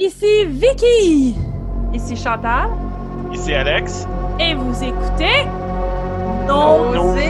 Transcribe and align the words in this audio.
Ici 0.00 0.46
Vicky 0.46 1.36
Ici 1.92 2.16
Chantal. 2.16 2.70
Ici 3.34 3.52
Alex. 3.52 4.06
et 4.38 4.54
vous 4.54 4.82
écoutez 4.82 5.44
Nos 6.46 6.94
Nos. 6.94 7.14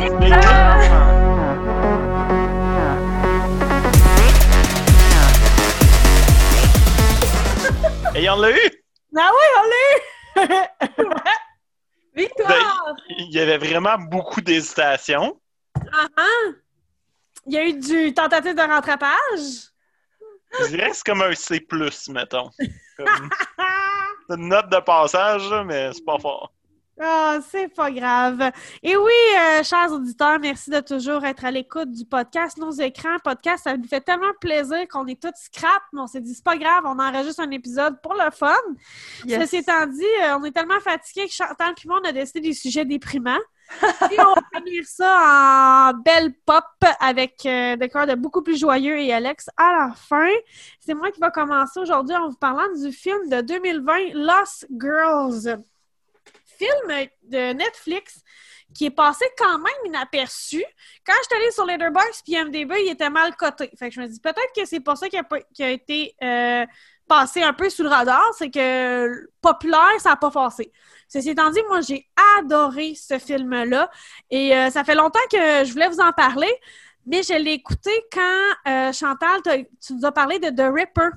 Et 8.15 8.31
on 8.31 8.37
l'a 8.37 8.51
eu! 8.53 8.71
Ah 9.17 9.31
oui, 9.33 9.47
on 9.59 9.65
l'a 9.67 9.83
eu! 9.83 9.99
Victoire! 12.15 12.95
Il 13.19 13.33
y 13.33 13.41
avait 13.41 13.59
vraiment 13.59 13.99
beaucoup 13.99 14.41
d'hésitation. 14.41 15.41
Ah, 15.93 16.07
ah. 16.17 16.53
Il 17.47 17.53
y 17.53 17.59
a 17.59 17.67
eu 17.67 17.73
du 17.73 18.15
tentative 18.15 18.55
de 18.55 18.61
rattrapage? 18.61 19.70
Je 20.59 20.67
dirais 20.69 20.91
que 20.91 20.97
c'est 20.97 21.07
comme 21.07 21.23
un 21.23 21.35
C+, 21.35 21.67
mettons. 22.09 22.51
Comme 22.97 23.31
c'est 24.29 24.37
une 24.37 24.49
note 24.49 24.71
de 24.71 24.81
passage, 24.81 25.51
mais 25.67 25.93
c'est 25.93 26.05
pas 26.05 26.19
fort. 26.19 26.53
Ah, 27.03 27.39
c'est 27.49 27.69
pas 27.69 27.91
grave. 27.91 28.51
Et 28.83 28.95
oui, 28.95 29.13
euh, 29.35 29.63
chers 29.63 29.91
auditeurs, 29.91 30.39
merci 30.39 30.69
de 30.69 30.81
toujours 30.81 31.25
être 31.25 31.47
à 31.47 31.51
l'écoute 31.51 31.91
du 31.91 32.05
podcast 32.05 32.59
Nos 32.59 32.73
écrans. 32.73 33.17
Podcast, 33.25 33.65
ça 33.65 33.75
nous 33.75 33.89
fait 33.89 34.03
tellement 34.03 34.33
plaisir 34.39 34.87
qu'on 34.87 35.07
est 35.07 35.21
tous 35.21 35.33
scrap, 35.35 35.83
mais 35.95 36.03
on 36.03 36.07
s'est 36.07 36.21
dit, 36.21 36.35
c'est 36.35 36.45
pas 36.45 36.59
grave, 36.59 36.83
on 36.85 36.99
enregistre 36.99 37.41
un 37.41 37.51
épisode 37.53 38.03
pour 38.03 38.13
le 38.13 38.31
fun. 38.31 38.55
Yes. 39.25 39.41
Ceci 39.41 39.57
étant 39.57 39.87
dit, 39.87 40.05
euh, 40.23 40.37
on 40.39 40.45
est 40.45 40.51
tellement 40.51 40.81
fatigués 40.81 41.27
que 41.27 41.33
Chantal 41.33 41.73
et 41.83 41.89
moi, 41.89 42.01
on 42.05 42.09
a 42.09 42.13
décidé 42.13 42.41
des 42.41 42.53
sujets 42.53 42.85
déprimants. 42.85 43.41
Et 44.11 44.21
on 44.21 44.35
va 44.35 44.43
finir 44.55 44.85
ça 44.85 45.93
en 45.93 45.99
belle 45.99 46.33
pop 46.45 46.65
avec 46.99 47.45
euh, 47.47 47.77
des 47.77 47.89
de 47.89 48.15
beaucoup 48.15 48.43
plus 48.43 48.59
joyeux 48.59 48.99
et 48.99 49.13
Alex 49.13 49.49
à 49.57 49.73
la 49.73 49.95
fin. 49.95 50.31
C'est 50.81 50.95
moi 50.95 51.11
qui 51.11 51.21
va 51.21 51.31
commencer 51.31 51.81
aujourd'hui 51.81 52.17
en 52.17 52.29
vous 52.29 52.37
parlant 52.37 52.73
du 52.75 52.93
film 52.93 53.29
de 53.29 53.41
2020 53.41 54.15
Lost 54.15 54.67
Girls. 54.71 55.63
Film 56.45 57.09
de 57.23 57.53
Netflix 57.53 58.23
qui 58.75 58.87
est 58.87 58.91
passé 58.91 59.25
quand 59.37 59.59
même 59.59 59.73
inaperçu. 59.87 60.63
Quand 61.07 61.15
je 61.19 61.29
suis 61.29 61.43
allée 61.43 61.51
sur 61.53 61.67
Letterboxd 61.67 62.23
puis 62.25 62.37
MDB, 62.37 62.75
il 62.85 62.91
était 62.93 63.11
mal 63.11 63.35
coté. 63.37 63.71
Fait 63.79 63.89
que 63.89 63.95
je 63.95 64.01
me 64.01 64.07
dis 64.07 64.21
peut-être 64.21 64.53
que 64.55 64.65
c'est 64.65 64.81
pour 64.81 64.97
ça 64.97 65.09
qu'il 65.09 65.19
a, 65.19 65.65
a 65.65 65.69
été 65.69 66.15
euh, 66.23 66.67
passé 67.09 67.43
un 67.43 67.53
peu 67.53 67.69
sous 67.69 67.83
le 67.83 67.89
radar, 67.89 68.23
c'est 68.39 68.51
que 68.51 69.29
populaire, 69.41 69.99
ça 69.99 70.11
n'a 70.11 70.17
pas 70.17 70.31
passé. 70.31 70.73
Ceci 71.13 71.31
étant 71.31 71.51
dit, 71.51 71.61
moi, 71.69 71.81
j'ai 71.81 72.07
adoré 72.39 72.95
ce 72.95 73.19
film-là. 73.19 73.91
Et 74.31 74.55
euh, 74.57 74.71
ça 74.71 74.85
fait 74.85 74.95
longtemps 74.95 75.19
que 75.31 75.65
je 75.65 75.73
voulais 75.73 75.89
vous 75.89 76.01
en 76.01 76.13
parler, 76.13 76.53
mais 77.05 77.23
je 77.23 77.35
l'ai 77.35 77.53
écouté 77.53 77.91
quand, 78.13 78.71
euh, 78.71 78.93
Chantal, 78.93 79.41
tu 79.85 79.95
nous 79.95 80.07
as 80.07 80.13
parlé 80.13 80.39
de 80.39 80.51
The 80.51 80.73
Ripper. 80.73 81.11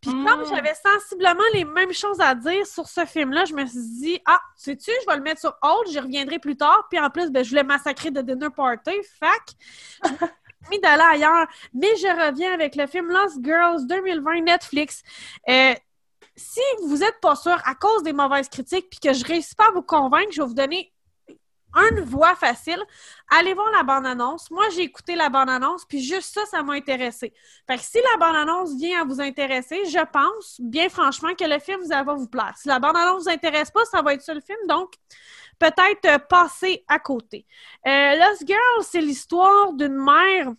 Puis 0.00 0.14
Mm. 0.14 0.24
comme 0.24 0.46
j'avais 0.46 0.74
sensiblement 0.74 1.42
les 1.52 1.64
mêmes 1.64 1.92
choses 1.92 2.20
à 2.20 2.34
dire 2.36 2.64
sur 2.64 2.86
ce 2.86 3.04
film-là, 3.04 3.44
je 3.44 3.54
me 3.54 3.66
suis 3.66 4.00
dit, 4.00 4.20
ah, 4.24 4.40
sais-tu, 4.54 4.92
je 5.02 5.10
vais 5.10 5.16
le 5.16 5.22
mettre 5.22 5.40
sur 5.40 5.56
hold, 5.62 5.88
j'y 5.88 5.98
reviendrai 5.98 6.38
plus 6.38 6.56
tard. 6.56 6.86
Puis 6.88 7.00
en 7.00 7.10
plus, 7.10 7.30
ben, 7.32 7.44
je 7.44 7.50
voulais 7.50 7.64
massacrer 7.64 8.12
de 8.12 8.22
Dinner 8.22 8.50
Party. 8.54 8.92
Fac, 9.18 9.42
d'aller 10.82 11.02
ailleurs. 11.02 11.46
Mais 11.74 11.88
je 11.96 12.06
reviens 12.06 12.52
avec 12.52 12.76
le 12.76 12.86
film 12.86 13.08
Lost 13.10 13.38
Girls 13.42 13.86
2020 13.86 14.42
Netflix. 14.42 15.02
Euh, 15.48 15.74
si 16.38 16.60
vous 16.86 16.98
n'êtes 16.98 17.20
pas 17.20 17.36
sûr 17.36 17.60
à 17.64 17.74
cause 17.74 18.02
des 18.02 18.12
mauvaises 18.12 18.48
critiques 18.48 18.88
puis 18.90 19.00
que 19.00 19.12
je 19.12 19.24
réussis 19.24 19.54
pas 19.54 19.68
à 19.68 19.72
vous 19.72 19.82
convaincre, 19.82 20.30
je 20.32 20.40
vais 20.40 20.48
vous 20.48 20.54
donner 20.54 20.92
une 21.74 22.00
voix 22.00 22.34
facile. 22.34 22.82
Allez 23.30 23.52
voir 23.54 23.70
la 23.70 23.82
bande-annonce. 23.82 24.50
Moi, 24.50 24.68
j'ai 24.70 24.82
écouté 24.82 25.14
la 25.14 25.28
bande-annonce, 25.28 25.84
puis 25.84 26.00
juste 26.00 26.32
ça, 26.34 26.46
ça 26.46 26.62
m'a 26.62 26.74
intéressé. 26.74 27.32
Fait 27.66 27.76
que 27.76 27.82
si 27.82 27.98
la 28.12 28.18
bande-annonce 28.18 28.74
vient 28.76 29.02
à 29.02 29.04
vous 29.04 29.20
intéresser, 29.20 29.84
je 29.86 30.04
pense, 30.10 30.56
bien 30.60 30.88
franchement, 30.88 31.34
que 31.34 31.44
le 31.44 31.58
film 31.58 31.80
vous 31.82 31.88
va 31.88 32.14
vous 32.14 32.28
plaire. 32.28 32.54
Si 32.56 32.68
la 32.68 32.78
bande-annonce 32.78 33.24
vous 33.24 33.30
intéresse 33.30 33.70
pas, 33.70 33.84
ça 33.84 34.00
va 34.02 34.14
être 34.14 34.22
ça 34.22 34.34
le 34.34 34.40
film, 34.40 34.58
donc 34.66 34.94
peut-être 35.58 36.04
euh, 36.06 36.18
passer 36.18 36.84
à 36.88 36.98
côté. 36.98 37.46
Euh, 37.86 38.16
Lost 38.16 38.46
Girl, 38.46 38.82
c'est 38.82 39.00
l'histoire 39.00 39.72
d'une 39.72 39.96
mère 39.96 40.52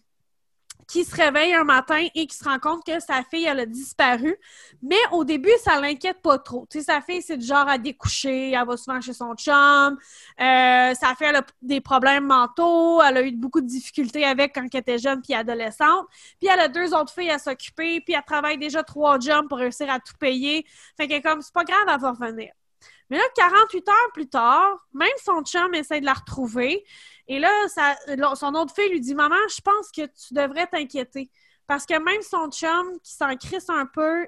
qui 0.90 1.06
se 1.06 1.16
réveille 1.16 1.54
un 1.54 1.64
matin 1.64 2.08
et 2.16 2.26
qui 2.26 2.36
se 2.36 2.44
rend 2.44 2.58
compte 2.58 2.84
que 2.84 3.00
sa 3.00 3.22
fille, 3.24 3.46
elle 3.46 3.60
a 3.60 3.66
disparu. 3.68 4.36
Mais 4.82 4.98
au 5.12 5.24
début, 5.24 5.52
ça 5.64 5.80
l'inquiète 5.80 6.20
pas 6.22 6.40
trop. 6.40 6.66
Tu 6.68 6.82
sa 6.82 7.00
fille, 7.00 7.22
c'est 7.22 7.38
du 7.38 7.46
genre 7.46 7.68
à 7.68 7.78
découcher, 7.78 8.52
elle 8.52 8.66
va 8.66 8.76
souvent 8.76 9.00
chez 9.00 9.14
son 9.14 9.36
chum. 9.36 9.98
Euh, 10.42 10.94
sa 10.96 11.16
fille, 11.16 11.28
a 11.28 11.46
des 11.62 11.80
problèmes 11.80 12.26
mentaux. 12.26 13.04
Elle 13.04 13.18
a 13.18 13.22
eu 13.22 13.32
beaucoup 13.32 13.62
de 13.62 13.68
difficultés 13.68 14.26
avec 14.26 14.56
quand 14.56 14.66
elle 14.74 14.80
était 14.80 14.98
jeune 14.98 15.22
puis 15.22 15.36
adolescente. 15.36 16.08
Puis 16.40 16.50
elle 16.52 16.60
a 16.60 16.68
deux 16.68 16.94
autres 16.96 17.14
filles 17.14 17.30
à 17.30 17.38
s'occuper. 17.38 18.02
Puis 18.02 18.16
elle 18.16 18.24
travaille 18.26 18.58
déjà 18.58 18.84
trois 18.84 19.20
jobs 19.20 19.48
pour 19.48 19.60
réussir 19.60 19.92
à 19.92 20.00
tout 20.00 20.16
payer. 20.20 20.66
Fait 20.98 21.08
que 21.08 21.22
comme, 21.22 21.44
c'est 21.44 21.54
pas 21.54 21.66
grave, 21.66 21.86
elle 21.88 22.02
va 22.02 22.12
revenir. 22.12 22.52
Mais 23.10 23.18
là, 23.18 23.24
48 23.36 23.90
heures 23.90 23.96
plus 24.14 24.30
tard, 24.30 24.88
même 24.94 25.08
son 25.24 25.42
chum 25.44 25.74
essaie 25.74 26.00
de 26.00 26.06
la 26.06 26.14
retrouver. 26.14 26.84
Et 27.30 27.40
là, 27.40 27.50
ça- 27.70 27.96
là, 28.08 28.36
son 28.36 28.54
autre 28.56 28.74
fille 28.74 28.90
lui 28.90 29.00
dit 29.00 29.16
Maman, 29.16 29.36
je 29.56 29.62
pense 29.62 29.92
que 29.92 30.02
tu 30.08 30.34
devrais 30.34 30.68
t'inquiéter. 30.68 31.30
Parce 31.68 31.86
que 31.86 31.94
même 31.94 32.22
son 32.24 32.50
chum, 32.50 33.00
qui 33.04 33.14
s'en 33.14 33.36
crisse 33.38 33.70
un 33.70 33.86
peu, 33.86 34.28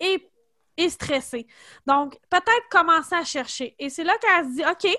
est, 0.00 0.28
est 0.76 0.88
stressé. 0.88 1.46
Donc, 1.86 2.18
peut-être 2.28 2.68
commencer 2.68 3.14
à 3.14 3.24
chercher. 3.24 3.76
Et 3.78 3.88
c'est 3.88 4.02
là 4.04 4.18
qu'elle 4.18 4.44
se 4.46 4.50
dit 4.56 4.64
OK. 4.64 4.96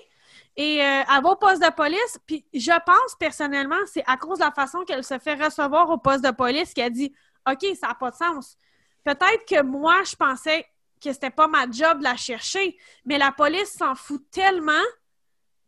Et 0.56 0.82
euh, 0.82 1.02
elle 1.14 1.22
va 1.22 1.30
au 1.30 1.36
poste 1.36 1.62
de 1.62 1.70
police. 1.70 2.18
Puis 2.26 2.46
je 2.54 2.72
pense 2.86 3.14
personnellement, 3.18 3.76
c'est 3.86 4.04
à 4.06 4.16
cause 4.16 4.38
de 4.38 4.44
la 4.44 4.50
façon 4.50 4.84
qu'elle 4.84 5.04
se 5.04 5.18
fait 5.18 5.34
recevoir 5.34 5.90
au 5.90 5.98
poste 5.98 6.24
de 6.24 6.30
police 6.30 6.72
qu'elle 6.72 6.92
dit 6.92 7.14
OK, 7.46 7.66
ça 7.78 7.88
n'a 7.88 7.94
pas 7.94 8.10
de 8.10 8.16
sens. 8.16 8.56
Peut-être 9.04 9.44
que 9.46 9.62
moi, 9.62 10.02
je 10.04 10.16
pensais 10.16 10.66
que 11.02 11.12
c'était 11.12 11.30
pas 11.30 11.48
ma 11.48 11.68
job 11.70 11.98
de 11.98 12.04
la 12.04 12.16
chercher, 12.16 12.78
mais 13.04 13.18
la 13.18 13.32
police 13.32 13.72
s'en 13.72 13.94
fout 13.94 14.22
tellement 14.30 14.72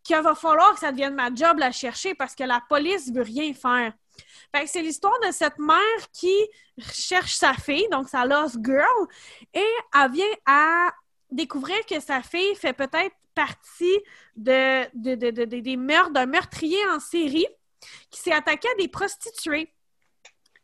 qu'il 0.04 0.20
va 0.20 0.34
falloir 0.34 0.74
que 0.74 0.80
ça 0.80 0.92
devienne 0.92 1.14
ma 1.14 1.34
job 1.34 1.58
la 1.58 1.72
chercher 1.72 2.14
parce 2.14 2.34
que 2.34 2.44
la 2.44 2.60
police 2.68 3.10
veut 3.12 3.22
rien 3.22 3.52
faire. 3.54 3.92
Fait 4.54 4.64
que 4.64 4.70
c'est 4.70 4.82
l'histoire 4.82 5.18
de 5.26 5.32
cette 5.32 5.58
mère 5.58 6.10
qui 6.12 6.36
cherche 6.92 7.34
sa 7.34 7.54
fille, 7.54 7.88
donc 7.90 8.08
sa 8.08 8.24
lost 8.24 8.56
girl, 8.62 9.08
et 9.52 9.66
elle 9.94 10.10
vient 10.12 10.36
à 10.46 10.92
découvrir 11.30 11.84
que 11.86 11.98
sa 11.98 12.22
fille 12.22 12.54
fait 12.54 12.74
peut-être 12.74 13.16
partie 13.34 13.98
de- 14.36 14.88
des 14.94 15.76
meurtres, 15.76 16.10
d'un 16.10 16.26
meurtrier 16.26 16.86
en 16.88 17.00
série 17.00 17.48
qui 18.10 18.20
s'est 18.20 18.32
attaqué 18.32 18.68
à 18.68 18.74
des 18.76 18.86
prostituées. 18.88 19.72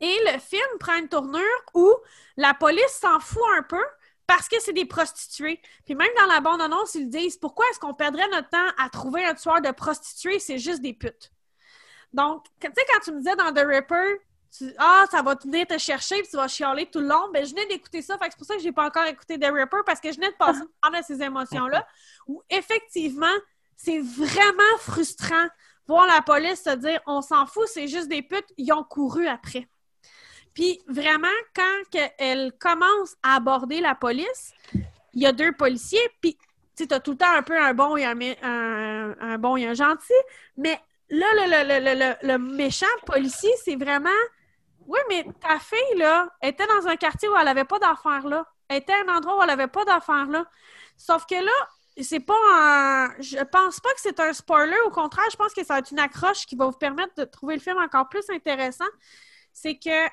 Et 0.00 0.16
le 0.32 0.38
film 0.38 0.78
prend 0.78 0.96
une 0.96 1.08
tournure 1.08 1.42
où 1.74 1.92
la 2.36 2.54
police 2.54 2.98
s'en 3.00 3.18
fout 3.18 3.42
un 3.58 3.62
peu 3.64 3.84
parce 4.30 4.48
que 4.48 4.60
c'est 4.60 4.72
des 4.72 4.84
prostituées. 4.84 5.60
Puis 5.84 5.96
même 5.96 6.10
dans 6.16 6.26
la 6.26 6.38
bande-annonce, 6.38 6.94
ils 6.94 7.08
disent 7.08 7.36
pourquoi 7.36 7.66
est-ce 7.68 7.80
qu'on 7.80 7.94
perdrait 7.94 8.28
notre 8.28 8.48
temps 8.48 8.68
à 8.78 8.88
trouver 8.88 9.24
un 9.24 9.34
tueur 9.34 9.60
de 9.60 9.72
prostituées, 9.72 10.38
c'est 10.38 10.58
juste 10.58 10.80
des 10.82 10.92
putes. 10.92 11.32
Donc, 12.12 12.44
tu 12.60 12.68
sais, 12.68 12.84
quand 12.92 13.00
tu 13.00 13.10
me 13.10 13.18
disais 13.18 13.34
dans 13.34 13.52
The 13.52 13.66
Ripper, 13.66 14.20
tu- 14.56 14.72
ah, 14.78 15.04
ça 15.10 15.22
va 15.22 15.34
venir 15.34 15.66
te 15.66 15.76
chercher 15.78 16.20
puis 16.20 16.28
tu 16.30 16.36
vas 16.36 16.46
chialer 16.46 16.86
tout 16.86 17.00
le 17.00 17.08
long, 17.08 17.28
ben 17.32 17.44
je 17.44 17.50
venais 17.50 17.66
d'écouter 17.66 18.02
ça, 18.02 18.18
fait 18.18 18.26
que 18.26 18.30
c'est 18.34 18.38
pour 18.38 18.46
ça 18.46 18.54
que 18.54 18.62
j'ai 18.62 18.70
pas 18.70 18.86
encore 18.86 19.06
écouté 19.06 19.36
The 19.36 19.50
Ripper 19.52 19.78
parce 19.84 19.98
que 19.98 20.12
je 20.12 20.16
venais 20.16 20.30
de 20.30 20.36
passer 20.36 20.62
par 20.80 20.92
de 20.92 20.98
ces 21.04 21.20
émotions-là 21.20 21.84
où 22.28 22.40
effectivement, 22.50 23.26
c'est 23.76 23.98
vraiment 23.98 24.78
frustrant 24.78 25.48
voir 25.88 26.06
la 26.06 26.22
police 26.22 26.62
se 26.62 26.76
dire 26.76 27.00
on 27.08 27.20
s'en 27.20 27.46
fout, 27.46 27.66
c'est 27.66 27.88
juste 27.88 28.06
des 28.06 28.22
putes, 28.22 28.46
ils 28.56 28.72
ont 28.72 28.84
couru 28.84 29.26
après. 29.26 29.68
Puis 30.54 30.80
vraiment, 30.88 31.28
quand 31.54 32.00
elle 32.18 32.52
commence 32.58 33.16
à 33.22 33.36
aborder 33.36 33.80
la 33.80 33.94
police, 33.94 34.52
il 35.14 35.22
y 35.22 35.26
a 35.26 35.32
deux 35.32 35.52
policiers, 35.52 36.00
puis 36.20 36.36
tu 36.76 36.86
as 36.90 37.00
tout 37.00 37.12
le 37.12 37.16
temps 37.18 37.32
un 37.36 37.42
peu 37.42 37.58
un 37.60 37.74
bon 37.74 37.96
et 37.96 38.04
un, 38.04 39.38
bon 39.38 39.56
et 39.56 39.66
un 39.66 39.74
gentil, 39.74 40.12
mais 40.56 40.78
là, 41.10 41.26
le- 41.34 41.80
le- 41.80 41.94
le- 41.94 42.26
le 42.28 42.38
méchant 42.38 42.86
policier, 43.06 43.50
c'est 43.64 43.76
vraiment 43.76 44.08
Oui, 44.86 44.98
mais 45.08 45.24
ta 45.40 45.58
fille, 45.60 45.98
là, 45.98 46.28
était 46.42 46.66
dans 46.66 46.88
un 46.88 46.96
quartier 46.96 47.28
où 47.28 47.36
elle 47.36 47.44
n'avait 47.44 47.64
pas 47.64 47.78
d'affaires 47.78 48.26
là. 48.26 48.44
Elle 48.66 48.78
était 48.78 48.92
à 48.92 49.02
un 49.06 49.16
endroit 49.16 49.38
où 49.38 49.42
elle 49.42 49.48
n'avait 49.48 49.68
pas 49.68 49.84
d'affaires 49.84 50.26
là. 50.26 50.44
Sauf 50.96 51.26
que 51.26 51.36
là, 51.36 51.52
c'est 52.02 52.18
pas 52.20 52.34
un. 52.54 53.10
Je 53.20 53.38
pense 53.44 53.78
pas 53.78 53.90
que 53.90 54.00
c'est 54.00 54.18
un 54.18 54.32
spoiler. 54.32 54.74
Au 54.86 54.90
contraire, 54.90 55.26
je 55.30 55.36
pense 55.36 55.52
que 55.54 55.62
ça 55.64 55.74
va 55.74 55.78
être 55.80 55.92
une 55.92 56.00
accroche 56.00 56.44
qui 56.46 56.56
va 56.56 56.66
vous 56.66 56.78
permettre 56.78 57.14
de 57.16 57.24
trouver 57.24 57.54
le 57.54 57.60
film 57.60 57.78
encore 57.78 58.08
plus 58.08 58.28
intéressant. 58.30 58.88
C'est 59.52 59.76
que 59.78 60.08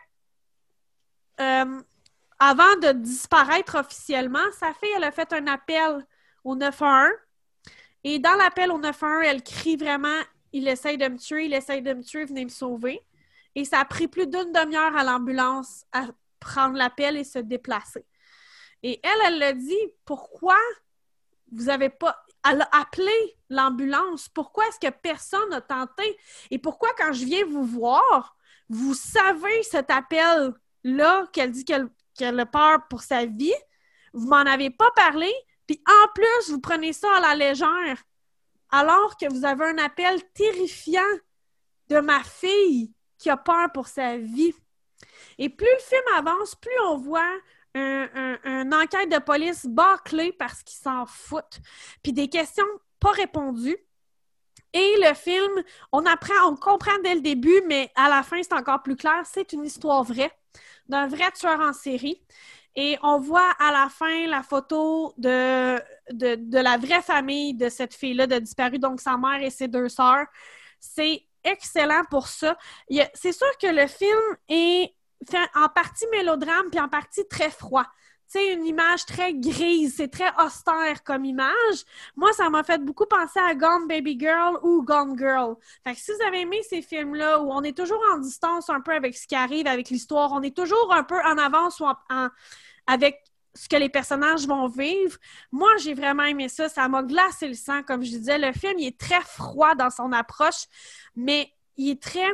euh, 1.40 1.82
avant 2.40 2.76
de 2.82 2.92
disparaître 2.94 3.78
officiellement, 3.80 4.40
sa 4.60 4.74
fille, 4.74 4.90
elle 4.96 5.04
a 5.04 5.12
fait 5.12 5.34
un 5.34 5.48
appel 5.48 6.06
au 6.44 6.56
911. 6.56 7.12
Et 8.04 8.20
dans 8.20 8.36
l'appel 8.36 8.72
au 8.72 8.78
911, 8.78 9.26
elle 9.26 9.44
crie 9.44 9.76
vraiment 9.76 10.22
Il 10.54 10.68
essaye 10.68 10.98
de 10.98 11.08
me 11.08 11.18
tuer, 11.18 11.46
il 11.46 11.54
essaye 11.54 11.82
de 11.82 11.94
me 11.94 12.04
tuer, 12.04 12.26
venez 12.26 12.46
me 12.46 12.50
sauver. 12.50 13.02
Et 13.56 13.66
ça 13.66 13.80
a 13.80 13.86
pris 13.86 14.08
plus 14.08 14.28
d'une 14.28 14.52
demi-heure 14.52 14.96
à 14.96 15.04
l'ambulance 15.04 15.86
à 15.92 16.06
prendre 16.40 16.78
l'appel 16.78 17.18
et 17.18 17.24
se 17.24 17.40
déplacer. 17.40 18.06
Et 18.84 19.00
elle, 19.04 19.20
elle 19.26 19.40
l'a 19.40 19.54
dit 19.54 19.76
Pourquoi 20.06 20.58
vous 21.52 21.70
avez 21.70 21.90
pas. 21.90 22.24
Elle 22.48 22.62
a 22.62 22.70
appelé 22.82 23.38
l'ambulance? 23.50 24.30
Pourquoi 24.30 24.68
est-ce 24.68 24.80
que 24.80 24.94
personne 24.94 25.50
n'a 25.50 25.62
tenté? 25.62 26.18
Et 26.52 26.60
pourquoi, 26.60 26.90
quand 26.98 27.12
je 27.12 27.26
viens 27.26 27.46
vous 27.46 27.66
voir, 27.66 28.38
vous 28.70 28.94
savez 28.94 29.64
cet 29.64 29.90
appel-là 30.88 31.28
qu'elle 31.34 31.52
dit 31.52 31.66
qu'elle 31.66 32.40
a 32.40 32.46
peur 32.46 32.88
pour 32.90 33.02
sa 33.02 33.26
vie, 33.26 33.54
vous 34.14 34.28
m'en 34.28 34.38
avez 34.38 34.70
pas 34.70 34.92
parlé, 34.96 35.32
puis 35.68 35.82
en 35.88 36.08
plus, 36.14 36.50
vous 36.52 36.62
prenez 36.62 36.94
ça 36.94 37.08
à 37.18 37.20
la 37.22 37.36
légère, 37.36 38.04
alors 38.70 39.18
que 39.18 39.32
vous 39.32 39.46
avez 39.46 39.66
un 39.66 39.78
appel 39.78 40.22
terrifiant 40.34 41.02
de 41.90 42.00
ma 42.00 42.24
fille 42.24 42.94
qui 43.18 43.30
a 43.30 43.38
peur 43.38 43.72
pour 43.74 43.88
sa 43.88 44.18
vie. 44.18 44.54
Et 45.38 45.50
plus 45.50 45.68
le 45.68 45.84
film 45.84 46.02
avance, 46.16 46.56
plus 46.56 46.80
on 46.86 46.98
voit 46.98 47.34
une 47.76 48.74
enquête 48.74 49.12
de 49.12 49.20
police 49.20 49.66
bâclée 49.66 50.32
parce 50.32 50.64
qu'ils 50.64 50.80
s'en 50.80 51.06
foutent. 51.06 51.60
Puis 52.02 52.12
des 52.12 52.28
questions 52.28 52.66
pas 53.00 53.12
répondues. 53.12 53.78
Et 54.74 54.96
le 55.00 55.14
film, 55.14 55.64
on 55.92 56.06
apprend, 56.06 56.34
on 56.48 56.56
comprend 56.56 56.98
dès 57.04 57.16
le 57.16 57.22
début, 57.22 57.62
mais 57.68 57.92
à 57.96 58.10
la 58.10 58.24
fin, 58.24 58.42
c'est 58.42 58.54
encore 58.54 58.82
plus 58.82 58.96
clair. 58.96 59.22
C'est 59.26 59.54
une 59.54 59.64
histoire 59.64 60.04
vraie 60.04 60.32
d'un 60.90 61.08
vrai 61.08 61.32
tueur 61.32 61.60
en 61.60 61.74
série. 61.74 62.22
Et 62.76 62.98
on 63.02 63.20
voit 63.20 63.52
à 63.60 63.72
la 63.72 63.90
fin 63.90 64.28
la 64.28 64.44
photo 64.44 65.14
de, 65.18 65.80
la 66.62 66.78
vraie 66.78 67.02
famille 67.02 67.56
de 67.56 67.70
cette 67.70 67.96
fille-là 67.96 68.28
de 68.28 68.38
disparue, 68.38 68.78
donc 68.78 69.02
sa 69.02 69.18
mère 69.18 69.42
et 69.42 69.50
ses 69.50 69.68
deux 69.68 69.90
sœurs. 69.90 70.28
C'est 70.80 71.24
excellent 71.44 72.04
pour 72.10 72.28
ça. 72.28 72.56
C'est 73.16 73.32
sûr 73.32 73.58
que 73.60 73.68
le 73.68 73.88
film 73.88 74.38
est 74.48 74.94
en 75.56 75.70
partie 75.70 76.06
mélodrame 76.12 76.70
puis 76.70 76.80
en 76.80 76.88
partie 76.88 77.28
très 77.28 77.50
froid. 77.50 77.88
C'est 78.28 78.54
une 78.54 78.66
image 78.66 79.06
très 79.06 79.34
grise, 79.34 79.96
c'est 79.98 80.10
très 80.10 80.30
austère 80.44 81.02
comme 81.06 81.24
image. 81.24 81.86
Moi, 82.16 82.34
ça 82.34 82.50
m'a 82.50 82.64
fait 82.64 82.84
beaucoup 82.84 83.06
penser 83.06 83.40
à 83.40 83.56
Gone 83.56 83.88
Baby 83.88 84.20
Girl 84.20 84.60
ou 84.64 84.84
Gone 84.84 85.18
Girl. 85.18 85.56
Fait 85.86 85.94
que 85.94 86.00
si 86.00 86.12
vous 86.12 86.28
avez 86.28 86.42
aimé 86.42 86.62
ces 86.68 86.82
films-là 86.82 87.40
où 87.40 87.52
on 87.52 87.64
est 87.64 87.76
toujours 87.76 88.02
en 88.14 88.18
distance 88.18 88.70
un 88.70 88.82
peu 88.82 88.92
avec 88.92 89.16
ce 89.16 89.28
qui 89.28 89.36
arrive, 89.36 89.66
avec 89.66 89.90
l'histoire, 89.90 90.34
on 90.34 90.42
est 90.42 90.56
toujours 90.56 90.94
un 90.94 91.04
peu 91.04 91.20
en 91.24 91.38
avance 91.38 91.80
ou 91.80 91.86
avec 92.86 93.24
ce 93.56 93.70
que 93.70 93.78
les 93.78 93.90
personnages 93.90 94.46
vont 94.46 94.68
vivre. 94.68 95.18
Moi, 95.52 95.72
j'ai 95.78 95.94
vraiment 95.94 96.24
aimé 96.24 96.50
ça. 96.50 96.70
Ça 96.70 96.88
m'a 96.90 97.04
glacé 97.04 97.48
le 97.48 97.54
sang, 97.54 97.82
comme 97.82 98.04
je 98.04 98.10
disais. 98.10 98.38
Le 98.38 98.52
film, 98.52 98.78
il 98.78 98.88
est 98.88 99.00
très 99.00 99.22
froid 99.22 99.74
dans 99.74 99.90
son 99.90 100.12
approche, 100.12 100.66
mais 101.16 101.52
il 101.78 101.92
est 101.92 102.02
très 102.02 102.28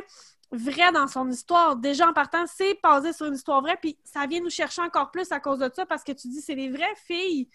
vrai 0.54 0.92
dans 0.92 1.06
son 1.06 1.28
histoire. 1.30 1.76
Déjà, 1.76 2.08
en 2.08 2.12
partant, 2.12 2.46
c'est 2.46 2.78
basé 2.82 3.12
sur 3.12 3.26
une 3.26 3.34
histoire 3.34 3.60
vraie, 3.60 3.76
puis 3.80 3.98
ça 4.04 4.26
vient 4.26 4.40
nous 4.40 4.50
chercher 4.50 4.82
encore 4.82 5.10
plus 5.10 5.30
à 5.32 5.40
cause 5.40 5.58
de 5.58 5.70
ça, 5.74 5.86
parce 5.86 6.04
que 6.04 6.12
tu 6.12 6.28
dis, 6.28 6.40
c'est 6.40 6.54
des 6.54 6.70
vraies 6.70 6.96
filles 7.06 7.48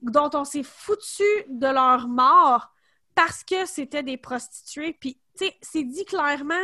dont 0.00 0.30
on 0.34 0.44
s'est 0.44 0.64
foutu 0.64 1.22
de 1.48 1.66
leur 1.66 2.08
mort 2.08 2.72
parce 3.14 3.44
que 3.44 3.66
c'était 3.66 4.02
des 4.02 4.16
prostituées. 4.16 4.94
Puis, 4.94 5.20
tu 5.38 5.46
sais, 5.46 5.56
c'est 5.62 5.84
dit 5.84 6.04
clairement. 6.04 6.54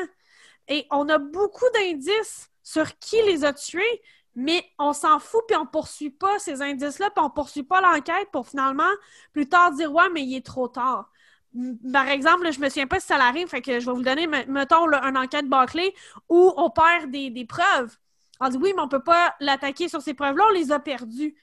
Et 0.69 0.87
on 0.91 1.09
a 1.09 1.19
beaucoup 1.19 1.69
d'indices 1.75 2.51
sur 2.63 2.99
qui 2.99 3.17
les 3.23 3.45
a 3.45 3.53
tués, 3.53 4.03
mais 4.35 4.65
on 4.79 4.93
s'en 4.93 5.19
fout, 5.19 5.43
puis 5.49 5.57
on 5.57 5.67
poursuit 5.67 6.11
pas 6.11 6.39
ces 6.39 6.63
indices-là, 6.63 7.11
puis 7.11 7.25
on 7.25 7.31
poursuit 7.31 7.63
pas 7.63 7.81
l'enquête 7.81 8.31
pour 8.33 8.47
finalement 8.47 8.91
plus 9.33 9.49
tard 9.49 9.73
dire 9.73 9.93
Ouais, 9.93 10.09
mais 10.13 10.23
il 10.23 10.37
est 10.37 10.47
trop 10.47 10.69
tard 10.69 11.11
par 11.93 12.09
exemple, 12.09 12.51
je 12.53 12.61
me 12.61 12.69
souviens 12.69 12.87
pas 12.87 13.01
si 13.01 13.07
ça 13.07 13.19
l'arrive, 13.19 13.49
fait 13.49 13.63
que 13.63 13.81
je 13.81 13.87
vais 13.87 13.93
vous 13.93 14.03
donner, 14.03 14.27
mettons, 14.27 14.87
là, 14.87 15.03
une 15.05 15.17
enquête 15.17 15.49
bâclée 15.49 15.95
où 16.29 16.53
on 16.57 16.71
perd 16.71 17.11
des, 17.11 17.45
preuves. 17.47 17.97
On 18.41 18.49
dit 18.49 18.59
oui, 18.59 18.73
mais 18.77 18.83
on 18.83 18.89
peut 18.89 19.03
pas 19.03 19.35
l'attaquer 19.41 19.89
sur 19.89 20.01
ces 20.01 20.15
preuves-là, 20.15 20.45
on 20.49 20.53
les 20.53 20.71
a 20.73 20.79
perdues. 20.79 21.35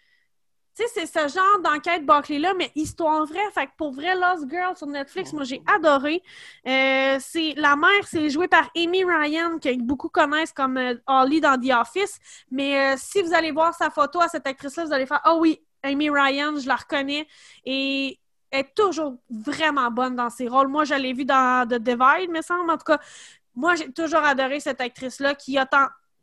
Tu 0.78 0.84
sais, 0.84 0.90
c'est 0.94 1.06
ce 1.06 1.34
genre 1.34 1.62
d'enquête 1.64 2.06
bâclée-là, 2.06 2.54
mais 2.54 2.70
histoire 2.76 3.26
vraie. 3.26 3.50
Fait 3.54 3.68
que 3.68 3.72
pour 3.78 3.94
vrai, 3.94 4.14
Lost 4.14 4.50
Girl 4.50 4.76
sur 4.76 4.88
Netflix, 4.88 5.32
moi, 5.32 5.46
j'ai 5.46 5.62
adoré. 5.74 6.22
Euh, 6.68 7.18
La 7.56 7.78
mère, 7.78 8.06
c'est 8.06 8.30
joué 8.30 8.50
par 8.50 8.70
Amy 8.76 9.06
Ryan, 9.06 9.58
que 9.58 9.74
beaucoup 9.82 10.10
connaissent 10.10 10.52
comme 10.52 10.76
euh, 10.76 10.96
Holly 11.08 11.40
dans 11.40 11.58
The 11.58 11.72
Office. 11.80 12.20
Mais 12.52 12.94
euh, 12.94 12.96
si 12.98 13.22
vous 13.22 13.34
allez 13.34 13.52
voir 13.52 13.74
sa 13.74 13.90
photo 13.90 14.20
à 14.20 14.28
cette 14.28 14.46
actrice-là, 14.48 14.84
vous 14.84 14.94
allez 14.94 15.06
faire 15.06 15.22
«Ah 15.24 15.36
oh 15.36 15.40
oui, 15.40 15.62
Amy 15.82 16.10
Ryan, 16.10 16.58
je 16.58 16.68
la 16.68 16.76
reconnais.» 16.76 17.26
Et 17.66 18.20
est 18.60 18.76
toujours 18.76 19.18
vraiment 19.30 19.92
bonne 19.92 20.16
dans 20.16 20.30
ses 20.30 20.48
rôles. 20.48 20.68
Moi, 20.68 20.86
je 20.86 20.94
l'ai 20.96 21.14
vue 21.14 21.26
dans 21.26 21.68
The 21.68 21.76
Divide, 21.76 22.30
me 22.30 22.42
semble. 22.42 22.72
En 22.72 22.78
tout 22.78 22.86
cas, 22.86 23.00
moi, 23.56 23.76
j'ai 23.76 23.92
toujours 23.92 24.24
adoré 24.24 24.60
cette 24.60 24.82
actrice-là 24.82 25.36
qui 25.36 25.58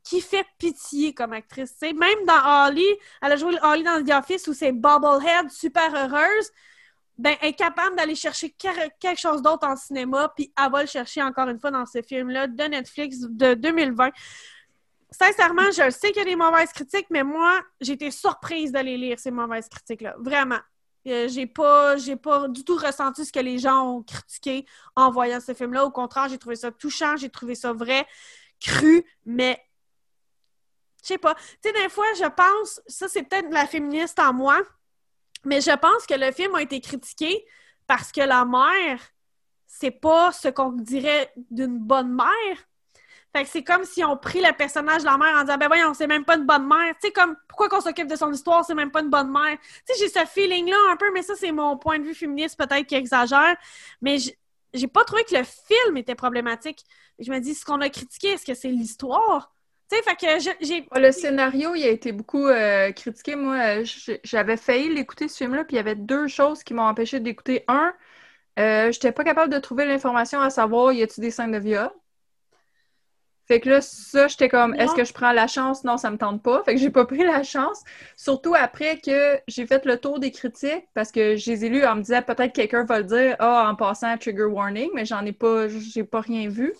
qui 0.05 0.21
fait 0.21 0.47
pitié 0.59 1.15
comme 1.15 1.33
actrice. 1.33 1.81
Même 1.81 2.27
dans 2.27 2.67
Holly, 2.67 2.87
elle 3.21 3.33
a 3.33 3.37
joué 3.37 3.57
Holly 3.63 3.85
dans 3.85 4.05
The 4.05 4.11
Office 4.11 4.49
où 4.49 4.53
c'est 4.53 4.73
Bobblehead, 4.73 5.51
super 5.51 5.95
heureuse. 5.95 6.51
Ben, 7.19 7.37
elle 7.41 7.51
est 7.51 7.53
capable 7.53 7.95
d'aller 7.95 8.17
chercher 8.17 8.51
quelque 8.51 9.21
chose 9.21 9.43
d'autre 9.43 9.67
en 9.67 9.77
cinéma, 9.77 10.33
puis 10.35 10.53
elle 10.59 10.73
va 10.73 10.81
le 10.81 10.89
chercher 10.89 11.23
encore 11.23 11.49
une 11.49 11.61
fois 11.61 11.71
dans 11.71 11.87
ce 11.87 12.03
film-là 12.03 12.49
de 12.49 12.65
Netflix 12.65 13.21
de 13.21 13.55
2020. 13.55 14.11
Sincèrement, 15.11 15.71
je 15.71 15.91
sais 15.91 16.09
qu'il 16.09 16.19
y 16.19 16.21
a 16.23 16.25
des 16.25 16.37
mauvaises 16.37 16.73
critiques, 16.73 17.07
mais 17.11 17.23
moi, 17.23 17.61
j'ai 17.81 17.93
été 17.93 18.11
surprise 18.11 18.73
d'aller 18.73 18.97
lire 18.97 19.19
ces 19.21 19.31
mauvaises 19.31 19.69
critiques-là. 19.69 20.17
Vraiment. 20.19 20.59
Euh, 21.09 21.29
j'ai 21.29 21.47
pas 21.47 21.97
j'ai 21.97 22.15
pas 22.17 22.47
du 22.49 22.65
tout 22.65 22.77
ressenti 22.77 23.25
ce 23.25 23.33
que 23.33 23.41
les 23.41 23.59
gens 23.59 23.97
ont 23.97 24.03
critiqué 24.03 24.67
en 24.95 25.11
voyant 25.11 25.41
ce 25.41 25.53
film-là. 25.53 25.85
Au 25.85 25.91
contraire, 25.91 26.29
j'ai 26.29 26.39
trouvé 26.39 26.57
ça 26.57 26.71
touchant, 26.71 27.17
j'ai 27.17 27.29
trouvé 27.29 27.55
ça 27.55 27.73
vrai, 27.73 28.07
cru, 28.61 29.05
mais 29.27 29.61
je 31.03 31.09
sais 31.09 31.19
pas. 31.19 31.35
Tu 31.35 31.43
sais, 31.65 31.73
des 31.73 31.89
fois, 31.89 32.07
je 32.17 32.29
pense, 32.29 32.81
ça 32.87 33.09
c'est 33.09 33.25
peut-être 33.25 33.51
la 33.51 33.67
féministe 33.67 34.19
en 34.21 34.33
moi, 34.33 34.61
mais 35.45 35.61
je 35.61 35.77
pense 35.77 36.07
que 36.07 36.15
le 36.15 36.31
film 36.31 36.55
a 36.55 36.63
été 36.63 36.81
critiqué 36.81 37.45
parce 37.87 38.13
que 38.13 38.21
la 38.21 38.45
mère, 38.45 39.01
c'est 39.67 39.91
pas 39.91 40.31
ce 40.33 40.49
qu'on 40.49 40.73
dirait 40.73 41.33
d'une 41.51 41.79
bonne 41.79 42.15
mère. 42.15 42.69
Fait 43.35 43.45
que 43.45 43.49
c'est 43.49 43.65
comme 43.65 43.85
si 43.85 44.05
on 44.05 44.17
pris 44.17 44.41
le 44.41 44.53
personnage 44.53 45.01
de 45.03 45.07
la 45.07 45.17
mère 45.17 45.37
en 45.37 45.41
disant 45.41 45.57
ben 45.57 45.69
voyons, 45.69 45.95
c'est 45.95 46.07
même 46.07 46.25
pas 46.25 46.37
une 46.37 46.45
bonne 46.45 46.67
mère. 46.67 46.95
Tu 47.01 47.09
sais, 47.09 47.13
comme 47.13 47.37
pourquoi 47.49 47.69
qu'on 47.69 47.81
s'occupe 47.81 48.09
de 48.09 48.17
son 48.17 48.31
histoire, 48.31 48.65
c'est 48.65 48.75
même 48.75 48.91
pas 48.91 49.01
une 49.01 49.09
bonne 49.11 49.31
mère? 49.31 49.57
Tu 49.87 49.95
sais, 49.95 50.05
j'ai 50.05 50.09
ce 50.09 50.27
feeling-là 50.27 50.77
un 50.91 50.97
peu, 50.97 51.11
mais 51.13 51.23
ça, 51.23 51.35
c'est 51.35 51.53
mon 51.53 51.79
point 51.79 51.99
de 51.99 52.05
vue 52.05 52.15
féministe 52.15 52.59
peut-être 52.59 52.87
qui 52.87 52.95
exagère. 52.95 53.57
Mais 54.03 54.19
j'ai 54.75 54.89
pas 54.89 55.05
trouvé 55.05 55.25
que 55.25 55.35
le 55.35 55.45
film 55.45 55.97
était 55.97 56.15
problématique. 56.15 56.85
Je 57.19 57.31
me 57.31 57.39
dis, 57.39 57.55
ce 57.55 57.65
qu'on 57.65 57.81
a 57.81 57.89
critiqué, 57.89 58.29
est-ce 58.29 58.45
que 58.45 58.55
c'est 58.55 58.69
l'histoire? 58.69 59.55
Tu 59.91 59.97
sais, 59.97 60.03
fait 60.03 60.17
que 60.17 60.57
j'ai. 60.61 60.89
Le 60.95 61.11
scénario, 61.11 61.75
il 61.75 61.85
a 61.85 61.89
été 61.89 62.13
beaucoup 62.13 62.47
euh, 62.47 62.93
critiqué. 62.93 63.37
Moi, 63.37 63.83
j'avais 64.25 64.57
failli 64.57 64.95
l'écouter 64.95 65.29
ce 65.29 65.39
film-là, 65.39 65.65
puis 65.65 65.75
il 65.75 65.79
y 65.79 65.81
avait 65.81 65.95
deux 65.97 66.29
choses 66.29 66.63
qui 66.65 66.75
m'ont 66.75 66.83
empêché 66.83 67.21
d'écouter. 67.21 67.65
Un, 67.69 67.95
euh, 68.59 68.93
j'étais 68.93 69.13
pas 69.13 69.25
capable 69.25 69.53
de 69.53 69.59
trouver 69.59 69.87
l'information 69.87 70.41
à 70.41 70.51
savoir 70.51 70.93
y 70.93 71.03
a-t-il 71.03 71.23
des 71.23 71.31
scènes 71.31 71.53
de 71.53 71.59
viol? 71.59 71.91
Fait 73.49 73.61
que 73.61 73.69
là, 73.69 73.81
ça, 73.81 74.29
j'étais 74.29 74.49
comme, 74.49 74.75
est-ce 74.75 74.95
que 74.95 75.05
je 75.05 75.13
prends 75.13 75.33
la 75.33 75.47
chance? 75.47 75.85
Non, 75.85 75.97
ça 75.97 76.11
me 76.11 76.17
tente 76.17 76.43
pas. 76.43 76.63
Fait 76.65 76.75
que 76.75 76.81
j'ai 76.81 76.91
pas 76.91 77.05
pris 77.05 77.25
la 77.25 77.43
chance. 77.43 77.83
Surtout 78.17 78.55
après 78.55 79.01
que 79.01 79.41
j'ai 79.49 79.67
fait 79.67 79.85
le 79.85 79.99
tour 79.99 80.21
des 80.21 80.31
critiques, 80.31 80.87
parce 80.95 81.11
que 81.11 81.37
j'ai 81.37 81.53
les 81.53 81.65
ai 81.65 81.69
lus 81.69 81.85
en 81.85 81.97
me 81.97 82.03
disant, 82.03 82.23
peut-être 82.23 82.53
quelqu'un 82.53 82.85
va 82.85 82.99
le 82.99 83.05
dire, 83.05 83.37
ah, 83.41 83.69
en 83.71 83.75
passant, 83.75 84.17
trigger 84.17 84.45
warning, 84.45 84.91
mais 84.95 85.05
j'en 85.05 85.25
ai 85.27 85.33
pas, 85.33 85.67
j'ai 85.69 86.05
pas 86.05 86.21
rien 86.21 86.49
vu. 86.49 86.73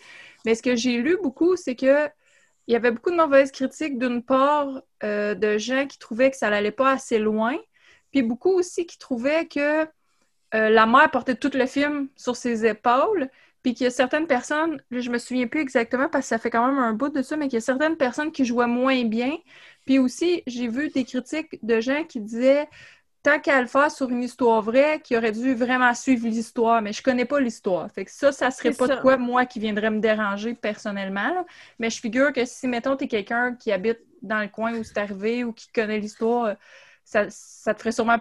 Mais 0.45 0.55
ce 0.55 0.63
que 0.63 0.77
j'ai 0.77 0.99
lu 0.99 1.19
beaucoup, 1.23 1.57
c'est 1.57 1.77
que 1.77 2.09
il 2.69 2.73
y 2.73 2.77
avait 2.77 2.93
beaucoup 2.93 3.11
de 3.11 3.17
mauvaises 3.17 3.51
critiques, 3.51 3.99
d'une 3.99 4.23
part, 4.23 4.83
euh, 5.03 5.35
de 5.35 5.59
gens 5.59 5.87
qui 5.87 5.99
trouvaient 5.99 6.31
que 6.31 6.37
ça 6.37 6.49
n'allait 6.51 6.71
pas 6.71 6.93
assez 6.93 7.19
loin, 7.19 7.57
puis 8.13 8.23
beaucoup 8.23 8.53
aussi 8.53 8.87
qui 8.87 8.99
trouvaient 8.99 9.47
que 9.47 9.85
euh, 10.55 10.69
la 10.69 10.87
mère 10.87 11.11
portait 11.11 11.35
tout 11.35 11.51
le 11.55 11.67
film 11.67 12.09
sur 12.17 12.37
ses 12.37 12.67
épaules, 12.67 13.29
puis 13.63 13.75
qu'il 13.75 13.85
y 13.85 13.87
a 13.87 13.91
certaines 13.91 14.27
personnes, 14.27 14.83
je 14.91 15.11
me 15.11 15.19
souviens 15.19 15.47
plus 15.47 15.61
exactement 15.61 16.09
parce 16.09 16.25
que 16.25 16.29
ça 16.29 16.39
fait 16.39 16.51
quand 16.51 16.67
même 16.67 16.79
un 16.79 16.95
bout 16.95 17.11
de 17.11 17.23
ça, 17.23 17.37
mais 17.37 17.47
qu'il 17.47 17.55
y 17.55 17.59
a 17.59 17.61
certaines 17.61 17.97
personnes 17.97 18.33
qui 18.33 18.45
jouaient 18.45 18.67
moins 18.67 19.05
bien. 19.05 19.37
Puis 19.87 19.99
aussi, 19.99 20.43
j'ai 20.47 20.69
vu 20.69 20.89
des 20.91 21.05
critiques 21.05 21.59
de 21.65 21.81
gens 21.81 22.05
qui 22.05 22.21
disaient 22.21 22.69
tant 23.23 23.39
qu'à 23.39 23.61
le 23.61 23.69
faire 23.69 23.91
sur 23.91 24.11
une 24.11 24.23
histoire 24.23 24.63
vraie, 24.63 25.01
qui 25.01 25.17
aurait 25.17 25.31
dû 25.31 25.55
vraiment 25.55 25.95
suivre 25.95 26.27
l'histoire, 26.27 26.83
mais 26.83 26.93
je 26.93 27.03
connais 27.03 27.25
pas 27.25 27.39
l'histoire. 27.39 27.89
Fait 27.93 28.05
que 28.05 28.11
ça, 28.11 28.33
ça 28.33 28.51
serait 28.51 28.73
pas 28.73 28.89
de 28.89 29.01
quoi, 29.01 29.17
moi, 29.17 29.47
qui 29.47 29.61
viendrait 29.61 29.91
me 29.91 30.01
déranger 30.01 30.55
personnellement. 30.55 31.47
Mais 31.79 31.89
je 31.89 32.01
figure 32.01 32.33
que 32.33 32.45
si, 32.45 32.67
mettons, 32.67 32.97
tu 32.97 33.05
es 33.05 33.09
quelqu'un 33.09 33.55
qui 33.55 33.71
habite 33.71 34.01
dans 34.23 34.41
le 34.41 34.49
coin 34.49 34.75
où 34.75 34.83
c'est 34.83 34.99
arrivé 34.99 35.45
ou 35.45 35.53
qui 35.53 35.69
connaît 35.69 36.01
l'histoire, 36.01 36.57
ça, 37.05 37.27
ça 37.29 37.75
te 37.75 37.79
ferait 37.79 37.93
sûrement 37.93 38.19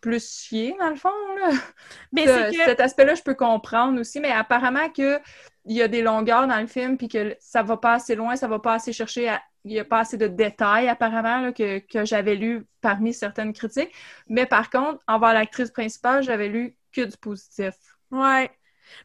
plus 0.00 0.32
chier, 0.32 0.76
dans 0.78 0.90
le 0.90 0.96
fond. 0.96 1.10
Là. 1.38 1.50
Mais 2.12 2.26
Cet 2.52 2.80
aspect-là, 2.80 3.14
je 3.14 3.22
peux 3.22 3.34
comprendre 3.34 4.00
aussi, 4.00 4.20
mais 4.20 4.30
apparemment 4.30 4.88
qu'il 4.90 5.20
y 5.64 5.82
a 5.82 5.88
des 5.88 6.02
longueurs 6.02 6.46
dans 6.46 6.60
le 6.60 6.66
film, 6.66 6.96
puis 6.96 7.08
que 7.08 7.36
ça 7.40 7.62
va 7.62 7.76
pas 7.76 7.94
assez 7.94 8.14
loin, 8.14 8.36
ça 8.36 8.48
va 8.48 8.58
pas 8.58 8.74
assez 8.74 8.92
chercher 8.92 9.34
Il 9.64 9.72
n'y 9.72 9.80
a 9.80 9.84
pas 9.84 10.00
assez 10.00 10.16
de 10.16 10.26
détails, 10.26 10.88
apparemment, 10.88 11.52
que, 11.52 11.82
j'avais 12.04 12.34
lu 12.34 12.66
parmi 12.80 13.14
certaines 13.14 13.52
critiques. 13.52 13.92
Mais 14.28 14.46
par 14.46 14.70
contre, 14.70 15.02
envers 15.06 15.34
l'actrice 15.34 15.70
principale, 15.70 16.22
j'avais 16.22 16.48
lu 16.48 16.76
que 16.92 17.02
du 17.02 17.16
positif. 17.16 17.74
Ouais. 18.10 18.50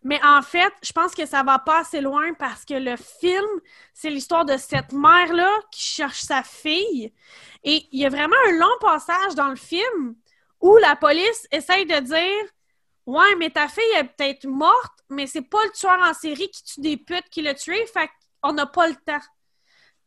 Mais 0.04 0.20
en 0.24 0.42
fait, 0.42 0.74
je 0.84 0.92
pense 0.92 1.14
que 1.14 1.26
ça 1.26 1.44
va 1.44 1.60
pas 1.60 1.82
assez 1.82 2.02
loin 2.02 2.34
parce 2.34 2.66
que 2.66 2.74
le 2.74 2.96
film, 2.96 3.46
c'est 3.94 4.10
l'histoire 4.10 4.46
de 4.46 4.58
cette 4.58 4.92
mère-là 4.92 5.52
qui 5.72 5.86
cherche 5.86 6.22
sa 6.22 6.42
fille. 6.42 7.14
Et 7.64 7.88
il 7.92 8.00
y 8.00 8.06
a 8.06 8.10
vraiment 8.10 8.36
un 8.48 8.54
long 8.54 8.78
passage 8.82 9.36
dans 9.36 9.50
le 9.50 9.56
film 9.56 10.16
où 10.62 10.78
la 10.78 10.96
police 10.96 11.48
essaye 11.52 11.86
de 11.86 12.00
dire 12.00 12.50
Ouais, 13.06 13.36
mais 13.38 13.52
ta 13.52 13.68
fille 13.68 13.84
est 13.98 14.04
peut-être 14.06 14.46
morte, 14.48 14.94
mais 15.10 15.28
c'est 15.28 15.44
pas 15.44 15.64
le 15.64 15.72
tueur 15.72 16.00
en 16.02 16.14
série 16.16 16.50
qui 16.50 16.64
tue 16.64 16.82
des 16.82 16.98
putes 16.98 17.30
qui 17.30 17.44
l'a 17.44 17.54
tué, 17.54 17.86
fait 17.86 18.10
qu'on 18.42 18.54
n'a 18.54 18.66
pas 18.66 18.88
le 18.88 18.96
temps. 18.96 19.20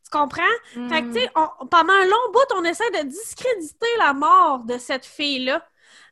Tu 0.05 0.11
comprends? 0.11 0.43
Fait 0.89 1.03
que, 1.03 1.13
tu 1.13 1.29
pendant 1.71 1.93
un 1.93 2.05
long 2.07 2.33
bout, 2.33 2.55
on 2.57 2.65
essaie 2.65 2.91
de 2.91 3.07
discréditer 3.07 3.87
la 3.99 4.15
mort 4.15 4.61
de 4.65 4.79
cette 4.79 5.05
fille-là. 5.07 5.65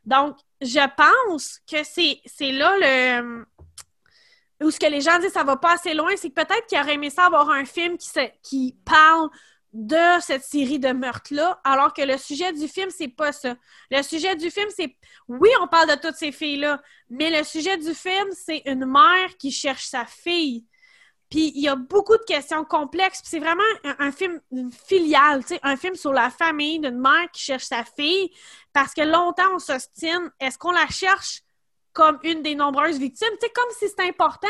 Donc, 0.05 0.37
je 0.61 0.79
pense 0.95 1.59
que 1.69 1.83
c'est 1.83 2.21
c'est 2.25 2.51
là 2.53 2.77
le. 2.77 3.45
Où 4.63 4.71
ce 4.71 4.79
que 4.79 4.87
les 4.87 5.01
gens 5.01 5.19
disent 5.19 5.33
ça 5.33 5.43
va 5.43 5.57
pas 5.57 5.73
assez 5.73 5.93
loin, 5.93 6.11
c'est 6.15 6.29
que 6.29 6.35
peut-être 6.41 6.65
qu'ils 6.67 6.79
auraient 6.79 6.93
aimé 6.95 7.09
ça 7.09 7.25
avoir 7.25 7.49
un 7.49 7.65
film 7.65 7.97
qui, 7.97 8.07
se- 8.07 8.31
qui 8.41 8.75
parle 8.85 9.29
de 9.77 10.19
cette 10.21 10.43
série 10.43 10.79
de 10.79 10.91
meurtres-là, 10.91 11.61
alors 11.63 11.93
que 11.93 12.01
le 12.01 12.17
sujet 12.17 12.51
du 12.51 12.67
film, 12.67 12.89
c'est 12.89 13.09
pas 13.09 13.31
ça. 13.31 13.55
Le 13.91 14.01
sujet 14.01 14.35
du 14.35 14.49
film, 14.49 14.67
c'est. 14.75 14.97
Oui, 15.27 15.49
on 15.61 15.67
parle 15.67 15.91
de 15.91 16.01
toutes 16.01 16.15
ces 16.15 16.31
filles-là, 16.31 16.81
mais 17.11 17.29
le 17.29 17.43
sujet 17.43 17.77
du 17.77 17.93
film, 17.93 18.27
c'est 18.31 18.63
une 18.65 18.85
mère 18.85 19.37
qui 19.37 19.51
cherche 19.51 19.85
sa 19.85 20.05
fille. 20.05 20.65
Puis 21.29 21.51
il 21.53 21.61
y 21.61 21.67
a 21.67 21.75
beaucoup 21.75 22.17
de 22.17 22.23
questions 22.23 22.65
complexes. 22.65 23.21
Puis 23.21 23.29
c'est 23.29 23.39
vraiment 23.39 23.61
un, 23.83 24.11
film, 24.11 24.41
une 24.51 24.71
filiale, 24.71 25.43
un 25.61 25.77
film 25.77 25.93
sur 25.93 26.11
la 26.11 26.31
famille 26.31 26.79
d'une 26.79 26.99
mère 26.99 27.29
qui 27.31 27.43
cherche 27.43 27.65
sa 27.65 27.83
fille. 27.83 28.31
Parce 28.73 28.95
que 28.95 29.01
longtemps, 29.01 29.53
on 29.53 29.59
s'ostine. 29.59 30.31
Est-ce 30.39 30.57
qu'on 30.57 30.71
la 30.71 30.87
cherche 30.87 31.43
comme 31.93 32.17
une 32.23 32.41
des 32.41 32.55
nombreuses 32.55 32.97
victimes? 32.97 33.29
Tu 33.39 33.45
sais, 33.45 33.53
comme 33.53 33.69
si 33.77 33.89
c'était 33.89 34.07
important. 34.09 34.47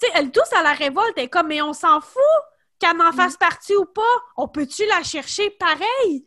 Tu 0.00 0.06
sais, 0.06 0.12
elle 0.14 0.30
tousse 0.30 0.52
à 0.54 0.62
la 0.62 0.72
révolte. 0.72 1.18
Est 1.18 1.28
comme, 1.28 1.48
mais 1.48 1.60
on 1.60 1.74
s'en 1.74 2.00
fout 2.00 2.22
qu'elle 2.80 3.00
en 3.00 3.12
fasse 3.12 3.36
partie 3.36 3.76
ou 3.76 3.84
pas. 3.84 4.02
On 4.36 4.48
peut-tu 4.48 4.84
la 4.86 5.02
chercher 5.02 5.50
pareil? 5.50 6.26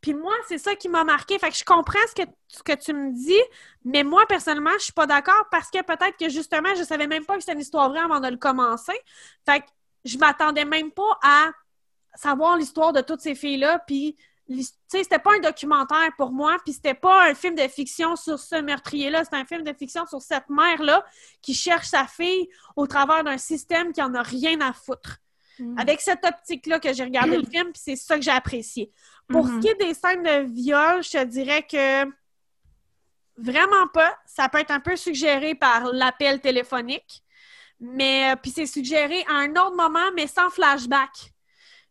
Puis 0.00 0.14
moi, 0.14 0.34
c'est 0.48 0.58
ça 0.58 0.74
qui 0.76 0.88
m'a 0.88 1.04
marqué. 1.04 1.38
Fait 1.38 1.50
que 1.50 1.56
je 1.56 1.64
comprends 1.64 1.98
ce 2.08 2.22
que, 2.22 2.28
ce 2.48 2.62
que 2.62 2.72
tu 2.72 2.92
me 2.94 3.12
dis, 3.12 3.42
mais 3.84 4.02
moi, 4.02 4.24
personnellement, 4.26 4.72
je 4.78 4.84
suis 4.84 4.92
pas 4.92 5.06
d'accord 5.06 5.46
parce 5.50 5.70
que 5.70 5.82
peut-être 5.82 6.16
que 6.16 6.28
justement, 6.28 6.74
je 6.76 6.84
savais 6.84 7.06
même 7.06 7.24
pas 7.24 7.34
que 7.34 7.40
c'était 7.40 7.52
une 7.52 7.60
histoire 7.60 7.90
vraie 7.90 8.00
avant 8.00 8.20
de 8.20 8.28
le 8.28 8.36
commencer. 8.36 8.98
Fait 9.44 9.60
que 9.60 9.66
je 10.04 10.16
m'attendais 10.16 10.64
même 10.64 10.90
pas 10.90 11.18
à 11.22 11.50
savoir 12.14 12.56
l'histoire 12.56 12.92
de 12.92 13.02
toutes 13.02 13.20
ces 13.20 13.34
filles-là. 13.34 13.80
Puis, 13.86 14.16
tu 14.48 14.62
sais, 14.88 15.02
c'était 15.02 15.18
pas 15.18 15.34
un 15.36 15.40
documentaire 15.40 16.10
pour 16.16 16.32
moi, 16.32 16.56
puis 16.64 16.72
c'était 16.72 16.94
pas 16.94 17.28
un 17.28 17.34
film 17.34 17.54
de 17.54 17.68
fiction 17.68 18.16
sur 18.16 18.38
ce 18.38 18.56
meurtrier-là. 18.56 19.24
C'était 19.24 19.36
un 19.36 19.44
film 19.44 19.62
de 19.62 19.72
fiction 19.74 20.06
sur 20.06 20.22
cette 20.22 20.48
mère-là 20.48 21.04
qui 21.42 21.54
cherche 21.54 21.88
sa 21.88 22.06
fille 22.06 22.48
au 22.74 22.86
travers 22.86 23.22
d'un 23.22 23.38
système 23.38 23.92
qui 23.92 24.02
en 24.02 24.14
a 24.14 24.22
rien 24.22 24.60
à 24.62 24.72
foutre. 24.72 25.18
Mm. 25.60 25.78
Avec 25.78 26.00
cette 26.00 26.24
optique-là 26.24 26.80
que 26.80 26.92
j'ai 26.92 27.04
regardé 27.04 27.36
le 27.36 27.44
film, 27.44 27.72
puis 27.72 27.82
c'est 27.82 27.96
ça 27.96 28.16
que 28.16 28.22
j'ai 28.22 28.30
apprécié. 28.30 28.90
Pour 29.28 29.46
ce 29.46 29.60
qui 29.60 29.68
est 29.68 29.76
des 29.76 29.94
scènes 29.94 30.24
de 30.24 30.52
viol, 30.52 31.04
je 31.04 31.10
te 31.10 31.24
dirais 31.24 31.62
que 31.62 32.04
vraiment 33.36 33.86
pas. 33.92 34.16
Ça 34.26 34.48
peut 34.48 34.58
être 34.58 34.70
un 34.72 34.80
peu 34.80 34.96
suggéré 34.96 35.54
par 35.54 35.92
l'appel 35.92 36.40
téléphonique, 36.40 37.22
mais 37.78 38.32
euh, 38.32 38.36
puis 38.36 38.50
c'est 38.50 38.66
suggéré 38.66 39.24
à 39.28 39.34
un 39.34 39.50
autre 39.50 39.76
moment, 39.76 40.10
mais 40.16 40.26
sans 40.26 40.50
flashback. 40.50 41.32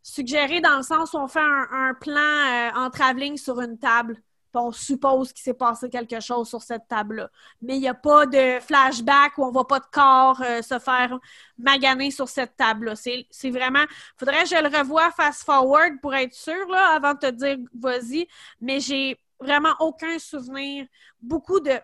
Suggéré 0.01 0.59
dans 0.61 0.77
le 0.77 0.83
sens 0.83 1.13
où 1.13 1.17
on 1.17 1.27
fait 1.27 1.39
un, 1.39 1.67
un 1.71 1.93
plan 1.93 2.19
euh, 2.19 2.69
en 2.75 2.89
travelling 2.89 3.37
sur 3.37 3.61
une 3.61 3.77
table. 3.77 4.21
On 4.53 4.71
suppose 4.71 5.31
qu'il 5.33 5.43
s'est 5.43 5.53
passé 5.53 5.89
quelque 5.89 6.19
chose 6.19 6.49
sur 6.49 6.61
cette 6.61 6.87
table-là. 6.87 7.29
Mais 7.61 7.75
il 7.75 7.81
n'y 7.81 7.87
a 7.87 7.93
pas 7.93 8.25
de 8.25 8.59
flashback 8.59 9.37
où 9.37 9.43
on 9.45 9.51
voit 9.51 9.67
pas 9.67 9.79
de 9.79 9.85
corps 9.91 10.41
euh, 10.41 10.61
se 10.61 10.79
faire 10.79 11.17
maganer 11.57 12.11
sur 12.11 12.27
cette 12.29 12.55
table-là. 12.57 12.95
C'est 12.95 13.49
vraiment. 13.51 13.83
Faudrait 14.17 14.43
que 14.43 14.49
je 14.49 14.55
le 14.61 14.75
revoie 14.77 15.11
fast-forward 15.11 15.99
pour 16.01 16.13
être 16.15 16.33
sûr, 16.33 16.67
là, 16.69 16.95
avant 16.95 17.13
de 17.13 17.19
te 17.19 17.31
dire 17.31 17.57
vas-y. 17.73 18.27
Mais 18.61 18.79
j'ai 18.79 19.19
vraiment 19.39 19.75
aucun 19.79 20.17
souvenir. 20.19 20.85
Beaucoup 21.21 21.59
de, 21.59 21.79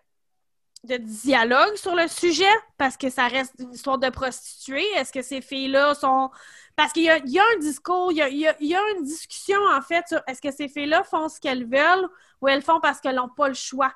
de 0.83 0.97
dialogue 0.97 1.75
sur 1.75 1.95
le 1.95 2.07
sujet 2.07 2.45
parce 2.77 2.95
que 2.97 3.09
ça 3.09 3.27
reste 3.27 3.53
une 3.59 3.73
histoire 3.73 3.97
de 3.97 4.09
prostituées. 4.09 4.85
Est-ce 4.97 5.11
que 5.11 5.21
ces 5.21 5.41
filles-là 5.41 5.95
sont. 5.95 6.29
Parce 6.75 6.91
qu'il 6.93 7.03
y 7.03 7.05
y 7.31 7.39
a 7.39 7.43
un 7.55 7.59
discours, 7.59 8.11
il 8.11 8.17
y 8.17 8.21
a- 8.21 8.29
il 8.59 8.67
y 8.67 8.75
a 8.75 8.81
une 8.97 9.03
discussion 9.03 9.57
en 9.75 9.81
fait 9.81 10.05
sur 10.07 10.21
est-ce 10.27 10.41
que 10.41 10.51
ces 10.51 10.67
filles-là 10.67 11.03
font 11.03 11.29
ce 11.29 11.39
qu'elles 11.39 11.65
veulent 11.65 12.07
ou 12.45 12.47
elles 12.47 12.61
font 12.61 12.79
parce 12.79 12.99
qu'elles 12.99 13.15
n'ont 13.15 13.29
pas 13.29 13.47
le 13.47 13.53
choix. 13.53 13.91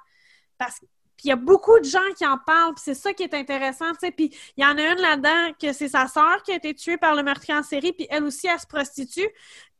Parce 0.58 0.80
puis 1.20 1.28
il 1.28 1.30
y 1.32 1.34
a 1.34 1.36
beaucoup 1.36 1.78
de 1.80 1.84
gens 1.84 2.00
qui 2.18 2.26
en 2.26 2.38
parlent, 2.38 2.74
puis 2.76 2.84
c'est 2.86 2.94
ça 2.94 3.12
qui 3.12 3.24
est 3.24 3.34
intéressant. 3.34 3.92
Puis 4.00 4.34
il 4.56 4.64
y 4.64 4.66
en 4.66 4.78
a 4.78 4.82
une 4.82 5.02
là-dedans 5.02 5.54
que 5.62 5.74
c'est 5.74 5.90
sa 5.90 6.08
sœur 6.08 6.42
qui 6.44 6.54
a 6.54 6.56
été 6.56 6.74
tuée 6.74 6.96
par 6.96 7.14
le 7.14 7.24
meurtrier 7.24 7.56
en 7.56 7.62
série, 7.62 7.92
puis 7.92 8.08
elle 8.10 8.24
aussi, 8.24 8.48
elle 8.48 8.58
se 8.58 8.66
prostitue. 8.66 9.28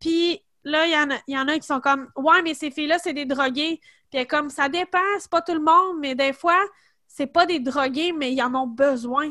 Puis 0.02 0.44
là, 0.66 0.86
il 0.86 0.92
y 0.92 0.98
en 1.38 1.46
a, 1.48 1.54
y 1.56 1.60
qui 1.62 1.66
sont 1.66 1.80
comme 1.80 2.10
Ouais, 2.18 2.42
mais 2.42 2.54
ces 2.56 2.72
filles-là, 2.72 3.00
c'est 3.00 3.14
des 3.14 3.24
drogués. 3.24 3.80
Puis 4.12 4.28
comme 4.28 4.50
ça 4.50 4.68
dépend, 4.68 5.00
c'est 5.18 5.32
pas 5.32 5.42
tout 5.42 5.54
le 5.54 5.62
monde, 5.62 6.00
mais 6.02 6.14
des 6.14 6.34
fois, 6.34 6.62
c'est 7.08 7.28
pas 7.28 7.46
des 7.46 7.62
drogués, 7.62 8.12
mais 8.12 8.34
ils 8.34 8.42
en 8.42 8.54
ont 8.54 8.68
besoin. 8.68 9.30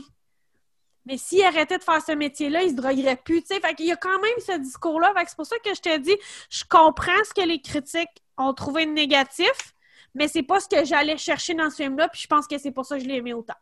Mais 1.05 1.19
s'ils 1.19 1.45
arrêtaient 1.45 1.77
de 1.77 1.85
faire 1.85 2.03
ce 2.03 2.13
métier-là, 2.13 2.63
ils 2.63 2.71
se 2.71 2.75
drogueraient 2.75 3.21
plus, 3.23 3.43
tu. 3.43 3.55
Fait 3.61 3.79
y 3.81 3.93
a 3.93 3.97
quand 3.97 4.19
même 4.19 4.39
ce 4.39 4.57
discours-là. 4.57 5.13
C'est 5.27 5.37
pour 5.37 5.45
ça 5.45 5.57
que 5.59 5.75
je 5.75 5.81
te 5.83 5.99
dis, 5.99 6.17
je 6.49 6.65
comprends 6.67 7.23
ce 7.25 7.35
que 7.35 7.47
les 7.47 7.61
critiques 7.61 8.23
ont 8.39 8.55
trouvé 8.55 8.87
négatif, 8.87 9.75
mais 10.15 10.29
c'est 10.29 10.43
pas 10.43 10.61
ce 10.61 10.69
que 10.69 10.85
j'allais 10.85 11.17
chercher 11.19 11.55
dans 11.55 11.71
ce 11.71 11.77
film-là, 11.77 12.09
puis 12.09 12.21
je 12.23 12.27
pense 12.27 12.47
que 12.47 12.59
c'est 12.59 12.71
pour 12.73 12.87
ça 12.87 12.97
que 12.97 13.03
je 13.05 13.09
l'ai 13.09 13.17
aimé 13.17 13.35
autant. 13.35 13.57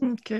OK. 0.00 0.34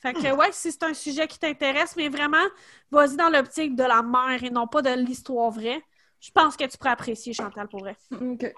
Fait 0.00 0.12
que, 0.12 0.32
ouais, 0.32 0.50
si 0.52 0.70
c'est 0.70 0.84
un 0.84 0.94
sujet 0.94 1.26
qui 1.26 1.38
t'intéresse, 1.40 1.96
mais 1.96 2.08
vraiment, 2.08 2.44
vas-y 2.90 3.16
dans 3.16 3.28
l'optique 3.28 3.74
de 3.74 3.82
la 3.82 4.02
mère 4.02 4.42
et 4.44 4.50
non 4.50 4.68
pas 4.68 4.80
de 4.80 4.90
l'histoire 4.90 5.50
vraie. 5.50 5.82
Je 6.20 6.30
pense 6.30 6.56
que 6.56 6.64
tu 6.64 6.78
pourrais 6.78 6.90
apprécier, 6.90 7.32
Chantal, 7.32 7.68
pour 7.68 7.80
vrai. 7.80 7.96
OK. 8.12 8.54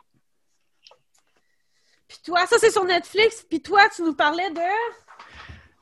Puis 2.08 2.18
toi, 2.24 2.46
ça, 2.46 2.56
c'est 2.58 2.70
sur 2.70 2.84
Netflix. 2.84 3.44
Puis 3.48 3.62
toi, 3.62 3.82
tu 3.94 4.02
nous 4.02 4.14
parlais 4.14 4.50
de... 4.50 4.60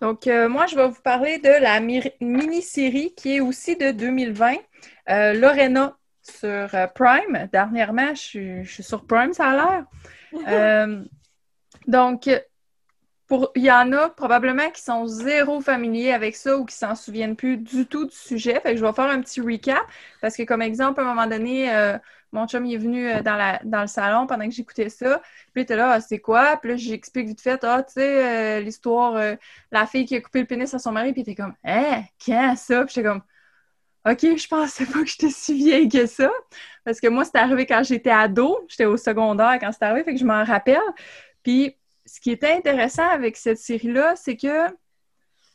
Donc, 0.00 0.26
euh, 0.28 0.48
moi, 0.48 0.66
je 0.66 0.76
vais 0.76 0.86
vous 0.86 1.00
parler 1.02 1.38
de 1.38 1.48
la 1.48 1.80
mi- 1.80 2.12
mini-série 2.20 3.14
qui 3.16 3.36
est 3.36 3.40
aussi 3.40 3.74
de 3.76 3.90
2020, 3.90 4.56
euh, 5.08 5.32
Lorena 5.32 5.96
sur 6.30 6.74
euh, 6.74 6.86
Prime. 6.94 7.48
Dernièrement, 7.52 8.14
je 8.14 8.20
suis, 8.20 8.64
je 8.64 8.72
suis 8.72 8.82
sur 8.82 9.06
Prime, 9.06 9.32
ça 9.32 9.50
a 9.50 9.54
l'air. 9.54 9.84
Euh, 10.46 11.04
donc, 11.86 12.28
pour, 13.28 13.50
il 13.54 13.64
y 13.64 13.72
en 13.72 13.92
a 13.92 14.10
probablement 14.10 14.70
qui 14.70 14.82
sont 14.82 15.06
zéro 15.06 15.62
familiers 15.62 16.12
avec 16.12 16.36
ça 16.36 16.58
ou 16.58 16.66
qui 16.66 16.74
s'en 16.74 16.94
souviennent 16.94 17.34
plus 17.34 17.56
du 17.56 17.86
tout 17.86 18.04
du 18.04 18.14
sujet. 18.14 18.60
Fait 18.60 18.72
que 18.72 18.76
je 18.76 18.84
vais 18.84 18.92
faire 18.92 19.06
un 19.06 19.22
petit 19.22 19.40
recap 19.40 19.80
parce 20.20 20.36
que, 20.36 20.42
comme 20.42 20.60
exemple, 20.60 21.00
à 21.00 21.04
un 21.04 21.06
moment 21.06 21.26
donné, 21.26 21.74
euh, 21.74 21.96
mon 22.32 22.46
chum 22.46 22.64
il 22.66 22.74
est 22.74 22.78
venu 22.78 23.10
dans, 23.22 23.36
la, 23.36 23.60
dans 23.64 23.80
le 23.82 23.86
salon 23.86 24.26
pendant 24.26 24.44
que 24.44 24.54
j'écoutais 24.54 24.88
ça. 24.88 25.20
Puis 25.52 25.56
il 25.56 25.60
était 25.62 25.76
là, 25.76 25.92
Ah, 25.92 26.00
c'est 26.00 26.18
quoi? 26.18 26.56
Puis 26.56 26.70
là, 26.70 26.76
j'explique 26.76 27.26
vite 27.26 27.40
fait, 27.40 27.62
ah, 27.64 27.82
tu 27.82 27.94
sais, 27.94 28.58
euh, 28.58 28.60
l'histoire, 28.60 29.16
euh, 29.16 29.34
la 29.72 29.86
fille 29.86 30.04
qui 30.04 30.16
a 30.16 30.20
coupé 30.20 30.40
le 30.40 30.46
pénis 30.46 30.72
à 30.74 30.78
son 30.78 30.92
mari, 30.92 31.12
puis 31.12 31.22
il 31.22 31.30
était 31.30 31.42
comme, 31.42 31.54
hein, 31.64 32.02
quand 32.24 32.54
ça? 32.56 32.84
Puis 32.84 32.94
j'étais 32.94 33.08
comme, 33.08 33.22
OK, 34.10 34.20
je 34.20 34.48
pensais 34.48 34.86
pas 34.86 35.00
que 35.00 35.06
j'étais 35.06 35.30
si 35.30 35.54
vieille 35.54 35.88
que 35.88 36.06
ça. 36.06 36.30
Parce 36.84 37.00
que 37.00 37.08
moi, 37.08 37.24
c'était 37.24 37.38
arrivé 37.38 37.66
quand 37.66 37.82
j'étais 37.82 38.10
ado. 38.10 38.58
J'étais 38.68 38.86
au 38.86 38.96
secondaire 38.96 39.58
quand 39.60 39.70
c'était 39.72 39.84
arrivé, 39.84 40.04
fait 40.04 40.14
que 40.14 40.20
je 40.20 40.24
m'en 40.24 40.44
rappelle. 40.44 40.78
Puis, 41.42 41.76
ce 42.06 42.20
qui 42.20 42.30
était 42.30 42.52
intéressant 42.52 43.08
avec 43.08 43.36
cette 43.36 43.58
série-là, 43.58 44.14
c'est 44.16 44.36
que 44.36 44.68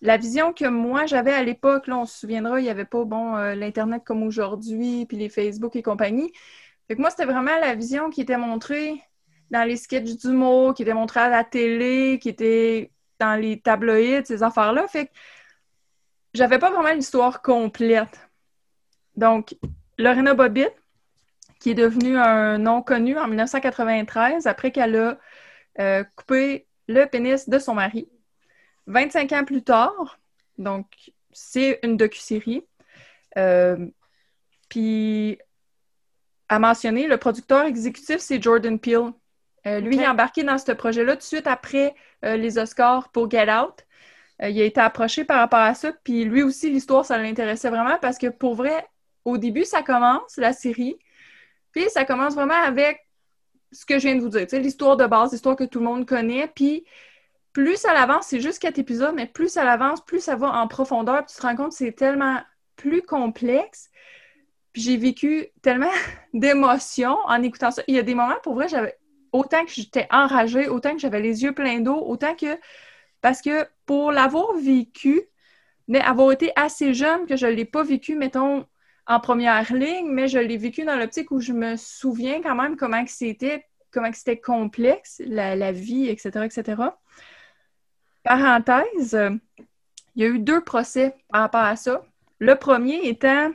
la 0.01 0.17
vision 0.17 0.53
que 0.53 0.65
moi 0.65 1.05
j'avais 1.05 1.33
à 1.33 1.43
l'époque, 1.43 1.87
là, 1.87 1.97
on 1.97 2.05
se 2.05 2.19
souviendra, 2.19 2.59
il 2.59 2.63
n'y 2.63 2.69
avait 2.69 2.85
pas, 2.85 3.05
bon, 3.05 3.37
euh, 3.37 3.55
l'Internet 3.55 4.03
comme 4.05 4.21
aujourd'hui, 4.21 5.05
puis 5.05 5.17
les 5.17 5.29
Facebook 5.29 5.75
et 5.75 5.81
compagnie. 5.81 6.31
Fait 6.87 6.95
que 6.95 7.01
moi, 7.01 7.09
c'était 7.09 7.25
vraiment 7.25 7.57
la 7.59 7.73
vision 7.73 8.09
qui 8.09 8.21
était 8.21 8.37
montrée 8.37 9.01
dans 9.49 9.63
les 9.67 9.77
sketchs 9.77 10.17
d'humour, 10.17 10.73
qui 10.73 10.83
était 10.83 10.93
montrée 10.93 11.21
à 11.21 11.29
la 11.29 11.43
télé, 11.43 12.19
qui 12.21 12.29
était 12.29 12.91
dans 13.19 13.39
les 13.39 13.61
tabloïds, 13.61 14.25
ces 14.25 14.43
affaires-là. 14.43 14.87
Fait 14.87 15.07
que 15.07 15.11
j'avais 16.33 16.59
pas 16.59 16.69
vraiment 16.69 16.93
l'histoire 16.93 17.41
complète. 17.41 18.29
Donc, 19.15 19.55
Lorena 19.97 20.33
Bobbitt, 20.33 20.71
qui 21.59 21.71
est 21.71 21.75
devenue 21.75 22.17
un 22.17 22.57
nom 22.57 22.81
connu 22.81 23.17
en 23.17 23.27
1993, 23.27 24.47
après 24.47 24.71
qu'elle 24.71 24.95
a 24.95 25.17
euh, 25.79 26.03
coupé 26.15 26.67
le 26.87 27.05
pénis 27.05 27.47
de 27.47 27.59
son 27.59 27.75
mari. 27.75 28.09
25 28.87 29.31
ans 29.31 29.45
plus 29.45 29.63
tard, 29.63 30.19
donc 30.57 30.87
c'est 31.31 31.79
une 31.83 31.95
docu-série. 31.95 32.65
Euh, 33.37 33.87
puis, 34.69 35.39
à 36.49 36.59
mentionner, 36.59 37.07
le 37.07 37.17
producteur 37.17 37.65
exécutif, 37.65 38.17
c'est 38.19 38.41
Jordan 38.41 38.79
Peele. 38.79 39.13
Euh, 39.65 39.79
lui, 39.79 39.95
il 39.95 40.01
est 40.01 40.07
embarqué 40.07 40.43
dans 40.43 40.57
ce 40.57 40.71
projet-là 40.71 41.13
tout 41.13 41.19
de 41.19 41.23
suite 41.23 41.47
après 41.47 41.95
euh, 42.25 42.35
les 42.35 42.57
Oscars 42.57 43.09
pour 43.09 43.29
Get 43.29 43.51
Out. 43.51 43.85
Euh, 44.41 44.49
il 44.49 44.61
a 44.61 44.65
été 44.65 44.81
approché 44.81 45.23
par 45.23 45.39
rapport 45.39 45.59
à 45.59 45.73
ça, 45.73 45.91
puis 46.03 46.25
lui 46.25 46.43
aussi, 46.43 46.69
l'histoire, 46.69 47.05
ça 47.05 47.17
l'intéressait 47.17 47.69
vraiment 47.69 47.97
parce 48.01 48.17
que 48.17 48.27
pour 48.27 48.55
vrai, 48.55 48.85
au 49.25 49.37
début, 49.37 49.65
ça 49.65 49.81
commence, 49.81 50.37
la 50.37 50.53
série, 50.53 50.97
puis 51.71 51.89
ça 51.89 52.05
commence 52.05 52.35
vraiment 52.35 52.61
avec 52.61 52.99
ce 53.71 53.85
que 53.85 53.97
je 53.97 54.07
viens 54.07 54.15
de 54.15 54.21
vous 54.21 54.29
dire, 54.29 54.47
l'histoire 54.53 54.97
de 54.97 55.05
base, 55.05 55.31
l'histoire 55.31 55.55
que 55.55 55.63
tout 55.63 55.79
le 55.79 55.85
monde 55.85 56.05
connaît, 56.05 56.47
puis 56.47 56.85
plus 57.53 57.77
ça 57.77 57.91
avance, 57.91 58.25
c'est 58.27 58.39
juste 58.39 58.59
quatre 58.59 58.79
épisodes, 58.79 59.13
mais 59.15 59.27
plus 59.27 59.49
ça 59.49 59.69
avance, 59.69 60.03
plus 60.03 60.19
ça 60.19 60.35
va 60.35 60.51
en 60.51 60.67
profondeur, 60.67 61.23
puis 61.25 61.33
tu 61.33 61.41
te 61.41 61.45
rends 61.45 61.55
compte 61.55 61.69
que 61.69 61.77
c'est 61.77 61.91
tellement 61.91 62.41
plus 62.75 63.03
complexe. 63.03 63.89
Puis 64.73 64.81
j'ai 64.81 64.97
vécu 64.97 65.47
tellement 65.61 65.91
d'émotions 66.33 67.17
en 67.25 67.41
écoutant 67.43 67.71
ça. 67.71 67.83
Il 67.87 67.95
y 67.95 67.99
a 67.99 68.03
des 68.03 68.15
moments, 68.15 68.39
pour 68.43 68.55
vrai, 68.55 68.67
j'avais 68.67 68.97
autant 69.31 69.63
que 69.65 69.71
j'étais 69.71 70.07
enragée, 70.11 70.67
autant 70.67 70.93
que 70.93 70.99
j'avais 70.99 71.21
les 71.21 71.43
yeux 71.43 71.53
pleins 71.53 71.79
d'eau, 71.79 71.95
autant 71.95 72.35
que 72.35 72.57
parce 73.21 73.41
que 73.41 73.67
pour 73.85 74.11
l'avoir 74.11 74.53
vécu, 74.57 75.21
mais 75.87 76.01
avoir 76.01 76.31
été 76.31 76.51
assez 76.55 76.93
jeune 76.93 77.25
que 77.25 77.35
je 77.35 77.45
ne 77.45 77.51
l'ai 77.51 77.65
pas 77.65 77.83
vécu, 77.83 78.15
mettons, 78.15 78.65
en 79.07 79.19
première 79.19 79.73
ligne, 79.73 80.07
mais 80.07 80.27
je 80.27 80.39
l'ai 80.39 80.57
vécu 80.57 80.83
dans 80.83 80.95
l'optique 80.95 81.31
où 81.31 81.41
je 81.41 81.53
me 81.53 81.75
souviens 81.75 82.41
quand 82.41 82.55
même 82.55 82.77
comment 82.77 83.03
c'était, 83.07 83.65
comment 83.91 84.11
c'était 84.13 84.39
complexe, 84.39 85.21
la, 85.25 85.71
vie, 85.71 86.07
etc., 86.07 86.45
etc. 86.45 86.81
Parenthèse, 88.23 89.17
il 90.15 90.21
y 90.21 90.25
a 90.25 90.29
eu 90.29 90.39
deux 90.39 90.61
procès 90.61 91.15
par 91.29 91.41
rapport 91.41 91.61
à 91.61 91.75
ça. 91.75 92.03
Le 92.39 92.55
premier 92.55 93.07
étant 93.07 93.51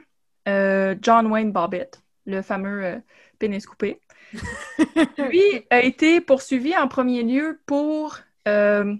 euh, 0.49 0.95
John 1.00 1.26
Wayne 1.26 1.52
Bobbitt, 1.52 2.02
le 2.26 2.43
fameux 2.43 2.85
euh, 2.85 2.99
pénis 3.38 3.64
coupé. 3.64 4.00
Lui 5.19 5.43
a 5.71 5.81
été 5.81 6.21
poursuivi 6.21 6.76
en 6.76 6.88
premier 6.88 7.23
lieu 7.23 7.61
pour, 7.64 8.19
euh, 8.47 8.95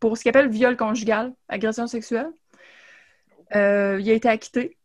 pour 0.00 0.16
ce 0.16 0.22
qu'il 0.22 0.30
appelle 0.30 0.48
viol 0.48 0.76
conjugal, 0.76 1.32
agression 1.48 1.86
sexuelle. 1.86 2.30
il 3.52 3.58
a 3.58 4.12
été 4.12 4.28
acquitté. 4.28 4.77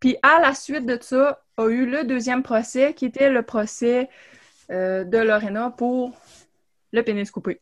Puis 0.00 0.16
à 0.22 0.40
la 0.40 0.54
suite 0.54 0.86
de 0.86 0.98
ça, 1.00 1.42
a 1.56 1.68
eu 1.68 1.86
le 1.86 2.04
deuxième 2.04 2.42
procès 2.42 2.94
qui 2.94 3.06
était 3.06 3.30
le 3.30 3.42
procès 3.42 4.08
de 4.68 5.18
Lorena 5.18 5.70
pour 5.70 6.12
le 6.92 7.02
pénis 7.02 7.30
coupé 7.30 7.60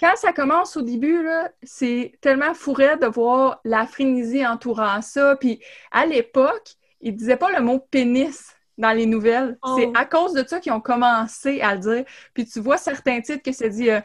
quand 0.00 0.16
ça 0.16 0.32
commence 0.32 0.76
au 0.76 0.82
début, 0.82 1.26
c'est 1.62 2.14
tellement 2.22 2.54
fourré 2.54 2.96
de 2.96 3.06
voir 3.06 3.60
la 3.64 3.86
frénésie 3.86 4.46
entourant 4.46 5.02
ça. 5.02 5.36
Puis 5.36 5.60
à 5.90 6.06
l'époque, 6.06 6.76
ils 7.02 7.14
disaient 7.14 7.36
pas 7.36 7.50
le 7.50 7.62
mot 7.62 7.78
pénis 7.78 8.56
dans 8.78 8.92
les 8.92 9.04
nouvelles. 9.04 9.58
C'est 9.76 9.86
oh. 9.88 9.92
à 9.94 10.06
cause 10.06 10.32
de 10.32 10.42
ça 10.46 10.58
qu'ils 10.58 10.72
ont 10.72 10.80
commencé 10.80 11.60
à 11.60 11.74
le 11.74 11.80
dire. 11.80 12.04
Puis 12.32 12.46
tu 12.46 12.60
vois 12.60 12.78
certains 12.78 13.20
titres 13.20 13.42
que 13.42 13.52
c'est 13.52 13.68
dit 13.68 13.90
euh, 13.90 14.00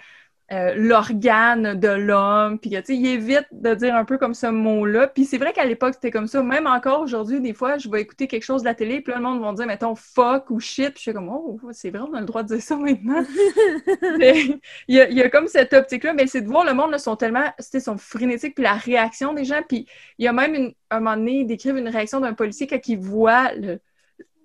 euh, 0.51 0.75
l'organe 0.75 1.79
de 1.79 1.87
l'homme, 1.87 2.59
puis 2.59 2.69
tu 2.85 2.93
il 2.93 3.07
évite 3.07 3.47
de 3.51 3.73
dire 3.73 3.95
un 3.95 4.05
peu 4.05 4.19
comme 4.19 4.35
ce 4.35 4.45
mot-là. 4.45 5.07
Puis 5.07 5.25
c'est 5.25 5.39
vrai 5.39 5.53
qu'à 5.53 5.65
l'époque, 5.65 5.95
c'était 5.95 6.11
comme 6.11 6.27
ça. 6.27 6.43
Même 6.43 6.67
encore 6.67 7.01
aujourd'hui, 7.01 7.41
des 7.41 7.55
fois, 7.55 7.79
je 7.79 7.89
vais 7.89 8.01
écouter 8.01 8.27
quelque 8.27 8.43
chose 8.43 8.61
de 8.61 8.67
la 8.67 8.75
télé, 8.75 9.01
puis 9.01 9.11
là, 9.11 9.17
le 9.17 9.23
monde 9.23 9.41
va 9.41 9.53
dire, 9.53 9.65
mettons, 9.65 9.95
fuck 9.95 10.51
ou 10.51 10.59
shit, 10.59 10.89
puis 10.89 10.97
je 10.97 11.01
suis 11.01 11.13
comme, 11.13 11.29
oh, 11.29 11.59
c'est 11.71 11.89
vrai, 11.89 12.01
on 12.07 12.13
a 12.13 12.19
le 12.19 12.27
droit 12.27 12.43
de 12.43 12.49
dire 12.49 12.61
ça 12.61 12.77
maintenant. 12.77 13.23
il, 14.19 14.59
y 14.87 14.99
a, 14.99 15.09
il, 15.09 15.17
y 15.17 15.21
a, 15.23 15.29
comme 15.31 15.47
cette 15.47 15.73
optique-là, 15.73 16.13
mais 16.13 16.27
c'est 16.27 16.41
de 16.41 16.47
voir 16.47 16.63
le 16.63 16.75
monde, 16.75 16.91
là, 16.91 16.99
sont 16.99 17.15
tellement, 17.15 17.51
c'était 17.57 17.79
son 17.79 17.97
frénétique, 17.97 18.53
puis 18.53 18.63
la 18.63 18.73
réaction 18.73 19.33
des 19.33 19.45
gens, 19.45 19.63
puis 19.67 19.87
il 20.19 20.25
y 20.25 20.27
a 20.27 20.33
même 20.33 20.53
une, 20.53 20.73
un 20.91 20.99
moment 20.99 21.17
donné, 21.17 21.39
ils 21.39 21.47
décrivent 21.47 21.77
une 21.77 21.89
réaction 21.89 22.19
d'un 22.19 22.33
policier 22.33 22.67
quand 22.67 22.87
il 22.87 22.99
voit 22.99 23.51
le, 23.53 23.79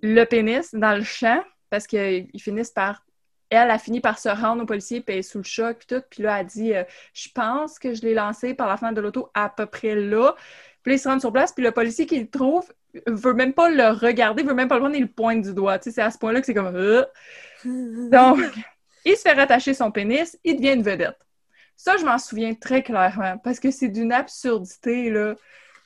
le 0.01 0.25
pénis 0.25 0.75
dans 0.75 0.97
le 0.97 1.05
champ, 1.05 1.45
parce 1.69 1.87
qu'ils 1.87 2.31
finissent 2.39 2.71
par 2.71 3.05
elle 3.51 3.71
a 3.71 3.79
fini 3.79 4.01
par 4.01 4.19
se 4.19 4.29
rendre 4.29 4.63
au 4.63 4.67
policier, 4.67 5.01
puis 5.01 5.15
elle 5.15 5.21
est 5.21 5.23
sous 5.23 5.39
le 5.39 5.45
choc, 5.45 5.79
puis 5.79 5.87
tout. 5.89 6.03
Puis 6.09 6.23
là, 6.23 6.41
elle 6.41 6.47
dit 6.47 6.75
euh, 6.75 6.85
Je 7.13 7.29
pense 7.35 7.79
que 7.79 7.95
je 7.95 8.03
l'ai 8.03 8.15
lancé 8.15 8.55
par 8.55 8.69
la 8.69 8.77
fenêtre 8.77 8.95
de 8.95 9.01
l'auto 9.01 9.31
à 9.35 9.49
peu 9.49 9.67
près 9.67 9.95
là. 9.95 10.35
Puis 10.83 10.93
là, 10.93 10.97
il 10.97 10.99
se 10.99 11.09
rend 11.09 11.21
sur 11.21 11.33
place, 11.33 11.53
puis 11.53 11.65
le 11.65 11.73
policier 11.73 12.07
qui 12.07 12.21
le 12.21 12.29
trouve 12.29 12.73
veut 13.07 13.35
même 13.35 13.53
pas 13.53 13.71
le 13.71 13.91
regarder, 13.91 14.43
veut 14.43 14.55
même 14.55 14.69
pas 14.69 14.77
le 14.77 14.81
prendre, 14.81 14.97
il 14.97 15.03
le 15.03 15.09
pointe 15.09 15.43
du 15.43 15.53
doigt. 15.53 15.79
Tu 15.79 15.91
sais, 15.91 15.97
c'est 15.97 16.03
à 16.03 16.11
ce 16.11 16.19
point-là 16.19 16.41
que 16.41 16.47
c'est 16.47 16.55
comme. 16.55 16.75
Euh. 16.75 17.05
Donc, 17.65 18.41
il 19.05 19.17
se 19.17 19.23
fait 19.23 19.33
rattacher 19.33 19.75
son 19.75 19.91
pénis, 19.91 20.39
il 20.45 20.57
devient 20.57 20.73
une 20.73 20.83
vedette. 20.83 21.19
Ça, 21.77 21.97
je 21.97 22.05
m'en 22.05 22.19
souviens 22.19 22.55
très 22.55 22.83
clairement, 22.83 23.39
parce 23.39 23.59
que 23.59 23.71
c'est 23.71 23.89
d'une 23.89 24.13
absurdité, 24.13 25.11
là. 25.11 25.35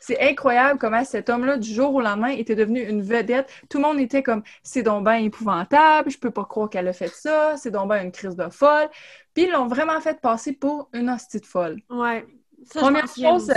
C'est 0.06 0.20
incroyable 0.20 0.78
comment 0.78 1.02
cet 1.02 1.30
homme-là, 1.30 1.56
du 1.56 1.72
jour 1.72 1.94
au 1.94 2.02
lendemain, 2.02 2.28
était 2.28 2.54
devenu 2.54 2.82
une 2.86 3.00
vedette. 3.00 3.50
Tout 3.70 3.78
le 3.78 3.84
monde 3.84 3.98
était 3.98 4.22
comme 4.22 4.42
c'est 4.62 4.82
donc 4.82 5.04
bien 5.04 5.16
épouvantable, 5.16 6.10
je 6.10 6.18
peux 6.18 6.30
pas 6.30 6.44
croire 6.44 6.68
qu'elle 6.68 6.88
a 6.88 6.92
fait 6.92 7.08
ça, 7.08 7.56
c'est 7.56 7.70
donc 7.70 7.90
une 7.90 8.12
crise 8.12 8.36
de 8.36 8.50
folle. 8.50 8.90
Puis 9.32 9.44
ils 9.44 9.50
l'ont 9.50 9.66
vraiment 9.66 9.98
fait 10.02 10.20
passer 10.20 10.52
pour 10.52 10.90
une 10.92 11.08
hostie 11.08 11.40
de 11.40 11.46
folle. 11.46 11.80
Ouais. 11.88 12.26
Première 12.74 13.06
chose, 13.06 13.50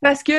parce 0.00 0.22
que 0.22 0.32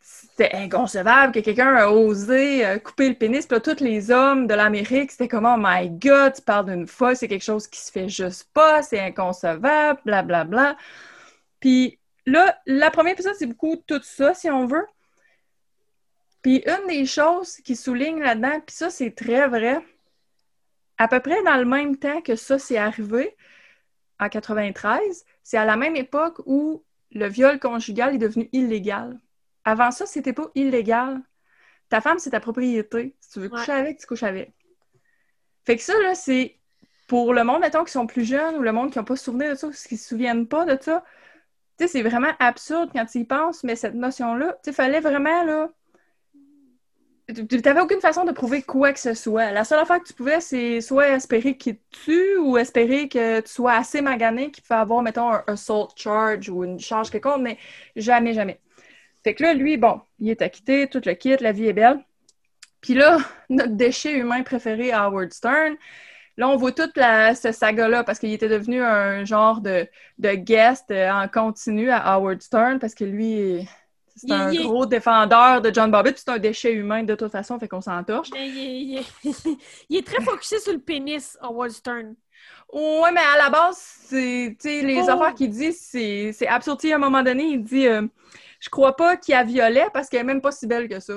c'était 0.00 0.54
inconcevable 0.54 1.32
que 1.32 1.40
quelqu'un 1.40 1.74
a 1.74 1.88
osé 1.88 2.64
euh, 2.64 2.78
couper 2.78 3.08
le 3.08 3.16
pénis. 3.16 3.44
Puis 3.44 3.56
là, 3.56 3.60
tous 3.60 3.82
les 3.82 4.12
hommes 4.12 4.46
de 4.46 4.54
l'Amérique, 4.54 5.10
c'était 5.10 5.28
comme 5.28 5.44
Oh 5.44 5.56
my 5.58 5.90
God, 5.90 6.34
tu 6.34 6.42
parles 6.42 6.66
d'une 6.66 6.86
folle, 6.86 7.16
c'est 7.16 7.28
quelque 7.28 7.44
chose 7.44 7.66
qui 7.66 7.80
se 7.80 7.90
fait 7.90 8.08
juste 8.08 8.48
pas, 8.54 8.82
c'est 8.82 9.00
inconcevable, 9.00 10.00
blablabla. 10.04 10.44
Bla, 10.44 10.44
bla. 10.44 10.76
Puis 11.58 11.98
là, 12.26 12.60
la 12.66 12.90
première 12.90 13.12
épisode, 13.12 13.34
c'est 13.38 13.46
beaucoup 13.46 13.76
tout 13.76 14.00
ça, 14.02 14.34
si 14.34 14.50
on 14.50 14.66
veut. 14.66 14.86
Puis 16.42 16.62
une 16.66 16.88
des 16.88 17.06
choses 17.06 17.56
qui 17.58 17.76
souligne 17.76 18.20
là-dedans, 18.20 18.60
puis 18.66 18.74
ça, 18.74 18.90
c'est 18.90 19.12
très 19.12 19.46
vrai, 19.48 19.78
à 20.98 21.08
peu 21.08 21.20
près 21.20 21.42
dans 21.44 21.56
le 21.56 21.64
même 21.64 21.96
temps 21.96 22.20
que 22.20 22.36
ça 22.36 22.58
s'est 22.58 22.78
arrivé, 22.78 23.36
en 24.18 24.28
93, 24.28 25.24
c'est 25.42 25.56
à 25.56 25.64
la 25.64 25.76
même 25.76 25.96
époque 25.96 26.40
où 26.46 26.84
le 27.12 27.26
viol 27.28 27.58
conjugal 27.58 28.14
est 28.14 28.18
devenu 28.18 28.48
illégal. 28.52 29.18
Avant 29.64 29.90
ça, 29.90 30.06
c'était 30.06 30.32
pas 30.32 30.50
illégal. 30.54 31.20
Ta 31.88 32.00
femme, 32.00 32.18
c'est 32.18 32.30
ta 32.30 32.40
propriété. 32.40 33.16
Si 33.20 33.32
tu 33.32 33.40
veux 33.40 33.48
coucher 33.48 33.72
avec, 33.72 33.98
tu 33.98 34.06
couches 34.06 34.22
avec. 34.22 34.52
Fait 35.64 35.76
que 35.76 35.82
ça, 35.82 35.92
là, 36.02 36.14
c'est 36.14 36.56
pour 37.06 37.34
le 37.34 37.44
monde, 37.44 37.60
mettons, 37.60 37.84
qui 37.84 37.92
sont 37.92 38.06
plus 38.06 38.24
jeunes 38.24 38.56
ou 38.56 38.62
le 38.62 38.72
monde 38.72 38.90
qui 38.90 38.98
n'a 38.98 39.04
pas 39.04 39.16
souvenir 39.16 39.50
de 39.50 39.54
ça, 39.56 39.68
qui 39.70 39.94
ne 39.94 39.98
se 39.98 40.08
souviennent 40.08 40.48
pas 40.48 40.64
de 40.64 40.80
ça, 40.80 41.04
c'est 41.88 42.02
vraiment 42.02 42.32
absurde 42.38 42.90
quand 42.92 43.06
tu 43.06 43.18
y 43.18 43.24
penses, 43.24 43.64
mais 43.64 43.76
cette 43.76 43.94
notion-là, 43.94 44.58
tu 44.64 44.72
fallait 44.72 45.00
vraiment, 45.00 45.44
là... 45.44 45.68
Tu 47.34 47.60
n'avais 47.64 47.80
aucune 47.80 48.00
façon 48.00 48.24
de 48.24 48.32
prouver 48.32 48.62
quoi 48.62 48.92
que 48.92 48.98
ce 48.98 49.14
soit. 49.14 49.52
La 49.52 49.64
seule 49.64 49.78
affaire 49.78 50.02
que 50.02 50.08
tu 50.08 50.12
pouvais, 50.12 50.40
c'est 50.40 50.80
soit 50.80 51.08
espérer 51.08 51.56
qu'il 51.56 51.76
te 51.76 51.82
tue 52.04 52.36
ou 52.38 52.58
espérer 52.58 53.08
que 53.08 53.40
tu 53.40 53.48
sois 53.48 53.74
assez 53.74 54.02
magané 54.02 54.50
qu'il 54.50 54.64
peut 54.64 54.74
avoir, 54.74 55.02
mettons, 55.02 55.30
un 55.32 55.44
assault 55.46 55.88
charge 55.96 56.50
ou 56.50 56.64
une 56.64 56.78
charge 56.80 57.10
quelconque, 57.10 57.40
mais 57.40 57.58
jamais, 57.96 58.34
jamais. 58.34 58.60
Fait 59.24 59.34
que 59.34 59.44
là, 59.44 59.54
lui, 59.54 59.76
bon, 59.76 60.00
il 60.18 60.30
est 60.30 60.42
acquitté, 60.42 60.88
tout 60.88 61.00
le 61.06 61.14
kit, 61.14 61.36
la 61.38 61.52
vie 61.52 61.68
est 61.68 61.72
belle. 61.72 62.04
Puis 62.80 62.94
là, 62.94 63.18
notre 63.48 63.72
déchet 63.72 64.12
humain 64.12 64.42
préféré, 64.42 64.92
Howard 64.92 65.32
Stern, 65.32 65.76
Là, 66.36 66.48
on 66.48 66.56
voit 66.56 66.72
toute 66.72 66.96
la, 66.96 67.34
ce 67.34 67.52
saga-là 67.52 68.04
parce 68.04 68.18
qu'il 68.18 68.32
était 68.32 68.48
devenu 68.48 68.82
un 68.82 69.24
genre 69.24 69.60
de, 69.60 69.86
de 70.18 70.30
guest 70.30 70.90
euh, 70.90 71.10
en 71.10 71.28
continu 71.28 71.90
à 71.90 71.98
Howard 72.14 72.40
Stern 72.40 72.78
parce 72.78 72.94
que 72.94 73.04
lui, 73.04 73.68
c'est 74.16 74.30
un 74.30 74.52
gros 74.52 74.86
défendeur 74.86 75.60
de 75.60 75.72
John 75.72 75.90
Bobbitt, 75.90 76.16
c'est 76.18 76.30
un 76.30 76.38
déchet 76.38 76.72
humain 76.72 77.02
de 77.02 77.14
toute 77.14 77.32
façon, 77.32 77.58
fait 77.58 77.68
qu'on 77.68 77.80
s'en 77.80 78.02
torche. 78.04 78.30
Il, 78.34 79.04
est 79.90 80.06
très 80.06 80.22
focusé 80.22 80.58
sur 80.58 80.72
le 80.72 80.78
pénis, 80.78 81.36
Howard 81.40 81.70
Stern. 81.70 82.14
Ouais, 82.72 83.12
mais 83.12 83.20
à 83.20 83.36
la 83.36 83.50
base, 83.50 83.76
c'est 83.76 84.56
les 84.64 85.02
oh. 85.02 85.10
affaires 85.10 85.34
qu'il 85.34 85.50
dit, 85.50 85.72
c'est 85.72 86.46
absurde. 86.46 86.80
À 86.86 86.94
un 86.94 86.98
moment 86.98 87.22
donné, 87.22 87.44
il 87.44 87.62
dit 87.62 87.86
euh, 87.86 88.06
Je 88.60 88.70
crois 88.70 88.96
pas 88.96 89.16
qu'il 89.16 89.34
a 89.34 89.44
violé 89.44 89.84
parce 89.92 90.08
qu'elle 90.08 90.20
est 90.20 90.24
même 90.24 90.40
pas 90.40 90.52
si 90.52 90.66
belle 90.66 90.88
que 90.88 90.98
ça. 90.98 91.14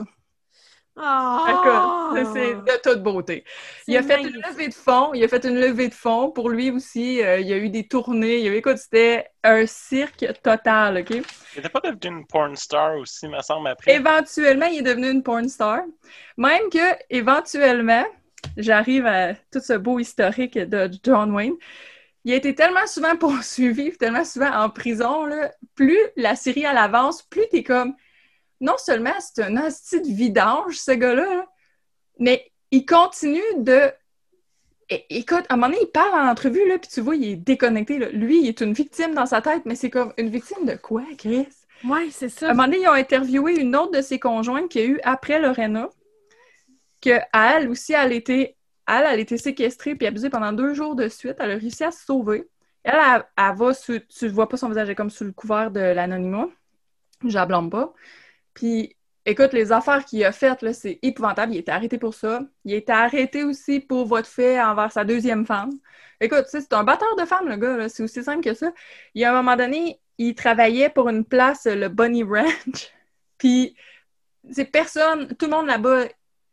Oh! 0.97 2.13
C'est 2.33 2.55
de 2.55 2.81
toute 2.81 3.03
beauté. 3.03 3.43
Il 3.87 3.97
a 3.97 4.03
fait 4.03 4.21
une 4.21 4.41
levée 4.41 4.69
de 4.69 4.73
fonds. 4.73 5.13
Il 5.13 5.23
a 5.23 5.27
fait 5.27 5.43
une 5.43 5.59
levée 5.59 5.89
de 5.89 5.93
fonds 5.93 6.31
pour 6.31 6.49
lui 6.49 6.71
aussi. 6.71 7.21
Euh, 7.21 7.39
il 7.39 7.47
y 7.47 7.53
a 7.53 7.57
eu 7.57 7.69
des 7.69 7.87
tournées. 7.87 8.39
Il 8.39 8.47
a 8.47 8.51
eu, 8.51 8.55
écoute, 8.55 8.77
c'était 8.77 9.27
un 9.43 9.65
cirque 9.65 10.25
total, 10.41 10.99
OK? 10.99 11.09
Il 11.09 11.21
n'était 11.57 11.69
pas 11.69 11.81
devenu 11.81 12.19
une 12.19 12.25
porn 12.25 12.55
star 12.55 12.95
aussi, 12.97 13.27
me 13.27 13.41
semble, 13.41 13.67
après. 13.67 13.95
Éventuellement, 13.95 14.67
il 14.67 14.79
est 14.79 14.83
devenu 14.83 15.11
une 15.11 15.23
porn 15.23 15.49
star. 15.49 15.81
Même 16.37 16.69
que, 16.71 16.95
éventuellement, 17.09 18.05
j'arrive 18.55 19.05
à 19.05 19.33
tout 19.51 19.59
ce 19.59 19.73
beau 19.73 19.99
historique 19.99 20.57
de 20.57 20.89
John 21.03 21.33
Wayne. 21.33 21.55
Il 22.23 22.33
a 22.33 22.37
été 22.37 22.55
tellement 22.55 22.87
souvent 22.87 23.15
poursuivi, 23.19 23.91
tellement 23.97 24.23
souvent 24.23 24.51
en 24.51 24.69
prison, 24.69 25.25
là, 25.25 25.51
plus 25.75 25.99
la 26.15 26.35
série 26.35 26.65
à 26.65 26.71
l'avance, 26.71 27.21
plus 27.21 27.43
t'es 27.51 27.63
comme 27.63 27.95
non 28.61 28.75
seulement 28.77 29.13
c'est 29.19 29.43
un 29.43 29.57
hostie 29.57 30.01
de 30.01 30.07
vidange, 30.07 30.77
ce 30.77 30.91
gars-là, 30.91 31.45
mais 32.19 32.51
il 32.71 32.85
continue 32.85 33.41
de. 33.57 33.91
écoute, 34.89 35.45
à 35.49 35.53
un 35.53 35.57
moment 35.57 35.67
donné, 35.67 35.79
il 35.81 35.91
parle 35.91 36.13
en 36.13 36.29
entrevue, 36.29 36.67
là, 36.67 36.77
puis 36.77 36.89
tu 36.89 37.01
vois, 37.01 37.15
il 37.15 37.25
est 37.25 37.35
déconnecté. 37.35 37.97
Lui, 38.11 38.41
il 38.41 38.47
est 38.47 38.61
une 38.61 38.73
victime 38.73 39.13
dans 39.13 39.25
sa 39.25 39.41
tête, 39.41 39.63
mais 39.65 39.75
c'est 39.75 39.89
comme 39.89 40.13
une 40.17 40.29
victime 40.29 40.65
de 40.65 40.75
quoi, 40.75 41.03
Chris? 41.17 41.47
Oui, 41.83 42.11
c'est 42.11 42.29
ça. 42.29 42.47
À 42.47 42.51
un 42.51 42.53
moment 42.53 42.67
donné, 42.67 42.81
ils 42.81 42.87
ont 42.87 42.93
interviewé 42.93 43.59
une 43.59 43.75
autre 43.75 43.91
de 43.91 44.01
ses 44.01 44.19
conjointes 44.19 44.69
qui 44.69 44.79
a 44.79 44.85
eu 44.85 44.99
après 45.03 45.39
Lorena, 45.39 45.89
que 47.01 47.19
elle 47.33 47.69
aussi, 47.69 47.93
elle 47.93 48.13
était, 48.13 48.55
elle, 48.87 49.03
elle 49.03 49.05
a 49.05 49.17
été 49.17 49.37
séquestrée 49.37 49.95
puis 49.95 50.07
abusée 50.07 50.29
pendant 50.29 50.53
deux 50.53 50.73
jours 50.73 50.95
de 50.95 51.07
suite. 51.09 51.35
Elle 51.39 51.51
a 51.51 51.57
réussi 51.57 51.83
à 51.83 51.91
se 51.91 52.05
sauver. 52.05 52.47
Elle, 52.83 53.23
elle, 53.37 53.55
va 53.55 53.73
sous, 53.73 53.99
tu 53.99 54.27
vois 54.27 54.47
pas 54.47 54.57
son 54.57 54.69
visage, 54.69 54.85
elle 54.87 54.91
est 54.91 54.95
comme 54.95 55.09
sous 55.09 55.23
le 55.25 55.31
couvert 55.31 55.71
de 55.71 55.79
l'anonymat. 55.79 56.47
Je 57.25 57.33
la 57.33 57.45
blâme 57.45 57.69
pas. 57.69 57.93
Puis, 58.55 58.95
écoute, 59.25 59.53
les 59.53 59.71
affaires 59.71 60.03
qu'il 60.05 60.23
a 60.25 60.31
faites, 60.31 60.73
c'est 60.73 60.97
épouvantable. 61.03 61.53
Il 61.53 61.59
été 61.59 61.71
arrêté 61.71 61.99
pour 61.99 62.15
ça. 62.15 62.41
Il 62.63 62.73
a 62.73 62.77
été 62.77 62.91
arrêté 62.91 63.43
aussi 63.43 63.79
pour 63.79 64.07
votre 64.07 64.27
fait 64.27 64.59
envers 64.59 64.91
sa 64.91 65.05
deuxième 65.05 65.45
femme. 65.45 65.71
Écoute, 66.19 66.45
c'est 66.47 66.73
un 66.73 66.83
batteur 66.83 67.15
de 67.17 67.25
femmes, 67.25 67.47
le 67.47 67.57
gars. 67.57 67.87
C'est 67.89 68.01
aussi 68.01 68.23
simple 68.23 68.43
que 68.43 68.55
ça. 68.55 68.71
Il 69.13 69.21
y 69.21 69.25
a 69.25 69.31
un 69.31 69.35
moment 69.35 69.55
donné, 69.55 69.99
il 70.17 70.33
travaillait 70.33 70.89
pour 70.89 71.09
une 71.09 71.25
place, 71.25 71.65
le 71.65 71.89
Bunny 71.89 72.23
Ranch. 72.23 72.91
Puis, 73.37 73.75
c'est 74.51 74.65
personne, 74.65 75.35
tout 75.35 75.45
le 75.45 75.51
monde 75.51 75.67
là-bas, 75.67 76.05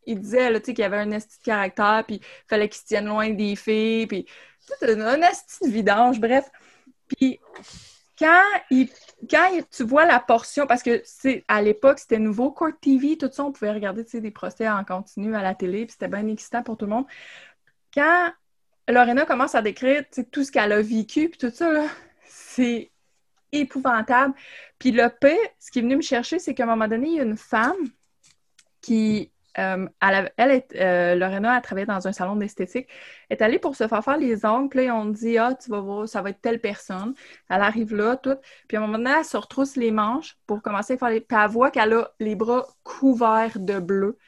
il 0.07 0.21
disait 0.21 0.61
qu'il 0.61 0.79
y 0.81 0.83
avait 0.83 0.99
un 0.99 1.11
esti 1.13 1.39
de 1.39 1.45
caractère, 1.45 2.03
puis 2.07 2.17
il 2.17 2.49
fallait 2.49 2.69
qu'il 2.69 2.81
se 2.81 2.87
tienne 2.87 3.07
loin 3.07 3.31
des 3.31 3.55
filles, 3.55 4.07
puis 4.09 4.27
un 4.83 5.23
esti 5.23 5.65
de 5.65 5.71
vidange, 5.71 6.19
bref. 6.19 6.51
Puis, 7.07 7.39
quand, 8.19 8.43
il, 8.71 8.89
quand 9.31 9.49
tu 9.71 9.85
vois 9.85 10.05
la 10.05 10.21
portion, 10.21 10.67
parce 10.67 10.83
que 10.83 11.01
c'est 11.05 11.45
à 11.49 11.63
l'époque, 11.63 11.99
c'était 11.99 12.19
nouveau, 12.19 12.51
Court 12.51 12.73
TV, 12.81 13.17
tout 13.17 13.31
ça, 13.33 13.45
on 13.45 13.53
pouvait 13.53 13.73
regarder 13.73 14.05
des 14.05 14.31
procès 14.31 14.69
en 14.69 14.85
continu 14.85 15.35
à 15.35 15.43
la 15.43 15.55
télé, 15.55 15.87
puis 15.87 15.93
c'était 15.93 16.09
bien 16.09 16.27
excitant 16.29 16.63
pour 16.63 16.77
tout 16.77 16.85
le 16.85 16.93
monde. 16.93 17.07
Quand 17.95 18.33
Lorena 18.89 19.25
commence 19.25 19.55
à 19.55 19.63
décrire 19.63 20.05
tout 20.31 20.45
ce 20.45 20.53
qu'elle 20.53 20.73
a 20.73 20.83
vécu, 20.83 21.29
puis 21.29 21.39
tout 21.39 21.51
ça, 21.55 21.87
c'est 22.27 22.91
épouvantable. 23.53 24.35
Puis 24.79 24.91
le 24.91 25.09
pire, 25.09 25.37
ce 25.59 25.71
qui 25.71 25.79
est 25.79 25.83
venu 25.83 25.97
me 25.97 26.03
chercher, 26.03 26.39
c'est 26.39 26.55
qu'à 26.55 26.65
un 26.65 26.67
moment 26.67 26.89
donné, 26.89 27.09
il 27.09 27.17
y 27.17 27.21
a 27.21 27.25
une 27.25 27.37
femme 27.37 27.89
qui, 28.81 29.31
euh, 29.59 29.87
elle, 30.01 30.65
euh, 30.77 31.15
Lorena, 31.15 31.57
elle 31.57 31.63
travaillait 31.63 31.87
dans 31.87 32.07
un 32.09 32.13
salon 32.13 32.37
d'esthétique, 32.37 32.89
est 33.31 33.43
allée 33.43 33.59
pour 33.59 33.77
se 33.77 33.87
faire 33.87 34.03
faire 34.05 34.17
les 34.17 34.45
ongles, 34.47 34.69
puis 34.69 34.91
on 34.91 35.07
dit, 35.07 35.39
ah, 35.39 35.55
tu 35.55 35.71
vas 35.71 35.81
voir, 35.81 36.09
ça 36.09 36.23
va 36.23 36.31
être 36.31 36.41
telle 36.41 36.61
personne. 36.61 37.15
Elle 37.49 37.63
arrive 37.63 37.95
là, 37.95 38.17
tout. 38.17 38.37
Puis 38.69 38.77
à 38.77 38.81
un 38.81 38.87
moment 38.87 38.99
donné, 38.99 39.11
elle 39.19 39.25
se 39.25 39.37
retrousse 39.37 39.77
les 39.77 39.91
manches 39.91 40.37
pour 40.47 40.63
commencer 40.63 40.95
à 40.95 40.99
faire 40.99 41.11
les... 41.11 41.21
Puis 41.21 41.37
elle 41.39 41.51
voit 41.51 41.71
qu'elle 41.71 41.93
a 41.93 42.11
les 42.21 42.35
bras 42.35 42.67
couverts 42.83 43.59
de 43.59 43.79
bleu. 43.79 44.19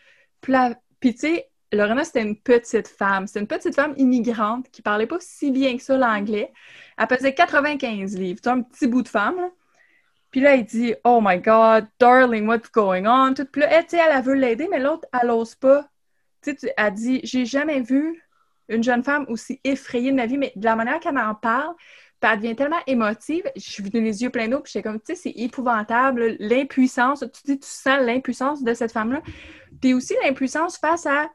Puis, 1.01 1.15
tu 1.15 1.19
sais, 1.19 1.51
Lorena, 1.73 2.05
c'était 2.05 2.23
une 2.23 2.37
petite 2.37 2.89
femme. 2.89 3.27
C'était 3.27 3.41
une 3.41 3.47
petite 3.47 3.75
femme 3.75 3.95
immigrante 3.97 4.71
qui 4.71 4.83
parlait 4.83 5.07
pas 5.07 5.19
si 5.21 5.51
bien 5.51 5.77
que 5.77 5.83
ça 5.83 5.97
l'anglais. 5.97 6.53
Elle 6.99 7.07
pesait 7.07 7.35
95 7.35 8.17
livres. 8.19 8.41
Tu 8.43 8.49
un 8.49 8.63
petit 8.63 8.87
bout 8.87 9.03
de 9.03 9.09
femme, 9.09 9.37
là. 9.37 9.51
Puis 10.35 10.41
là, 10.41 10.57
elle 10.57 10.65
dit 10.65 10.97
«Oh 11.05 11.21
my 11.23 11.39
God, 11.39 11.87
darling, 12.01 12.49
what's 12.49 12.69
going 12.73 13.07
on?» 13.07 13.35
Tout. 13.37 13.45
Puis 13.45 13.61
là, 13.61 13.69
elle, 13.71 13.85
sais, 13.87 13.99
elle, 13.99 14.17
elle 14.17 14.25
veut 14.25 14.35
l'aider, 14.35 14.67
mais 14.69 14.81
l'autre, 14.81 15.07
elle 15.13 15.29
n'ose 15.29 15.55
pas. 15.55 15.89
Tu 16.43 16.57
sais, 16.59 16.75
elle 16.77 16.93
dit 16.93 17.21
«J'ai 17.23 17.45
jamais 17.45 17.81
vu 17.81 18.21
une 18.69 18.83
jeune 18.83 19.05
femme 19.05 19.27
aussi 19.29 19.61
effrayée 19.63 20.11
de 20.11 20.17
ma 20.17 20.27
vie, 20.27 20.37
mais 20.37 20.53
de 20.57 20.65
la 20.65 20.75
manière 20.75 20.99
qu'elle 20.99 21.15
m'en 21.15 21.37
parle, 21.37 21.73
elle 22.21 22.41
devient 22.41 22.57
tellement 22.57 22.81
émotive. 22.89 23.45
Je 23.55 23.61
suis 23.61 23.85
venue 23.85 24.03
les 24.03 24.25
yeux 24.25 24.31
pleins 24.31 24.49
d'eau, 24.49 24.59
puis 24.59 24.73
j'étais 24.73 24.83
comme, 24.83 24.99
tu 24.99 25.15
sais, 25.15 25.15
c'est 25.15 25.41
épouvantable, 25.41 26.35
l'impuissance. 26.41 27.21
Tu 27.21 27.53
dis, 27.53 27.61
tu 27.61 27.69
sens 27.69 28.01
l'impuissance 28.01 28.65
de 28.65 28.75
cette 28.75 28.91
femme-là. 28.91 29.23
Puis 29.81 29.95
aussi 29.95 30.17
l'impuissance 30.25 30.79
face 30.79 31.07
à 31.07 31.31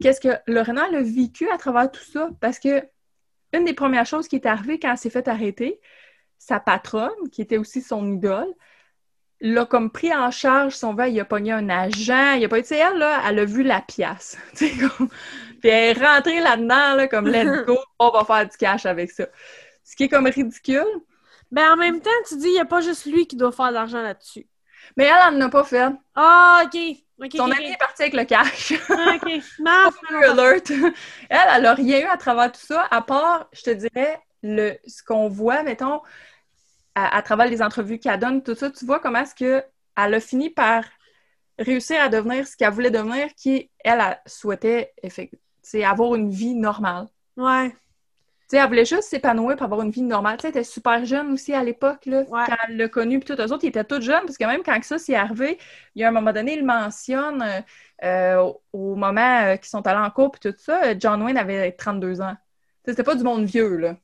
qu'est-ce 0.00 0.20
que 0.20 0.36
Lorena 0.46 0.84
a 0.84 1.02
vécu 1.02 1.50
à 1.50 1.58
travers 1.58 1.90
tout 1.90 2.04
ça. 2.04 2.30
Parce 2.40 2.60
que 2.60 2.84
une 3.52 3.64
des 3.64 3.74
premières 3.74 4.06
choses 4.06 4.28
qui 4.28 4.36
est 4.36 4.46
arrivée 4.46 4.78
quand 4.78 4.92
elle 4.92 4.98
s'est 4.98 5.10
fait 5.10 5.26
arrêter, 5.26 5.80
sa 6.38 6.60
patronne, 6.60 7.28
qui 7.32 7.42
était 7.42 7.58
aussi 7.58 7.82
son 7.82 8.12
idole, 8.12 8.52
l'a 9.40 9.66
comme 9.66 9.90
pris 9.90 10.14
en 10.14 10.30
charge, 10.30 10.74
son 10.74 10.94
verre, 10.94 11.08
il 11.08 11.20
a 11.20 11.24
pogné 11.24 11.52
un 11.52 11.68
agent, 11.68 12.32
il 12.32 12.44
a 12.44 12.48
pas... 12.48 12.60
Tu 12.60 12.68
sais, 12.68 12.78
elle, 12.78 12.98
là, 12.98 13.22
elle 13.28 13.38
a 13.38 13.44
vu 13.44 13.62
la 13.62 13.80
pièce. 13.80 14.38
Comme... 14.60 15.08
Puis 15.60 15.70
elle 15.70 15.96
est 15.96 16.04
rentrée 16.04 16.40
là-dedans, 16.40 16.94
là, 16.94 17.08
comme 17.08 17.26
«let's 17.28 17.64
go, 17.66 17.78
on 17.98 18.10
va 18.10 18.24
faire 18.24 18.48
du 18.48 18.56
cash 18.56 18.86
avec 18.86 19.10
ça». 19.10 19.26
Ce 19.84 19.94
qui 19.96 20.04
est 20.04 20.08
comme 20.08 20.26
ridicule. 20.26 20.84
Ben, 21.50 21.72
en 21.72 21.76
même 21.76 22.00
temps, 22.00 22.10
tu 22.28 22.36
dis, 22.36 22.48
il 22.48 22.54
n'y 22.54 22.60
a 22.60 22.64
pas 22.64 22.80
juste 22.80 23.06
lui 23.06 23.26
qui 23.26 23.36
doit 23.36 23.52
faire 23.52 23.68
de 23.68 23.74
l'argent 23.74 24.02
là-dessus. 24.02 24.46
Mais 24.96 25.04
elle, 25.04 25.14
elle 25.28 25.38
n'en 25.38 25.46
a 25.46 25.48
pas 25.48 25.64
fait. 25.64 25.92
Ah, 26.14 26.62
OK. 26.64 26.78
Son 27.34 27.50
ami 27.50 27.66
est 27.66 27.78
parti 27.78 28.02
avec 28.02 28.14
le 28.14 28.24
cash. 28.24 28.74
Ah, 28.90 29.14
OK. 29.14 29.42
Alert. 30.28 30.70
Elle, 30.70 31.48
elle 31.54 31.62
n'a 31.62 31.74
rien 31.74 32.00
eu 32.00 32.04
à 32.04 32.16
travers 32.16 32.52
tout 32.52 32.60
ça, 32.60 32.86
à 32.90 33.00
part, 33.00 33.48
je 33.52 33.62
te 33.62 33.70
dirais, 33.70 34.20
le, 34.42 34.74
ce 34.86 35.02
qu'on 35.02 35.28
voit, 35.28 35.62
mettons, 35.62 36.00
à, 36.94 37.16
à 37.16 37.22
travers 37.22 37.46
les 37.48 37.62
entrevues 37.62 37.98
qu'elle 37.98 38.18
donne, 38.20 38.42
tout 38.42 38.54
ça, 38.54 38.70
tu 38.70 38.84
vois 38.86 39.00
comment 39.00 39.20
est-ce 39.20 39.34
que 39.34 39.64
elle 39.96 40.14
a 40.14 40.20
fini 40.20 40.50
par 40.50 40.84
réussir 41.58 42.00
à 42.02 42.08
devenir 42.08 42.46
ce 42.46 42.56
qu'elle 42.56 42.72
voulait 42.72 42.90
devenir, 42.90 43.28
qui, 43.34 43.70
elle, 43.84 44.00
elle 44.00 44.18
souhaitait 44.26 44.92
avoir 45.84 46.14
une 46.14 46.30
vie 46.30 46.54
normale. 46.54 47.08
Ouais. 47.36 47.70
Tu 47.70 47.76
sais, 48.50 48.58
elle 48.58 48.68
voulait 48.68 48.84
juste 48.84 49.04
s'épanouir 49.04 49.56
pour 49.56 49.64
avoir 49.64 49.82
une 49.82 49.90
vie 49.90 50.02
normale. 50.02 50.36
Tu 50.36 50.42
sais, 50.42 50.48
elle 50.48 50.56
était 50.56 50.64
super 50.64 51.04
jeune 51.04 51.32
aussi 51.32 51.52
à 51.52 51.64
l'époque, 51.64 52.06
là, 52.06 52.20
Ouais. 52.28 52.44
quand 52.46 52.56
elle 52.68 52.76
l'a 52.76 52.88
connu. 52.88 53.18
Puis 53.18 53.34
tous 53.34 53.42
eux 53.42 53.52
autres, 53.52 53.64
ils 53.64 53.68
étaient 53.68 53.82
tous 53.84 54.00
jeunes, 54.02 54.24
parce 54.24 54.38
que 54.38 54.44
même 54.44 54.62
quand 54.62 54.80
ça 54.84 54.98
s'est 54.98 55.16
arrivé, 55.16 55.58
il 55.96 56.02
y 56.02 56.04
a 56.04 56.08
un 56.08 56.12
moment 56.12 56.32
donné, 56.32 56.54
il 56.54 56.64
mentionne 56.64 57.44
euh, 58.04 58.52
au- 58.72 58.94
moment 58.94 59.40
euh, 59.46 59.56
qu'ils 59.56 59.68
sont 59.68 59.84
allés 59.86 59.98
en 59.98 60.10
cours, 60.10 60.30
puis 60.30 60.40
tout 60.52 60.56
ça, 60.58 60.96
John 60.98 61.22
Wayne 61.22 61.36
avait 61.38 61.72
32 61.72 62.20
ans. 62.20 62.34
Tu 62.36 62.40
sais, 62.84 62.92
C'était 62.92 63.02
pas 63.02 63.16
du 63.16 63.24
monde 63.24 63.44
vieux, 63.46 63.76
là. 63.78 63.96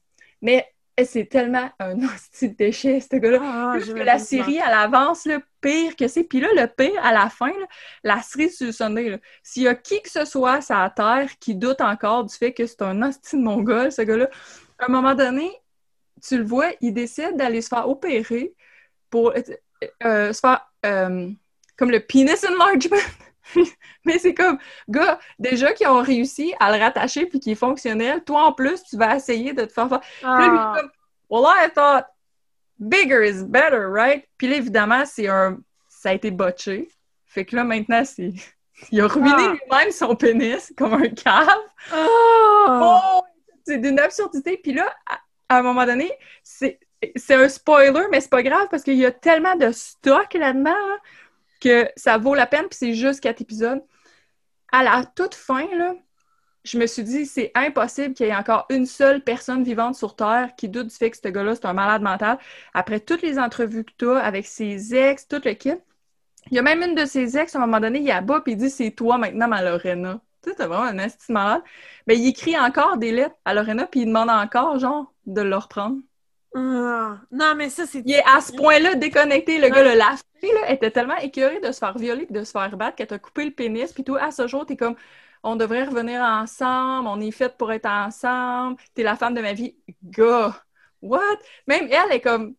Mais 0.43 0.67
eh, 0.99 1.05
c'est 1.05 1.25
tellement 1.25 1.71
un 1.79 1.97
hostie 2.05 2.51
de 2.51 2.55
déchet, 2.55 3.01
ce 3.01 3.17
gars-là. 3.17 3.39
Ah, 3.43 3.73
Plus 3.75 3.95
que 3.95 4.01
la 4.01 4.19
série, 4.19 4.57
elle 4.57 4.75
avance, 4.75 5.25
le 5.25 5.41
pire 5.61 5.97
que 5.97 6.07
c'est. 6.07 6.25
Puis 6.25 6.41
là, 6.41 6.49
le 6.55 6.67
pire, 6.67 7.03
à 7.03 7.13
la 7.13 7.31
fin, 7.31 7.49
là, 7.49 7.67
la 8.05 8.21
série 8.21 8.51
sur 8.51 8.67
le 8.67 8.73
Sunday, 8.73 9.21
s'il 9.43 9.63
y 9.63 9.69
a 9.69 9.75
qui 9.75 10.03
que 10.03 10.11
ce 10.11 10.25
soit 10.25 10.61
sur 10.61 10.77
la 10.77 10.91
Terre 10.91 11.31
qui 11.41 11.55
doute 11.55 11.81
encore 11.81 12.25
du 12.25 12.35
fait 12.35 12.53
que 12.53 12.67
c'est 12.67 12.83
un 12.83 13.01
hostie 13.03 13.37
de 13.37 13.43
mongol, 13.43 13.91
ce 13.91 14.03
gars-là, 14.03 14.29
à 14.79 14.87
un 14.87 14.89
moment 14.89 15.15
donné, 15.15 15.51
tu 16.23 16.37
le 16.37 16.45
vois, 16.45 16.73
il 16.81 16.93
décide 16.93 17.37
d'aller 17.37 17.63
se 17.63 17.69
faire 17.69 17.89
opérer 17.89 18.55
pour 19.11 19.33
euh, 20.05 20.33
se 20.33 20.41
faire 20.41 20.67
euh, 20.85 21.31
comme 21.77 21.91
le 21.91 22.01
penis 22.01 22.45
enlargement. 22.47 22.97
Mais 24.05 24.19
c'est 24.19 24.35
comme, 24.35 24.59
gars, 24.89 25.19
déjà 25.39 25.73
qu'ils 25.73 25.89
ont 25.89 26.03
réussi 26.03 26.55
à 26.61 26.77
le 26.77 26.83
rattacher 26.83 27.27
puis 27.27 27.41
qu'il 27.41 27.53
est 27.53 27.57
fonctionnel, 27.57 28.23
toi 28.25 28.45
en 28.45 28.53
plus, 28.53 28.83
tu 28.85 28.97
vas 28.97 29.17
essayer 29.17 29.53
de 29.53 29.65
te 29.65 29.73
faire 29.73 29.89
faire 29.89 30.01
puis 30.01 30.23
là, 30.23 30.49
lui, 30.49 30.59
Ah. 30.59 30.75
comme, 30.77 30.91
well, 31.31 31.45
I 31.47 31.69
thought 31.75 32.07
bigger 32.79 33.23
is 33.23 33.45
better, 33.45 33.87
right? 33.91 34.27
Puis 34.39 34.49
là, 34.49 34.57
évidemment, 34.57 35.05
c'est 35.07 35.29
un... 35.29 35.59
ça 35.89 36.11
a 36.11 36.13
été 36.15 36.31
botché. 36.31 36.89
Fait 37.27 37.45
que 37.45 37.57
là, 37.57 37.65
maintenant, 37.65 38.05
c'est... 38.05 38.33
Il 38.91 39.01
a 39.01 39.07
ruiné 39.07 39.31
Ah. 39.37 39.53
lui-même 39.53 39.91
son 39.93 40.17
pénis 40.17 40.73
comme 40.77 40.95
un 40.95 41.09
cave. 41.09 41.49
Ah. 41.93 42.07
Oh! 42.83 43.21
C'est 43.65 43.79
d'une 43.79 44.01
absurdité. 44.01 44.57
Puis 44.61 44.73
là, 44.73 44.93
à, 45.09 45.21
à 45.55 45.59
un 45.59 45.63
moment 45.63 45.87
donné, 45.87 46.11
c'est 46.43 46.81
c'est 47.17 47.35
un 47.35 47.49
spoiler, 47.49 48.05
mais 48.13 48.21
c'est 48.21 48.31
pas 48.31 48.45
grave 48.45 48.69
parce 48.71 48.85
qu'il 48.85 48.95
y 48.95 49.05
a 49.05 49.11
tellement 49.11 49.57
de 49.57 49.73
stock 49.73 50.35
là-dedans 50.35 50.71
là, 50.71 50.97
que 51.63 51.89
ça 51.97 52.19
vaut 52.19 52.35
la 52.35 52.47
peine. 52.47 52.67
Puis 52.69 52.79
c'est 52.79 52.95
juste 52.95 53.21
quatre 53.21 53.41
épisodes. 53.41 53.83
À 54.73 54.83
la 54.83 55.05
toute 55.05 55.35
fin, 55.35 55.67
là, 55.77 55.95
je 56.65 56.79
me 56.79 56.87
suis 56.87 57.03
dit, 57.05 57.27
c'est 57.27 57.51
impossible 57.55 58.15
qu'il 58.15 58.27
y 58.27 58.29
ait 58.31 58.35
encore 58.37 58.67
une 58.71 58.87
seule 58.87 59.23
personne 59.23 59.65
vivante 59.65 59.95
sur 59.97 60.17
Terre 60.17 60.51
qui 60.57 60.69
doute 60.69 60.89
du 60.89 60.95
fait 60.95 61.11
que 61.11 61.17
ce 61.17 61.29
gars-là, 61.29 61.55
c'est 61.55 61.67
un 61.67 61.73
malade 61.73 62.03
mental. 62.03 62.39
Après 62.75 63.01
toutes 63.01 63.23
les 63.23 63.39
entrevues 63.39 63.85
que 63.85 63.93
tu 63.99 64.09
as 64.11 64.19
avec 64.19 64.47
ses 64.47 64.95
ex, 64.95 65.27
tout 65.29 65.41
le 65.45 65.55
kit, 65.55 65.75
il 66.51 66.57
y 66.57 66.59
a 66.59 66.63
même 66.63 66.83
une 66.83 66.95
de 66.95 67.05
ses 67.05 67.37
ex, 67.39 67.55
à 67.55 67.59
un 67.59 67.63
moment 67.63 67.81
donné, 67.81 68.01
il 68.01 68.11
abat 68.11 68.41
puis 68.41 68.53
il 68.53 68.57
dit 68.59 68.71
c'est 68.71 68.91
toi 68.93 69.19
maintenant, 69.19 69.49
ma 69.49 69.63
Lorena. 69.63 70.21
Tu 70.43 70.51
sais, 70.51 70.57
vraiment 70.57 70.83
un 70.83 70.99
esti 70.99 71.29
de 71.29 71.35
malade. 71.35 71.63
Mais 72.07 72.17
il 72.19 72.29
écrit 72.29 72.59
encore 72.59 72.97
des 72.97 73.13
lettres 73.13 73.37
à 73.45 73.55
Lorena 73.55 73.87
puis 73.87 74.01
il 74.01 74.07
demande 74.07 74.31
encore, 74.31 74.79
genre, 74.79 75.13
de 75.27 75.43
le 75.43 75.57
reprendre. 75.57 75.99
Ah. 76.55 77.19
Non, 77.31 77.55
mais 77.57 77.71
ça, 77.71 77.87
c'est. 77.87 78.03
Il 78.05 78.13
est 78.13 78.23
à 78.27 78.41
ce 78.41 78.53
point-là 78.53 78.95
déconnecté. 78.95 79.59
Le 79.59 79.69
gars, 79.71 79.83
le 79.83 79.97
la 79.99 80.15
fille, 80.39 80.53
là, 80.53 80.71
était 80.71 80.91
tellement 80.91 81.17
écœurée 81.17 81.61
de 81.61 81.73
se 81.73 81.79
faire 81.79 81.97
violer 81.97 82.27
de 82.29 82.45
se 82.45 82.51
faire 82.51 82.77
battre 82.77 82.97
qu'elle 82.97 83.07
t'a 83.07 83.19
coupé 83.19 83.45
le 83.45 83.53
pénis. 83.53 83.93
Puis 83.93 84.05
toi, 84.05 84.23
à 84.23 84.31
ce 84.31 84.47
jour, 84.47 84.67
t'es 84.67 84.77
comme, 84.77 84.97
on 85.43 85.57
devrait 85.57 85.85
revenir 85.85 86.21
ensemble, 86.23 87.09
on 87.09 87.21
est 87.21 87.31
fait 87.31 87.57
pour 87.57 87.73
être 87.73 87.87
ensemble, 87.87 88.77
t'es 88.95 89.03
la 89.03 89.17
femme 89.17 89.35
de 89.35 89.41
ma 89.41 89.55
vie. 89.55 89.77
Gars, 90.05 90.63
what? 91.01 91.21
Même 91.67 91.89
elle 91.91 92.13
est 92.13 92.21
comme, 92.21 92.55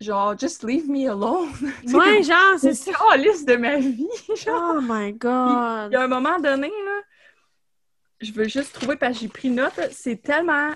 genre, 0.00 0.38
just 0.38 0.62
leave 0.64 0.88
me 0.88 1.08
alone. 1.10 1.50
Ouais, 1.86 2.22
genre, 2.22 2.58
c'est 2.58 2.74
c'est 2.74 2.92
ça. 2.92 3.16
liste 3.16 3.48
de 3.48 3.56
ma 3.56 3.76
vie. 3.78 4.08
Genre, 4.36 4.76
Oh 4.76 4.80
my 4.82 5.08
il 5.08 5.18
god. 5.18 5.92
y 5.92 5.96
a 5.96 6.02
un 6.02 6.08
moment 6.08 6.38
donné, 6.40 6.68
là, 6.68 7.02
je 8.20 8.32
veux 8.32 8.48
juste 8.48 8.74
trouver 8.74 8.96
parce 8.96 9.14
que 9.14 9.20
j'ai 9.20 9.28
pris 9.28 9.50
note, 9.50 9.78
c'est 9.92 10.16
tellement. 10.22 10.70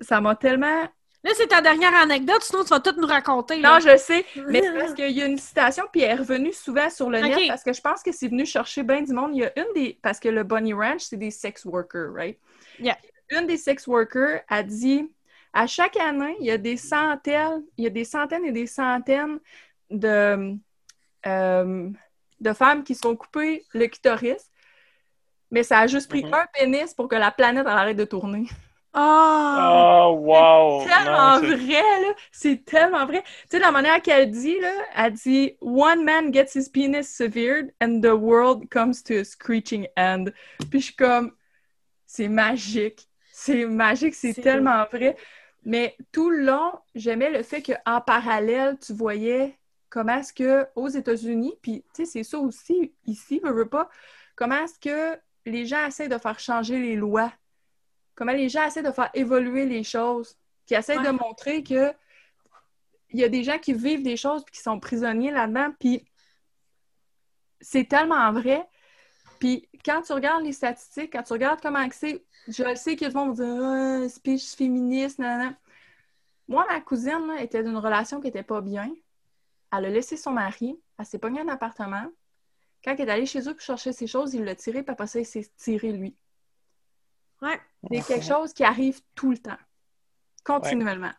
Ça 0.00 0.20
m'a 0.20 0.36
tellement. 0.36 0.88
Là, 1.24 1.30
c'est 1.36 1.46
ta 1.46 1.60
dernière 1.60 1.94
anecdote, 1.94 2.42
sinon 2.42 2.62
tu 2.64 2.70
vas 2.70 2.80
tout 2.80 2.94
nous 3.00 3.06
raconter. 3.06 3.60
là. 3.60 3.74
Non, 3.74 3.80
je 3.80 3.96
sais, 3.96 4.24
mais 4.48 4.60
c'est 4.60 4.72
parce 4.78 4.94
qu'il 4.94 5.10
y 5.12 5.22
a 5.22 5.26
une 5.26 5.38
citation, 5.38 5.84
puis 5.92 6.00
elle 6.02 6.10
est 6.10 6.20
revenue 6.20 6.52
souvent 6.52 6.90
sur 6.90 7.08
le 7.10 7.20
net 7.20 7.38
parce 7.48 7.62
que 7.62 7.72
je 7.72 7.80
pense 7.80 8.02
que 8.02 8.10
c'est 8.10 8.26
venu 8.28 8.44
chercher 8.44 8.82
bien 8.82 9.02
du 9.02 9.12
monde. 9.12 9.30
Il 9.34 9.42
y 9.42 9.44
a 9.44 9.52
une 9.58 9.72
des. 9.74 9.98
Parce 10.02 10.18
que 10.18 10.28
le 10.28 10.42
Bunny 10.42 10.72
Ranch, 10.72 11.02
c'est 11.02 11.16
des 11.16 11.30
sex 11.30 11.64
workers, 11.64 12.12
right? 12.12 12.38
Yeah. 12.80 12.96
Une 13.30 13.46
des 13.46 13.56
sex 13.56 13.86
workers 13.86 14.40
a 14.48 14.62
dit 14.64 15.08
à 15.52 15.66
chaque 15.66 15.96
année, 15.96 16.36
il 16.40 16.46
y 16.46 16.50
a 16.50 16.58
des 16.58 16.76
centaines, 16.76 17.62
il 17.76 17.84
y 17.84 17.86
a 17.86 17.90
des 17.90 18.04
centaines 18.04 18.44
et 18.44 18.52
des 18.52 18.66
centaines 18.66 19.38
de, 19.90 20.56
euh, 21.26 21.90
de 22.40 22.52
femmes 22.52 22.82
qui 22.82 22.94
se 22.94 23.02
sont 23.02 23.14
coupées 23.14 23.64
le 23.74 23.86
clitoris, 23.86 24.50
mais 25.50 25.62
ça 25.62 25.78
a 25.80 25.86
juste 25.86 26.08
pris 26.08 26.24
Mhm. 26.24 26.34
un 26.34 26.46
pénis 26.52 26.94
pour 26.94 27.06
que 27.06 27.14
la 27.14 27.30
planète 27.30 27.66
arrête 27.66 27.96
de 27.96 28.04
tourner. 28.04 28.46
Ah! 28.94 30.04
Oh, 30.06 30.12
wow! 30.20 30.84
tellement 30.86 31.36
Non, 31.36 31.40
c'est- 31.40 31.54
vrai, 31.56 31.82
là. 32.02 32.14
C'est 32.30 32.64
tellement 32.64 33.06
vrai. 33.06 33.22
Tu 33.22 33.30
sais, 33.50 33.58
la 33.58 33.70
manière 33.70 34.02
qu'elle 34.02 34.30
dit, 34.30 34.58
là, 34.60 34.70
elle 34.96 35.12
dit 35.14 35.56
«One 35.60 36.04
man 36.04 36.32
gets 36.32 36.54
his 36.54 36.68
penis 36.68 37.04
severed 37.04 37.72
and 37.82 38.00
the 38.02 38.12
world 38.12 38.68
comes 38.70 39.02
to 39.04 39.14
a 39.14 39.24
screeching 39.24 39.86
end.» 39.96 40.26
Puis 40.70 40.80
je 40.80 40.84
suis 40.86 40.94
comme, 40.96 41.32
c'est 42.06 42.28
magique. 42.28 43.08
C'est 43.32 43.64
magique, 43.64 44.14
c'est 44.14 44.34
C'est- 44.34 44.42
tellement 44.42 44.84
vrai. 44.92 45.16
Mais 45.64 45.96
tout 46.12 46.28
le 46.28 46.44
long, 46.44 46.72
j'aimais 46.94 47.30
le 47.30 47.42
fait 47.42 47.62
qu'en 47.62 48.00
parallèle, 48.02 48.76
tu 48.84 48.92
voyais 48.92 49.58
comment 49.88 50.18
est-ce 50.18 50.32
que 50.34 50.66
aux 50.74 50.88
États-Unis, 50.88 51.54
puis 51.62 51.84
tu 51.94 52.04
sais, 52.04 52.10
c'est 52.10 52.24
ça 52.24 52.38
aussi 52.38 52.92
ici, 53.06 53.40
veux, 53.42 53.52
veux 53.52 53.68
pas, 53.68 53.88
comment 54.36 54.64
est-ce 54.64 54.78
que 54.78 55.18
les 55.46 55.64
gens 55.66 55.86
essaient 55.86 56.08
de 56.08 56.18
faire 56.18 56.38
changer 56.38 56.78
les 56.78 56.94
lois 56.96 57.32
comment 58.14 58.32
les 58.32 58.48
gens 58.48 58.64
essaient 58.66 58.82
de 58.82 58.90
faire 58.92 59.10
évoluer 59.14 59.66
les 59.66 59.84
choses, 59.84 60.36
qui 60.66 60.74
essaient 60.74 60.98
Ouais. 60.98 61.06
de 61.06 61.10
montrer 61.10 61.62
que 61.62 61.92
il 63.10 63.20
y 63.20 63.24
a 63.24 63.28
des 63.28 63.44
gens 63.44 63.58
qui 63.58 63.74
vivent 63.74 64.02
des 64.02 64.16
choses 64.16 64.42
puis 64.44 64.52
qui 64.52 64.62
sont 64.62 64.80
prisonniers 64.80 65.30
là-dedans, 65.30 65.70
puis 65.78 66.04
c'est 67.60 67.84
tellement 67.88 68.32
vrai. 68.32 68.66
Puis 69.38 69.68
quand 69.84 70.02
tu 70.02 70.12
regardes 70.12 70.44
les 70.44 70.52
statistiques, 70.52 71.12
quand 71.12 71.22
tu 71.22 71.32
regardes 71.34 71.60
comment 71.60 71.86
c'est, 71.90 72.24
je 72.48 72.74
sais 72.74 72.96
que 72.96 73.04
le 73.04 73.12
monde 73.12 73.36
va 73.36 73.44
dire 73.44 73.62
ah, 73.62 74.08
speech 74.08 74.54
féministe, 74.54 75.18
nan, 75.18 75.56
Moi, 76.48 76.64
ma 76.68 76.80
cousine 76.80 77.26
là, 77.28 77.42
était 77.42 77.62
d'une 77.62 77.76
relation 77.76 78.18
qui 78.20 78.26
n'était 78.28 78.42
pas 78.42 78.60
bien. 78.60 78.90
Elle 79.72 79.86
a 79.86 79.90
laissé 79.90 80.16
son 80.16 80.32
mari, 80.32 80.78
elle 80.98 81.06
s'est 81.06 81.18
pognée 81.18 81.40
un 81.40 81.48
appartement. 81.48 82.06
Quand 82.84 82.94
elle 82.98 83.08
est 83.08 83.12
allée 83.12 83.26
chez 83.26 83.40
eux 83.48 83.52
pour 83.52 83.60
chercher 83.60 83.92
ses 83.92 84.06
choses, 84.06 84.34
il 84.34 84.44
l'a 84.44 84.54
tiré, 84.54 84.82
puis 84.82 84.92
après 84.92 85.06
ça, 85.06 85.20
il 85.20 85.26
s'est 85.26 85.48
tiré 85.56 85.92
lui. 85.92 86.16
Ouais. 87.42 87.60
C'est 87.90 88.14
quelque 88.14 88.24
chose 88.24 88.52
qui 88.52 88.64
arrive 88.64 89.00
tout 89.14 89.32
le 89.32 89.38
temps, 89.38 89.58
continuellement. 90.44 91.10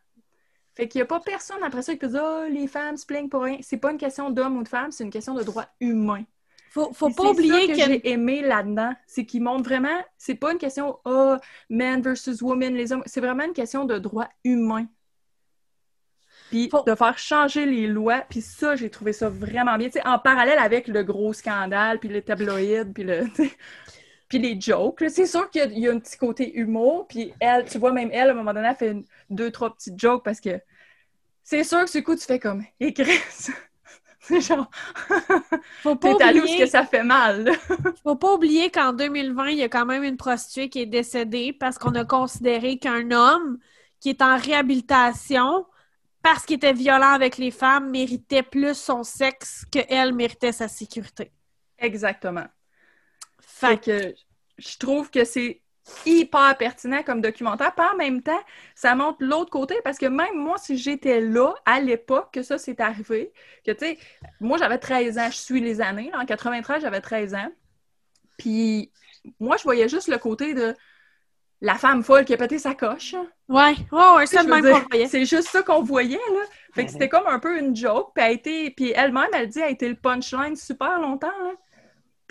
Fait 0.75 0.87
qu'il 0.87 0.99
n'y 0.99 1.03
a 1.03 1.05
pas 1.05 1.19
personne 1.19 1.61
après 1.61 1.83
ça 1.83 1.93
qui 1.93 1.99
peut 1.99 2.07
dire 2.07 2.23
oh, 2.23 2.45
les 2.49 2.67
femmes 2.67 2.97
se 2.97 3.05
plaignent 3.05 3.29
pour 3.29 3.43
rien. 3.43 3.57
C'est 3.61 3.77
pas 3.77 3.91
une 3.91 3.97
question 3.97 4.31
d'homme 4.31 4.57
ou 4.57 4.63
de 4.63 4.67
femme, 4.67 4.91
c'est 4.91 5.03
une 5.03 5.11
question 5.11 5.35
de 5.35 5.43
droit 5.43 5.67
humain. 5.79 6.23
Faut, 6.71 6.91
faut 6.91 7.11
pas 7.11 7.29
oublier 7.29 7.67
que, 7.67 7.75
j'ai 7.75 8.09
aimé 8.09 8.41
là-dedans, 8.41 8.95
c'est 9.05 9.27
qu'ils 9.27 9.43
montrent 9.43 9.65
vraiment, 9.65 10.03
c'est 10.17 10.33
pas 10.33 10.51
une 10.53 10.57
question 10.57 10.97
oh, 11.05 11.35
man 11.69 12.01
versus 12.01 12.41
woman, 12.41 12.73
les 12.73 12.91
hommes, 12.91 13.03
c'est 13.05 13.21
vraiment 13.21 13.43
une 13.43 13.53
question 13.53 13.85
de 13.85 13.99
droit 13.99 14.27
humain. 14.43 14.87
Puis 16.49 16.69
de 16.69 16.95
faire 16.95 17.17
changer 17.19 17.67
les 17.67 17.85
lois, 17.85 18.23
puis 18.27 18.41
ça, 18.41 18.75
j'ai 18.75 18.89
trouvé 18.89 19.13
ça 19.13 19.29
vraiment 19.29 19.77
bien. 19.77 19.89
en 20.05 20.17
parallèle 20.17 20.57
avec 20.57 20.87
le 20.87 21.03
gros 21.03 21.33
scandale, 21.33 21.99
puis 21.99 22.09
les 22.09 22.23
tabloïds, 22.23 22.91
puis 22.93 23.03
le. 23.03 23.25
Puis 24.33 24.41
les 24.41 24.59
jokes. 24.59 25.03
C'est 25.09 25.27
sûr 25.27 25.49
qu'il 25.49 25.77
y, 25.77 25.87
a 25.87 25.91
un 25.91 25.99
petit 25.99 26.17
côté 26.17 26.57
humour. 26.57 27.07
Puis 27.07 27.33
elle, 27.39 27.65
tu 27.65 27.77
vois, 27.77 27.91
même 27.91 28.09
elle, 28.11 28.29
à 28.29 28.31
un 28.31 28.35
moment 28.35 28.53
donné, 28.53 28.67
elle 28.67 28.75
fait 28.75 28.95
deux, 29.29 29.51
trois 29.51 29.73
petites 29.73 29.99
jokes 29.99 30.23
parce 30.23 30.39
que 30.39 30.59
c'est 31.43 31.63
sûr 31.63 31.81
que 31.81 31.89
ce 31.89 31.99
coup, 31.99 32.15
tu 32.15 32.25
fais 32.25 32.39
comme 32.39 32.63
écrit. 32.79 33.19
C'est 34.25 34.39
genre. 34.39 34.71
Faut 35.81 35.97
pas 35.97 36.13
oublier 36.13 36.57
que 36.57 36.65
ça 36.65 36.85
fait 36.85 37.03
mal. 37.03 37.51
Faut 38.03 38.15
pas 38.15 38.35
oublier 38.35 38.71
qu'en 38.71 38.93
2020, 38.93 39.49
il 39.49 39.57
y 39.57 39.63
a 39.63 39.67
quand 39.67 39.85
même 39.85 40.05
une 40.05 40.15
prostituée 40.15 40.69
qui 40.69 40.79
est 40.79 40.85
décédée 40.85 41.51
parce 41.51 41.77
qu'on 41.77 41.93
a 41.93 42.05
considéré 42.05 42.77
qu'un 42.77 43.11
homme 43.11 43.59
qui 43.99 44.07
est 44.07 44.21
en 44.21 44.37
réhabilitation 44.37 45.65
parce 46.21 46.45
qu'il 46.45 46.55
était 46.55 46.71
violent 46.71 47.11
avec 47.11 47.37
les 47.37 47.51
femmes 47.51 47.91
méritait 47.91 48.43
plus 48.43 48.77
son 48.77 49.03
sexe 49.03 49.65
qu'elle 49.69 50.13
méritait 50.13 50.53
sa 50.53 50.69
sécurité. 50.69 51.33
Exactement. 51.77 52.45
Fait 53.67 53.77
que 53.77 54.15
je 54.57 54.77
trouve 54.77 55.09
que 55.09 55.23
c'est 55.23 55.61
hyper 56.05 56.57
pertinent 56.57 57.03
comme 57.03 57.21
documentaire. 57.21 57.73
Pas 57.75 57.93
en 57.93 57.97
même 57.97 58.21
temps, 58.21 58.39
ça 58.75 58.95
montre 58.95 59.17
l'autre 59.19 59.49
côté 59.49 59.75
parce 59.83 59.97
que 59.97 60.05
même 60.05 60.35
moi, 60.37 60.57
si 60.57 60.77
j'étais 60.77 61.19
là 61.19 61.53
à 61.65 61.79
l'époque 61.79 62.33
que 62.33 62.43
ça 62.43 62.57
s'est 62.57 62.81
arrivé, 62.81 63.33
que 63.65 63.71
tu 63.71 63.85
sais, 63.85 63.97
moi 64.39 64.57
j'avais 64.57 64.77
13 64.77 65.17
ans, 65.17 65.29
je 65.29 65.37
suis 65.37 65.61
les 65.61 65.81
années. 65.81 66.11
en 66.15 66.25
93, 66.25 66.81
j'avais 66.81 67.01
13 67.01 67.35
ans. 67.35 67.51
Puis 68.37 68.91
moi, 69.39 69.57
je 69.57 69.63
voyais 69.63 69.89
juste 69.89 70.07
le 70.07 70.17
côté 70.17 70.53
de 70.53 70.75
la 71.61 71.75
femme 71.75 72.03
folle 72.03 72.25
qui 72.25 72.33
a 72.33 72.37
pété 72.37 72.59
sa 72.59 72.75
coche. 72.75 73.15
Ouais, 73.47 73.75
oh, 73.91 74.15
ouais, 74.17 74.25
c'est 74.25 74.43
même 74.43 74.61
qu'on 74.61 74.87
voyait. 74.89 75.07
C'est 75.07 75.25
juste 75.25 75.47
ça 75.49 75.61
qu'on 75.61 75.81
voyait, 75.81 76.17
là. 76.17 76.41
Fait 76.73 76.85
que 76.85 76.91
c'était 76.91 77.07
comme 77.07 77.27
un 77.27 77.39
peu 77.39 77.57
une 77.57 77.73
joke. 77.75 78.11
Puis, 78.13 78.23
elle, 78.25 78.33
été... 78.33 78.71
puis 78.71 78.91
elle-même, 78.93 79.29
elle 79.33 79.47
dit, 79.47 79.61
a 79.61 79.69
été 79.69 79.87
le 79.87 79.95
punchline 79.95 80.55
super 80.57 80.99
longtemps, 80.99 81.27
là. 81.27 81.53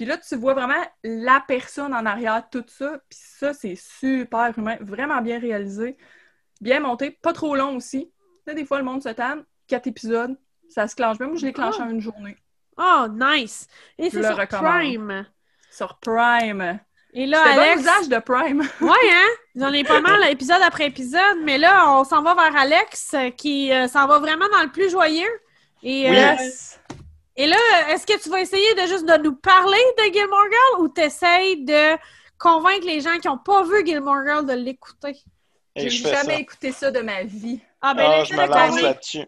Puis 0.02 0.08
là, 0.08 0.18
tu 0.18 0.34
vois 0.34 0.54
vraiment 0.54 0.84
la 1.04 1.44
personne 1.46 1.94
en 1.94 2.04
arrière, 2.04 2.42
tout 2.50 2.64
ça. 2.66 2.98
Puis 3.08 3.20
ça, 3.22 3.54
c'est 3.54 3.76
super 3.76 4.52
humain, 4.58 4.76
vraiment 4.80 5.22
bien 5.22 5.38
réalisé, 5.38 5.96
bien 6.60 6.80
monté, 6.80 7.12
pas 7.12 7.32
trop 7.32 7.54
long 7.54 7.76
aussi. 7.76 8.10
Là, 8.44 8.54
des 8.54 8.64
fois, 8.64 8.78
le 8.78 8.84
monde 8.84 9.00
se 9.00 9.10
table, 9.10 9.44
quatre 9.68 9.86
épisodes, 9.86 10.36
ça 10.68 10.88
se 10.88 10.96
clenche. 10.96 11.20
Même 11.20 11.28
moi, 11.28 11.38
je 11.38 11.46
l'ai 11.46 11.52
clenché 11.52 11.82
en 11.82 11.88
une 11.88 12.00
journée. 12.00 12.36
Oh, 12.76 13.06
nice! 13.12 13.68
Et 13.96 14.10
c'est 14.10 14.24
sur 14.24 14.48
Prime. 14.48 15.24
Sur 15.70 15.96
Prime. 16.00 16.80
Et 17.12 17.26
là, 17.26 17.40
Alex? 17.52 17.82
usage 17.82 18.08
de 18.08 18.18
Prime. 18.18 18.62
ouais, 18.80 18.90
hein? 18.90 19.28
J'en 19.54 19.72
ai 19.72 19.84
pas 19.84 20.00
mal, 20.00 20.20
épisode 20.32 20.62
après 20.62 20.86
épisode. 20.86 21.38
Mais 21.44 21.58
là, 21.58 21.96
on 21.96 22.02
s'en 22.02 22.24
va 22.24 22.34
vers 22.34 22.56
Alex, 22.56 23.14
qui 23.36 23.72
euh, 23.72 23.86
s'en 23.86 24.08
va 24.08 24.18
vraiment 24.18 24.48
dans 24.48 24.64
le 24.64 24.72
plus 24.72 24.90
joyeux. 24.90 25.30
Et, 25.84 26.10
euh, 26.10 26.34
et 27.42 27.46
là, 27.48 27.56
est-ce 27.88 28.06
que 28.06 28.22
tu 28.22 28.28
vas 28.28 28.40
essayer 28.40 28.72
de 28.74 28.82
juste 28.82 29.04
de 29.04 29.20
nous 29.20 29.34
parler 29.34 29.82
de 29.98 30.12
Gilmore 30.12 30.44
Girl 30.44 30.84
ou 30.84 30.88
t'essayes 30.88 31.64
de 31.64 31.98
convaincre 32.38 32.86
les 32.86 33.00
gens 33.00 33.18
qui 33.18 33.26
n'ont 33.26 33.38
pas 33.38 33.64
vu 33.64 33.84
Gilmore 33.84 34.24
Girl 34.24 34.46
de 34.46 34.52
l'écouter? 34.52 35.16
J'ai 35.74 35.90
jamais 35.90 36.38
écouté 36.38 36.70
ça 36.70 36.92
de 36.92 37.00
ma 37.00 37.24
vie. 37.24 37.58
Ah, 37.80 37.94
ben, 37.94 38.04
ah, 38.06 38.22
je 38.22 38.34
me 38.34 38.46
lance 38.46 38.80
là-dessus. 38.80 39.26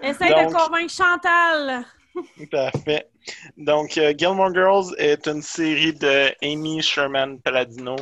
Essaye 0.00 0.30
de 0.30 0.50
convaincre 0.50 0.90
Chantal. 0.90 1.84
Parfait. 2.50 3.10
Donc, 3.58 3.98
euh, 3.98 4.14
Gilmore 4.16 4.54
Girls 4.54 4.94
est 4.96 5.26
une 5.26 5.42
série 5.42 5.92
de 5.92 6.34
Amy 6.42 6.80
Sherman 6.80 7.42
Palladino 7.42 7.96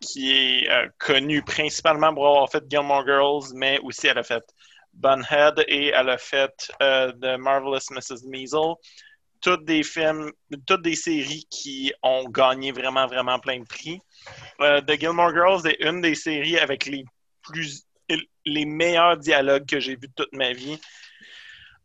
qui 0.00 0.32
est 0.32 0.68
euh, 0.68 0.88
connue 0.98 1.42
principalement 1.42 2.12
pour 2.12 2.26
avoir 2.26 2.50
fait 2.50 2.64
Gilmore 2.68 3.06
Girls, 3.06 3.54
mais 3.54 3.78
aussi 3.84 4.08
elle 4.08 4.18
a 4.18 4.24
fait 4.24 4.42
Bunhead 4.94 5.64
et 5.68 5.88
elle 5.88 6.08
a 6.08 6.18
fait 6.18 6.72
euh, 6.82 7.12
The 7.12 7.38
Marvelous 7.38 7.90
Mrs. 7.90 8.26
Measle. 8.26 8.74
Toutes 9.40 9.64
des 9.66 9.82
films, 9.82 10.32
toutes 10.66 10.82
des 10.82 10.94
séries 10.94 11.46
qui 11.50 11.92
ont 12.02 12.24
gagné 12.30 12.72
vraiment, 12.72 13.06
vraiment 13.06 13.38
plein 13.38 13.60
de 13.60 13.66
prix. 13.66 14.00
The 14.58 14.98
Gilmore 14.98 15.34
Girls 15.34 15.66
est 15.66 15.76
une 15.80 16.00
des 16.00 16.14
séries 16.14 16.58
avec 16.58 16.86
les 16.86 17.04
plus 17.42 17.84
les 18.44 18.64
meilleurs 18.64 19.16
dialogues 19.16 19.66
que 19.66 19.80
j'ai 19.80 19.96
vus 19.96 20.10
toute 20.16 20.32
ma 20.32 20.52
vie. 20.52 20.78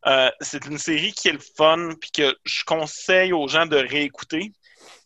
Euh, 0.05 0.29
c'est 0.39 0.65
une 0.65 0.77
série 0.77 1.11
qui 1.11 1.27
est 1.27 1.33
le 1.33 1.39
fun, 1.57 1.91
puis 1.99 2.11
que 2.11 2.37
je 2.45 2.63
conseille 2.65 3.33
aux 3.33 3.47
gens 3.47 3.65
de 3.65 3.77
réécouter. 3.77 4.53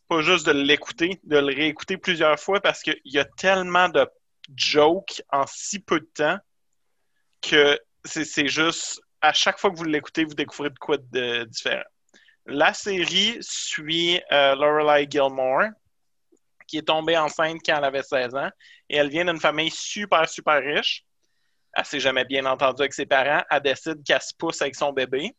Pas 0.07 0.21
juste 0.21 0.45
de 0.45 0.51
l'écouter, 0.51 1.19
de 1.23 1.37
le 1.37 1.53
réécouter 1.53 1.97
plusieurs 1.97 2.39
fois 2.39 2.59
parce 2.59 2.81
qu'il 2.81 2.99
y 3.05 3.17
a 3.17 3.25
tellement 3.25 3.89
de 3.89 4.07
jokes 4.55 5.21
en 5.31 5.45
si 5.47 5.79
peu 5.79 5.99
de 5.99 6.09
temps 6.13 6.37
que 7.41 7.79
c'est 8.03 8.47
juste 8.47 9.01
à 9.21 9.33
chaque 9.33 9.59
fois 9.59 9.71
que 9.71 9.77
vous 9.77 9.83
l'écoutez, 9.83 10.25
vous 10.25 10.33
découvrez 10.33 10.69
de 10.69 10.79
quoi 10.79 10.97
de 10.97 11.45
différent. 11.45 11.83
La 12.45 12.73
série 12.73 13.37
suit 13.39 14.21
euh, 14.31 14.55
Lorelai 14.55 15.07
Gilmore, 15.09 15.69
qui 16.67 16.77
est 16.77 16.87
tombée 16.87 17.17
enceinte 17.17 17.61
quand 17.65 17.77
elle 17.77 17.85
avait 17.85 18.03
16 18.03 18.35
ans, 18.35 18.49
et 18.89 18.97
elle 18.97 19.09
vient 19.09 19.25
d'une 19.25 19.39
famille 19.39 19.71
super, 19.71 20.27
super 20.27 20.61
riche 20.61 21.05
elle 21.73 21.85
s'est 21.85 21.99
jamais 21.99 22.25
bien 22.25 22.45
entendue 22.45 22.83
avec 22.83 22.93
ses 22.93 23.05
parents, 23.05 23.43
elle 23.49 23.61
décide 23.61 24.03
qu'elle 24.03 24.21
se 24.21 24.33
pousse 24.33 24.61
avec 24.61 24.75
son 24.75 24.93
bébé. 24.93 25.35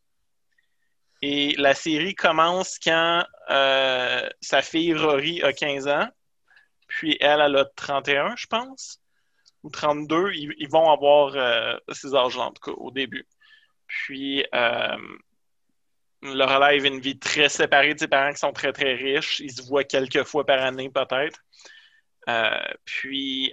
Et 1.22 1.54
la 1.56 1.74
série 1.74 2.14
commence 2.14 2.78
quand 2.78 3.24
euh, 3.50 4.28
sa 4.40 4.60
fille 4.60 4.94
Rory 4.94 5.42
a 5.42 5.52
15 5.52 5.86
ans, 5.88 6.08
puis 6.88 7.16
elle, 7.20 7.40
elle 7.40 7.56
a 7.56 7.64
31, 7.76 8.34
je 8.36 8.46
pense, 8.46 9.00
ou 9.64 9.70
32. 9.70 10.32
Ils, 10.34 10.68
vont 10.68 10.90
avoir 10.90 11.34
euh, 11.34 11.76
ces 11.92 12.14
âges-là, 12.14 12.44
en 12.44 12.52
tout 12.52 12.70
cas, 12.70 12.76
au 12.76 12.92
début. 12.92 13.26
Puis, 13.88 14.46
euh, 14.54 14.96
leur 16.22 16.54
relève 16.54 16.84
une 16.84 17.00
vie 17.00 17.18
très 17.18 17.48
séparée 17.48 17.94
de 17.94 17.98
ses 17.98 18.08
parents 18.08 18.32
qui 18.32 18.38
sont 18.38 18.52
très, 18.52 18.72
très 18.72 18.94
riches. 18.94 19.40
Ils 19.40 19.52
se 19.52 19.62
voient 19.62 19.84
quelques 19.84 20.22
fois 20.22 20.46
par 20.46 20.62
année, 20.62 20.90
peut-être. 20.90 21.40
puis, 22.84 23.52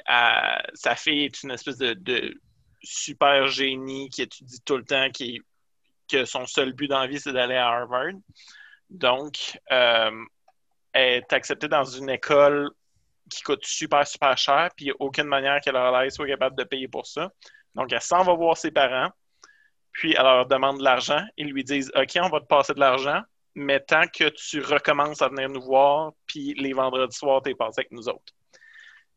sa 0.76 0.96
fille 0.96 1.26
est 1.26 1.44
une 1.44 1.52
espèce 1.52 1.78
de 1.80 2.40
super 2.84 3.48
génie 3.48 4.10
qui 4.10 4.22
étudie 4.22 4.62
tout 4.64 4.78
le 4.78 4.86
temps, 4.86 5.10
qui 5.10 5.42
que 6.12 6.26
son 6.26 6.46
seul 6.46 6.74
but 6.74 6.88
dans 6.88 7.00
la 7.00 7.08
vie, 7.08 7.20
c'est 7.20 7.32
d'aller 7.32 7.56
à 7.56 7.68
Harvard. 7.68 8.14
Donc, 8.90 9.60
euh, 9.72 10.12
elle 10.92 11.20
est 11.20 11.34
acceptée 11.34 11.70
dans 11.70 11.86
une 11.86 12.10
école 12.10 12.70
qui 13.30 13.42
coûte 13.44 13.66
super, 13.66 14.06
super 14.06 14.38
cher, 14.38 14.70
puis 14.76 14.86
il 14.86 14.88
n'y 14.90 14.92
a 14.92 14.96
aucune 15.00 15.26
manière 15.26 15.60
qu'elle 15.62 16.12
soit 16.12 16.28
capable 16.28 16.56
de 16.58 16.64
payer 16.64 16.88
pour 16.88 17.06
ça. 17.06 17.32
Donc, 17.76 17.92
elle 17.92 18.02
s'en 18.02 18.24
va 18.24 18.34
voir 18.34 18.58
ses 18.58 18.72
parents, 18.72 19.10
puis 19.94 20.14
elle 20.18 20.24
leur 20.24 20.46
demande 20.46 20.80
de 20.80 20.84
l'argent. 20.84 21.24
Ils 21.38 21.52
lui 21.52 21.64
disent 21.64 21.92
OK, 21.96 22.18
on 22.22 22.30
va 22.30 22.40
te 22.40 22.46
passer 22.46 22.74
de 22.74 22.80
l'argent, 22.80 23.22
mais 23.56 23.80
tant 23.80 24.08
que 24.08 24.30
tu 24.30 24.62
recommences 24.62 25.22
à 25.22 25.30
venir 25.30 25.50
nous 25.50 25.62
voir, 25.62 26.12
puis 26.26 26.54
les 26.56 26.74
vendredis 26.74 27.16
soirs, 27.16 27.42
tu 27.44 27.52
es 27.52 27.56
passé 27.56 27.82
avec 27.82 27.92
nous 27.92 28.08
autres. 28.10 28.34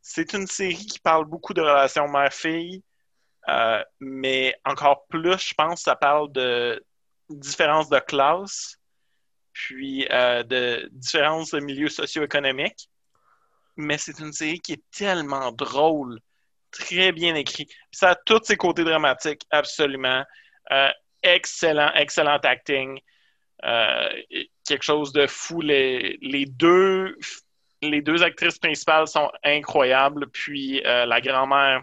C'est 0.01 0.33
une 0.35 0.47
série 0.47 0.87
qui 0.87 0.99
parle 0.99 1.25
beaucoup 1.25 1.55
de 1.55 1.63
relations 1.63 2.09
mère-fille, 2.09 2.83
euh, 3.49 3.83
mais 4.01 4.55
encore 4.65 5.07
plus, 5.07 5.39
je 5.39 5.55
pense, 5.55 5.83
ça 5.83 5.97
parle 5.97 6.31
de 6.33 6.85
différence 7.31 7.89
de 7.89 7.99
classe, 7.99 8.79
puis 9.53 10.07
euh, 10.11 10.43
de 10.43 10.89
différence 10.93 11.51
de 11.53 11.61
milieu 11.61 11.89
socio-économique. 11.89 12.89
Mais 13.77 13.99
c'est 13.99 14.19
une 14.21 14.33
série 14.33 14.61
qui 14.61 14.75
est 14.75 14.83
tellement 14.91 15.53
drôle, 15.53 16.21
très 16.71 17.13
bien 17.13 17.35
écrite. 17.35 17.71
Ça 17.91 18.11
a 18.11 18.15
tous 18.15 18.45
ses 18.45 18.57
côtés 18.57 18.85
dramatiques, 18.85 19.43
absolument. 19.51 20.25
Euh, 20.71 20.91
excellent, 21.23 21.93
excellent 21.95 22.39
acting. 22.43 23.01
quelque 23.63 24.83
chose 24.83 25.13
de 25.13 25.27
fou. 25.27 25.61
Les, 25.61 26.47
deux, 26.47 27.17
les 27.83 28.03
deux 28.03 28.23
actrices 28.23 28.59
principales 28.59 29.09
sont 29.09 29.31
incroyables. 29.43 30.29
Puis 30.31 30.81
la 30.85 31.21
grand-mère 31.21 31.83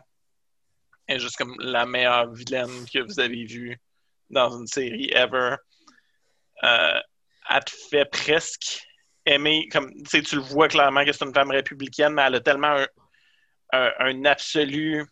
est 1.08 1.20
juste 1.20 1.38
comme 1.38 1.56
la 1.60 1.86
meilleure 1.86 2.32
vilaine 2.32 2.86
que 2.92 3.00
vous 3.00 3.20
avez 3.20 3.46
vue 3.46 3.80
dans 4.32 4.58
une 4.58 4.68
série 4.68 5.12
ever. 5.14 5.56
Euh, 6.64 7.00
elle 7.50 7.62
fait 7.90 8.06
presque 8.06 8.88
aimer, 9.26 9.68
comme 9.72 9.92
tu 10.04 10.36
le 10.36 10.42
vois 10.42 10.68
clairement 10.68 11.06
que 11.06 11.12
c'est 11.12 11.26
une 11.26 11.34
femme 11.34 11.52
républicaine, 11.52 12.14
mais 12.14 12.24
elle 12.24 12.36
a 12.36 12.40
tellement 12.40 12.76
un, 12.76 12.88
un, 13.74 13.92
un 14.00 14.26
absolu. 14.26 15.06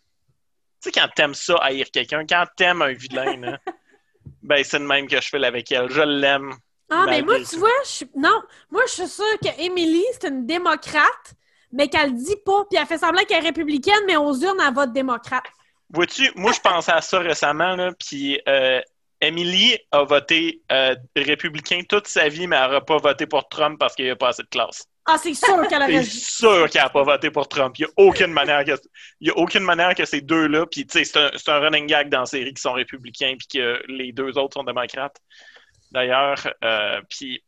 Tu 0.82 0.90
sais, 0.90 0.92
quand 0.92 1.08
t'aimes 1.14 1.34
ça, 1.34 1.56
haïr 1.56 1.86
quelqu'un, 1.92 2.24
quand 2.26 2.44
t'aimes 2.56 2.82
un 2.82 2.92
vilain, 2.92 3.36
là, 3.36 3.58
ben 4.42 4.64
c'est 4.64 4.78
le 4.78 4.86
même 4.86 5.06
que 5.06 5.20
je 5.20 5.28
fais 5.28 5.44
avec 5.44 5.70
elle. 5.72 5.90
Je 5.90 6.02
l'aime. 6.02 6.54
Ah, 6.90 7.06
mais 7.08 7.22
moi, 7.22 7.36
tu 7.48 7.56
vois, 7.56 7.70
je 7.84 7.88
suis... 7.88 8.10
non, 8.16 8.42
moi, 8.70 8.82
je 8.88 8.92
suis 8.92 9.08
sûre 9.08 9.38
que 9.40 9.62
Emily, 9.62 10.02
c'est 10.12 10.28
une 10.28 10.44
démocrate, 10.44 11.34
mais 11.72 11.88
qu'elle 11.88 12.14
dit 12.14 12.36
pas, 12.44 12.64
puis 12.68 12.80
elle 12.80 12.86
fait 12.86 12.98
semblant 12.98 13.22
qu'elle 13.24 13.44
est 13.44 13.48
républicaine, 13.48 14.02
mais 14.06 14.16
aux 14.16 14.34
urnes, 14.34 14.60
elle 14.66 14.74
vote 14.74 14.92
démocrate. 14.92 15.44
Vois-tu, 15.90 16.32
moi, 16.34 16.50
je 16.52 16.60
pensais 16.60 16.92
à 16.92 17.00
ça 17.00 17.20
récemment, 17.20 17.76
là, 17.76 17.92
puis 17.92 18.40
euh, 18.48 18.80
Emily 19.20 19.76
a 19.90 20.04
voté 20.04 20.62
euh, 20.72 20.94
républicain 21.14 21.82
toute 21.88 22.06
sa 22.06 22.28
vie, 22.28 22.46
mais 22.46 22.56
elle 22.56 22.68
n'aura 22.68 22.84
pas 22.84 22.98
voté 22.98 23.26
pour 23.26 23.48
Trump 23.48 23.78
parce 23.78 23.94
qu'il 23.94 24.06
n'y 24.06 24.10
a 24.10 24.16
pas 24.16 24.28
assez 24.28 24.42
de 24.42 24.48
classe. 24.48 24.86
Ah, 25.06 25.18
c'est 25.18 25.34
sûr 25.34 25.66
qu'elle 25.68 25.82
aurait 25.82 26.04
C'est 26.04 26.38
sûr 26.38 26.70
qu'elle 26.70 26.82
n'a 26.82 26.88
pas 26.88 27.02
voté 27.02 27.30
pour 27.30 27.48
Trump. 27.48 27.76
Il 27.78 27.82
n'y 27.82 27.86
a 27.86 28.08
aucune 28.08 28.32
manière 28.32 28.64
que, 28.64 28.72
il 29.20 29.28
y 29.28 29.30
a 29.30 29.36
aucune 29.36 29.64
manière 29.64 29.94
que 29.94 30.04
ces 30.04 30.20
deux-là, 30.20 30.66
puis 30.66 30.86
tu 30.86 30.98
sais, 30.98 31.04
c'est 31.04 31.18
un, 31.18 31.30
c'est 31.36 31.50
un 31.50 31.58
running 31.58 31.86
gag 31.86 32.08
dans 32.08 32.20
la 32.20 32.26
série 32.26 32.54
qui 32.54 32.62
sont 32.62 32.72
républicains, 32.72 33.36
puis 33.38 33.60
que 33.60 33.82
les 33.88 34.12
deux 34.12 34.38
autres 34.38 34.54
sont 34.54 34.64
démocrates. 34.64 35.16
D'ailleurs, 35.90 36.48
euh, 36.64 37.00
puis 37.10 37.42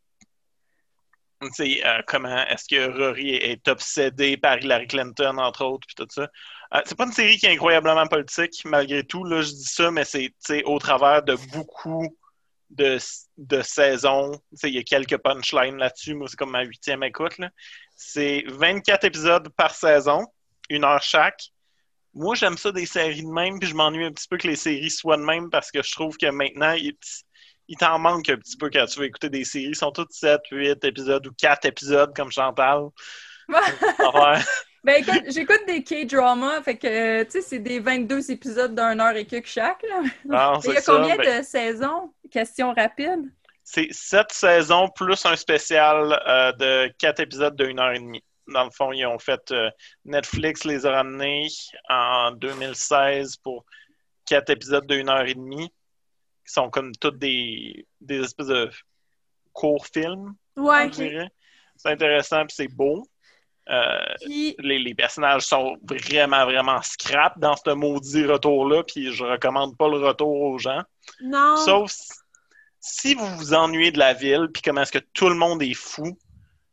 tu 1.41 1.49
sais, 1.53 1.87
euh, 1.87 2.03
comment 2.07 2.47
est-ce 2.47 2.67
que 2.69 2.99
Rory 2.99 3.31
est, 3.31 3.53
est 3.53 3.69
obsédé 3.69 4.37
par 4.37 4.59
Hillary 4.59 4.87
Clinton, 4.87 5.39
entre 5.39 5.65
autres, 5.65 5.87
puis 5.87 5.95
tout 5.97 6.07
ça. 6.11 6.29
Euh, 6.75 6.81
c'est 6.87 6.97
pas 6.97 7.05
une 7.05 7.13
série 7.13 7.37
qui 7.37 7.47
est 7.47 7.53
incroyablement 7.53 8.07
politique, 8.07 8.63
malgré 8.65 9.05
tout. 9.05 9.25
Là, 9.25 9.43
je 9.43 9.51
dis 9.51 9.65
ça, 9.65 9.91
mais 9.91 10.05
c'est 10.05 10.33
au 10.65 10.79
travers 10.79 11.23
de 11.23 11.37
beaucoup 11.53 12.17
de, 12.71 12.99
de 13.37 13.63
saisons. 13.63 14.33
Il 14.63 14.71
y 14.71 14.79
a 14.79 14.83
quelques 14.83 15.19
punchlines 15.19 15.77
là-dessus. 15.77 16.15
Moi, 16.15 16.29
c'est 16.29 16.37
comme 16.37 16.53
ma 16.53 16.63
huitième 16.63 17.03
écoute. 17.03 17.39
là. 17.39 17.51
C'est 17.95 18.45
24 18.49 19.05
épisodes 19.05 19.49
par 19.51 19.75
saison, 19.75 20.27
une 20.71 20.85
heure 20.85 21.03
chaque. 21.03 21.43
Moi, 22.15 22.35
j'aime 22.35 22.57
ça 22.59 22.73
des 22.73 22.87
séries 22.87 23.23
de 23.23 23.29
même, 23.29 23.59
puis 23.59 23.69
je 23.69 23.75
m'ennuie 23.75 24.05
un 24.05 24.13
petit 24.13 24.29
peu 24.29 24.37
que 24.37 24.49
les 24.49 24.57
séries 24.57 24.91
soient 24.91 25.17
de 25.17 25.23
même 25.23 25.51
parce 25.51 25.71
que 25.71 25.83
je 25.83 25.93
trouve 25.93 26.17
que 26.17 26.27
maintenant, 26.27 26.73
il, 26.73 26.95
il 27.69 27.77
t'en 27.77 27.99
manque 27.99 28.29
un 28.29 28.37
petit 28.37 28.57
peu 28.57 28.71
quand 28.71 28.85
tu 28.87 28.99
veux 28.99 29.07
écouter 29.07 29.31
des 29.31 29.45
séries. 29.45 29.69
Ils 29.69 29.77
sont 29.77 29.93
toutes 29.93 30.13
7, 30.13 30.41
8 30.51 30.85
épisodes 30.85 31.27
ou 31.27 31.33
4 31.39 31.67
épisodes 31.67 32.15
comme 32.15 32.31
Chantal. 32.33 32.89
Ben 34.85 34.97
écoute, 35.01 35.23
j'écoute 35.29 35.61
des 35.67 35.85
K-dramas, 35.85 36.61
fait 36.63 36.77
que, 36.77 37.23
tu 37.25 37.31
sais, 37.31 37.41
c'est 37.43 37.59
des 37.61 37.79
22 37.79 38.31
épisodes 38.33 38.75
d'une 38.75 39.01
heure 39.01 39.15
et 39.15 39.25
quelques 39.27 39.47
chaque, 39.47 39.83
là. 39.85 40.01
Non, 40.25 40.61
Il 40.65 40.73
y 40.73 40.77
a 40.77 40.81
ça. 40.81 40.93
combien 40.97 41.17
Ben, 41.17 41.39
de 41.41 41.45
saisons? 41.45 42.13
Question 42.31 42.73
rapide. 42.75 43.31
C'est 43.63 43.93
sept 43.93 44.33
saisons 44.33 44.89
plus 44.89 45.25
un 45.25 45.37
spécial 45.37 46.21
euh, 46.27 46.53
de 46.53 46.93
quatre 46.99 47.21
épisodes 47.21 47.55
de 47.55 47.65
une 47.67 47.79
heure 47.79 47.93
et 47.93 48.01
demie. 48.01 48.25
Dans 48.49 48.65
le 48.65 48.71
fond, 48.71 48.91
ils 48.91 49.07
ont 49.07 49.21
fait 49.21 49.53
euh, 49.53 49.71
Netflix 50.05 50.65
les 50.65 50.85
a 50.85 50.91
ramenés 50.91 51.47
en 51.89 52.33
2016 52.33 53.37
pour 53.37 53.65
quatre 54.27 54.51
épisodes 54.51 54.87
de 54.87 54.97
une 54.97 55.09
heure 55.09 55.27
et 55.27 55.35
demie, 55.35 55.69
qui 56.45 56.53
sont 56.53 56.71
comme 56.71 56.91
toutes 57.01 57.19
des, 57.19 57.87
des 58.01 58.21
espèces 58.21 58.49
de 58.49 58.69
courts 59.53 59.87
films, 59.87 60.35
Ouais. 60.57 60.89
dirais. 60.89 61.29
C'est 61.77 61.91
intéressant 61.91 62.45
puis 62.47 62.55
c'est 62.57 62.69
beau. 62.69 63.07
Euh, 63.71 63.99
Puis, 64.23 64.57
les, 64.59 64.79
les 64.81 64.95
personnages 64.95 65.43
sont 65.43 65.77
vraiment, 65.83 66.45
vraiment 66.45 66.83
scrap 66.83 67.39
dans 67.39 67.55
ce 67.57 67.71
maudit 67.71 68.27
retour-là, 68.27 68.83
puis 68.83 69.13
je 69.13 69.23
recommande 69.25 69.77
pas 69.77 69.89
le 69.89 69.99
retour 69.99 70.41
aux 70.41 70.59
gens. 70.59 70.83
non. 71.23 71.57
Sauf 71.57 71.91
si- 71.93 72.13
si 72.81 73.15
vous 73.15 73.27
vous 73.37 73.55
ennuyez 73.55 73.93
de 73.93 73.99
la 74.01 74.13
ville, 74.15 74.49
puis 74.53 74.61
comment 74.63 74.83
est-ce 74.83 74.91
que 74.93 75.05
tout 75.15 75.29
le 75.29 75.37
monde 75.37 75.63
est 75.63 75.75
fou 75.75 76.19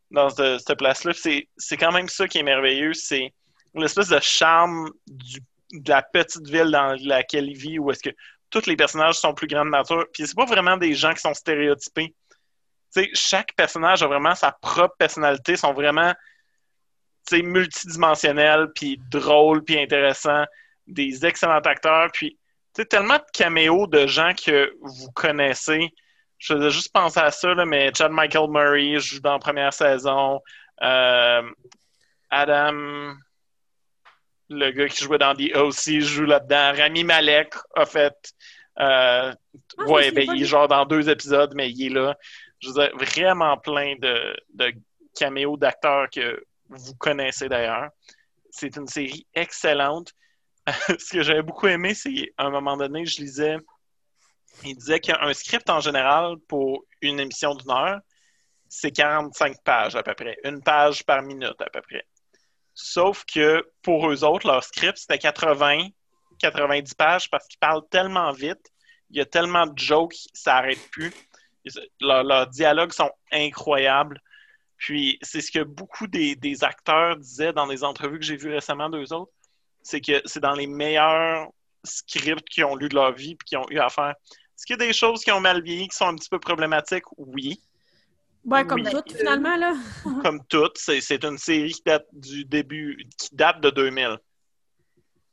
dans 0.10 0.30
ce- 0.32 0.58
cette 0.58 0.80
place-là, 0.80 1.14
c'est 1.14 1.48
c'est 1.58 1.78
quand 1.78 1.92
même 1.92 2.10
ça 2.10 2.28
qui 2.28 2.40
est 2.40 2.44
merveilleux, 2.44 2.94
c'est 2.94 3.32
l'espèce 3.76 4.08
de 4.10 4.20
charme 4.20 4.90
du- 5.06 5.42
de 5.72 5.90
la 5.92 6.02
petite 6.02 6.48
ville 6.48 6.72
dans 6.72 6.96
laquelle 7.04 7.48
il 7.48 7.56
vit, 7.56 7.78
où 7.78 7.92
est-ce 7.92 8.02
que 8.02 8.16
tous 8.50 8.66
les 8.66 8.76
personnages 8.76 9.20
sont 9.20 9.36
plus 9.36 9.46
grands 9.46 9.66
de 9.66 9.70
nature, 9.70 10.08
puis 10.12 10.26
c'est 10.26 10.36
pas 10.36 10.46
vraiment 10.46 10.78
des 10.78 10.96
gens 10.96 11.14
qui 11.14 11.22
sont 11.22 11.36
stéréotypés. 11.36 12.16
Tu 12.96 13.04
sais, 13.04 13.10
chaque 13.14 13.54
personnage 13.56 14.02
a 14.02 14.08
vraiment 14.08 14.34
sa 14.34 14.52
propre 14.52 14.96
personnalité, 14.98 15.56
sont 15.56 15.74
vraiment 15.74 16.12
multidimensionnels, 17.44 18.68
puis 18.74 19.00
drôles, 19.12 19.64
puis 19.64 19.80
intéressants, 19.80 20.46
des 20.88 21.26
excellents 21.26 21.60
acteurs, 21.60 22.10
puis 22.14 22.38
tellement 22.90 23.18
de 23.18 23.24
caméos 23.34 23.88
de 23.88 24.08
gens 24.08 24.32
que 24.34 24.74
vous 24.82 25.12
connaissez. 25.12 25.90
Je 26.38 26.54
faisais 26.54 26.70
juste 26.70 26.94
penser 26.94 27.20
à 27.20 27.30
ça, 27.32 27.54
là, 27.54 27.66
mais 27.66 27.92
Chad 27.94 28.12
Michael 28.12 28.50
Murray 28.50 28.98
joue 29.00 29.20
dans 29.20 29.34
la 29.34 29.40
première 29.40 29.74
saison. 29.74 30.40
Euh, 30.82 31.42
Adam, 32.30 33.14
le 34.50 34.72
gars 34.72 34.88
qui 34.88 35.04
jouait 35.04 35.18
dans 35.18 35.36
The 35.36 35.54
OC, 35.56 36.00
joue 36.00 36.26
là-dedans. 36.26 36.74
Rami 36.78 37.04
Malek 37.04 37.54
a 37.76 37.86
fait. 37.86 38.16
euh, 38.80 39.34
Ah, 39.78 39.84
ouais, 39.88 40.12
ben, 40.12 40.26
il 40.34 40.44
est 40.44 40.46
genre 40.46 40.68
dans 40.68 40.86
deux 40.86 41.10
épisodes, 41.10 41.52
mais 41.56 41.70
il 41.70 41.88
est 41.88 41.90
là. 41.90 42.18
Je 42.62 42.70
veux 42.70 42.74
dire, 42.76 42.92
vraiment 42.96 43.58
plein 43.58 43.96
de, 44.00 44.36
de 44.54 44.74
caméos 45.18 45.58
d'acteurs 45.58 46.10
que 46.10 46.44
vous 46.70 46.96
connaissez 46.96 47.50
d'ailleurs. 47.50 47.90
C'est 48.52 48.76
une 48.76 48.88
série 48.88 49.28
excellente. 49.34 50.14
Ce 51.00 51.14
que 51.14 51.24
j'avais 51.24 51.42
beaucoup 51.42 51.68
aimé, 51.68 51.94
c'est 51.94 52.34
à 52.38 52.46
un 52.46 52.50
moment 52.50 52.78
donné, 52.78 53.06
je 53.06 53.22
lisais, 53.22 53.58
il 54.64 54.76
disait 54.76 55.00
qu'un 55.00 55.34
script 55.34 55.70
en 55.70 55.80
général 55.80 56.38
pour 56.48 56.86
une 57.02 57.20
émission 57.20 57.56
d'une 57.56 57.72
heure, 57.72 58.00
c'est 58.68 58.92
45 58.92 59.64
pages 59.64 59.96
à 59.96 60.04
peu 60.04 60.14
près. 60.14 60.38
Une 60.44 60.62
page 60.62 61.04
par 61.04 61.22
minute 61.24 61.60
à 61.60 61.70
peu 61.70 61.82
près. 61.82 62.06
Sauf 62.74 63.26
que 63.26 63.68
pour 63.82 64.10
eux 64.10 64.24
autres, 64.24 64.48
leur 64.48 64.64
script, 64.64 64.98
c'était 64.98 65.18
80, 65.18 65.90
90 66.40 66.94
pages 66.94 67.30
parce 67.30 67.48
qu'ils 67.48 67.60
parlent 67.60 67.88
tellement 67.90 68.32
vite, 68.32 68.72
il 69.10 69.18
y 69.18 69.22
a 69.22 69.26
tellement 69.26 69.66
de 69.66 69.78
jokes, 69.78 70.16
ça 70.34 70.54
n'arrête 70.54 70.90
plus. 70.92 71.12
Leurs, 72.00 72.24
leurs 72.24 72.48
dialogues 72.48 72.94
sont 72.94 73.12
incroyables. 73.32 74.22
Puis 74.80 75.20
c'est 75.22 75.42
ce 75.42 75.52
que 75.52 75.64
beaucoup 75.64 76.08
des, 76.08 76.36
des 76.36 76.64
acteurs 76.64 77.18
disaient 77.18 77.54
dans 77.54 77.68
des 77.68 77.84
entrevues 77.84 78.18
que 78.18 78.26
j'ai 78.26 78.38
vues 78.38 78.54
récemment 78.54 78.90
d'eux 78.90 79.14
autres, 79.14 79.32
c'est 79.84 80.02
que 80.02 80.22
c'est 80.26 80.40
dans 80.40 80.54
les 80.54 80.68
meilleurs 80.68 81.50
scripts 81.84 82.48
qu'ils 82.50 82.66
ont 82.66 82.76
lu 82.76 82.90
de 82.90 82.96
leur 82.96 83.14
vie 83.14 83.32
et 83.32 83.38
qu'ils 83.46 83.58
ont 83.58 83.70
eu 83.70 83.80
à 83.80 83.90
faire. 83.90 84.16
Est-ce 84.30 84.66
qu'il 84.66 84.80
y 84.80 84.84
a 84.84 84.88
des 84.88 84.94
choses 84.94 85.24
qui 85.24 85.32
ont 85.32 85.40
mal 85.42 85.62
vieilli, 85.62 85.88
qui 85.90 85.96
sont 85.96 86.08
un 86.08 86.16
petit 86.16 86.30
peu 86.30 86.40
problématiques? 86.40 87.04
Oui. 87.18 87.62
Ouais, 88.46 88.66
comme 88.66 88.82
Oui. 88.82 88.92
tout, 88.92 89.04
finalement, 89.16 89.56
là. 89.58 89.74
Comme 90.24 90.46
toutes, 90.48 90.78
c'est 90.78 91.02
c'est 91.02 91.24
une 91.26 91.38
série 91.38 91.74
qui 91.74 91.84
date 91.86 92.08
du 92.14 92.46
début, 92.46 93.06
qui 93.18 93.36
date 93.36 93.60
de 93.60 93.70
2000. 93.70 94.18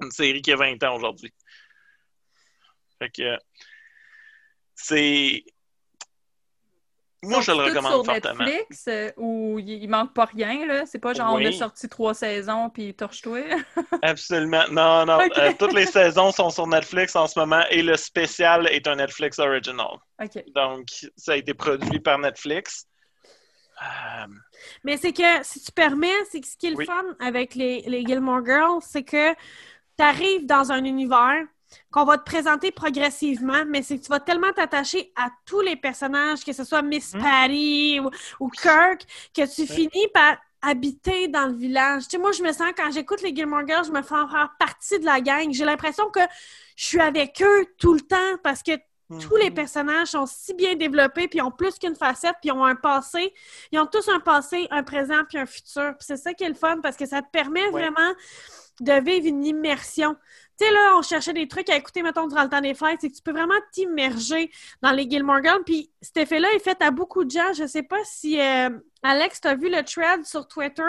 Une 0.02 0.10
série 0.10 0.42
qui 0.42 0.52
a 0.52 0.56
20 0.56 0.82
ans 0.82 0.96
aujourd'hui. 0.96 1.32
Fait 2.98 3.10
que 3.10 3.38
c'est. 4.74 5.44
Moi, 7.26 7.40
je 7.40 7.50
le 7.52 7.56
recommande 7.58 7.92
sur 7.92 8.04
fortement. 8.04 8.44
Netflix 8.44 8.84
euh, 8.88 9.10
où 9.16 9.58
il 9.58 9.88
manque 9.88 10.14
pas 10.14 10.24
rien, 10.26 10.66
là. 10.66 10.86
C'est 10.86 10.98
pas 10.98 11.12
genre 11.14 11.34
on 11.34 11.44
a 11.44 11.52
sorti 11.52 11.88
trois 11.88 12.14
saisons 12.14 12.70
puis 12.70 12.94
torche-toi. 12.94 13.40
Absolument. 14.02 14.64
Non, 14.70 15.04
non. 15.06 15.18
Euh, 15.36 15.52
toutes 15.58 15.72
les 15.74 15.86
saisons 15.86 16.32
sont 16.32 16.50
sur 16.50 16.66
Netflix 16.66 17.14
en 17.16 17.26
ce 17.26 17.38
moment 17.38 17.62
et 17.70 17.82
le 17.82 17.96
spécial 17.96 18.66
est 18.68 18.86
un 18.86 18.96
Netflix 18.96 19.38
original. 19.38 19.98
OK. 20.22 20.44
Donc, 20.54 20.88
ça 21.16 21.32
a 21.32 21.36
été 21.36 21.54
produit 21.54 22.00
par 22.00 22.18
Netflix. 22.18 22.86
Euh, 23.82 24.26
Mais 24.84 24.96
c'est 24.96 25.12
que, 25.12 25.42
si 25.42 25.60
tu 25.62 25.70
permets, 25.72 26.08
c'est 26.30 26.40
que 26.40 26.46
ce 26.46 26.56
qui 26.56 26.68
est 26.68 26.70
le 26.70 26.76
Oui. 26.76 26.86
fun 26.86 27.04
avec 27.20 27.54
les, 27.54 27.82
les 27.82 28.04
Gilmore 28.04 28.44
Girls, 28.44 28.80
c'est 28.80 29.02
que 29.02 29.32
tu 29.34 30.04
arrives 30.04 30.46
dans 30.46 30.72
un 30.72 30.84
univers 30.84 31.42
qu'on 31.90 32.04
va 32.04 32.18
te 32.18 32.24
présenter 32.24 32.70
progressivement, 32.72 33.64
mais 33.66 33.82
c'est 33.82 33.98
que 33.98 34.02
tu 34.04 34.08
vas 34.10 34.20
tellement 34.20 34.52
t'attacher 34.52 35.12
à 35.16 35.28
tous 35.44 35.60
les 35.60 35.76
personnages, 35.76 36.44
que 36.44 36.52
ce 36.52 36.64
soit 36.64 36.82
Miss 36.82 37.14
Hmm. 37.14 37.20
Patty 37.22 38.00
ou, 38.00 38.10
ou 38.40 38.48
Kirk, 38.50 39.02
que 39.34 39.54
tu 39.54 39.66
finis 39.66 40.08
par 40.14 40.36
habiter 40.62 41.28
dans 41.28 41.46
le 41.46 41.54
village. 41.54 42.04
Tu 42.04 42.10
sais, 42.10 42.18
moi, 42.18 42.32
je 42.32 42.42
me 42.42 42.52
sens, 42.52 42.72
quand 42.76 42.90
j'écoute 42.90 43.22
les 43.22 43.34
Gilmore 43.34 43.66
Girls, 43.66 43.84
je 43.86 43.92
me 43.92 44.02
sens 44.02 44.30
faire 44.30 44.50
partie 44.58 44.98
de 44.98 45.04
la 45.04 45.20
gang. 45.20 45.52
J'ai 45.52 45.64
l'impression 45.64 46.10
que 46.10 46.20
je 46.74 46.84
suis 46.86 47.00
avec 47.00 47.40
eux 47.42 47.66
tout 47.78 47.94
le 47.94 48.00
temps 48.00 48.36
parce 48.42 48.62
que 48.62 48.72
tous 49.20 49.36
les 49.36 49.52
personnages 49.52 50.08
sont 50.08 50.26
si 50.26 50.52
bien 50.54 50.74
développés, 50.74 51.28
puis 51.28 51.38
ils 51.38 51.42
ont 51.42 51.52
plus 51.52 51.78
qu'une 51.78 51.94
facette, 51.94 52.34
puis 52.40 52.48
ils 52.48 52.52
ont 52.52 52.64
un 52.64 52.74
passé. 52.74 53.32
Ils 53.70 53.78
ont 53.78 53.86
tous 53.86 54.08
un 54.08 54.18
passé, 54.18 54.66
un 54.72 54.82
présent, 54.82 55.22
puis 55.28 55.38
un 55.38 55.46
futur. 55.46 55.94
Puis 55.96 56.06
c'est 56.06 56.16
ça 56.16 56.34
qui 56.34 56.42
est 56.42 56.48
le 56.48 56.54
fun, 56.56 56.80
parce 56.82 56.96
que 56.96 57.06
ça 57.06 57.22
te 57.22 57.30
permet 57.30 57.62
Ouais. 57.66 57.70
vraiment 57.70 58.12
de 58.80 58.92
vivre 59.04 59.26
une 59.28 59.44
immersion. 59.44 60.16
Tu 60.58 60.64
sais, 60.64 60.72
là, 60.72 60.94
on 60.96 61.02
cherchait 61.02 61.34
des 61.34 61.46
trucs 61.48 61.68
à 61.68 61.76
écouter, 61.76 62.02
mettons, 62.02 62.26
durant 62.26 62.42
le 62.44 62.48
temps 62.48 62.60
des 62.62 62.74
fêtes, 62.74 62.98
c'est 63.02 63.10
que 63.10 63.14
tu 63.14 63.20
peux 63.22 63.32
vraiment 63.32 63.54
t'immerger 63.72 64.50
dans 64.80 64.90
les 64.90 65.08
Gilmore 65.08 65.42
Girls. 65.42 65.62
Puis 65.66 65.90
cet 66.00 66.16
effet-là 66.16 66.48
est 66.54 66.60
fait 66.60 66.80
à 66.82 66.90
beaucoup 66.90 67.24
de 67.24 67.30
gens. 67.30 67.52
Je 67.52 67.66
sais 67.66 67.82
pas 67.82 67.98
si, 68.04 68.40
euh, 68.40 68.70
Alex, 69.02 69.40
tu 69.42 69.48
as 69.48 69.54
vu 69.54 69.68
le 69.68 69.82
thread 69.82 70.24
sur 70.24 70.48
Twitter 70.48 70.82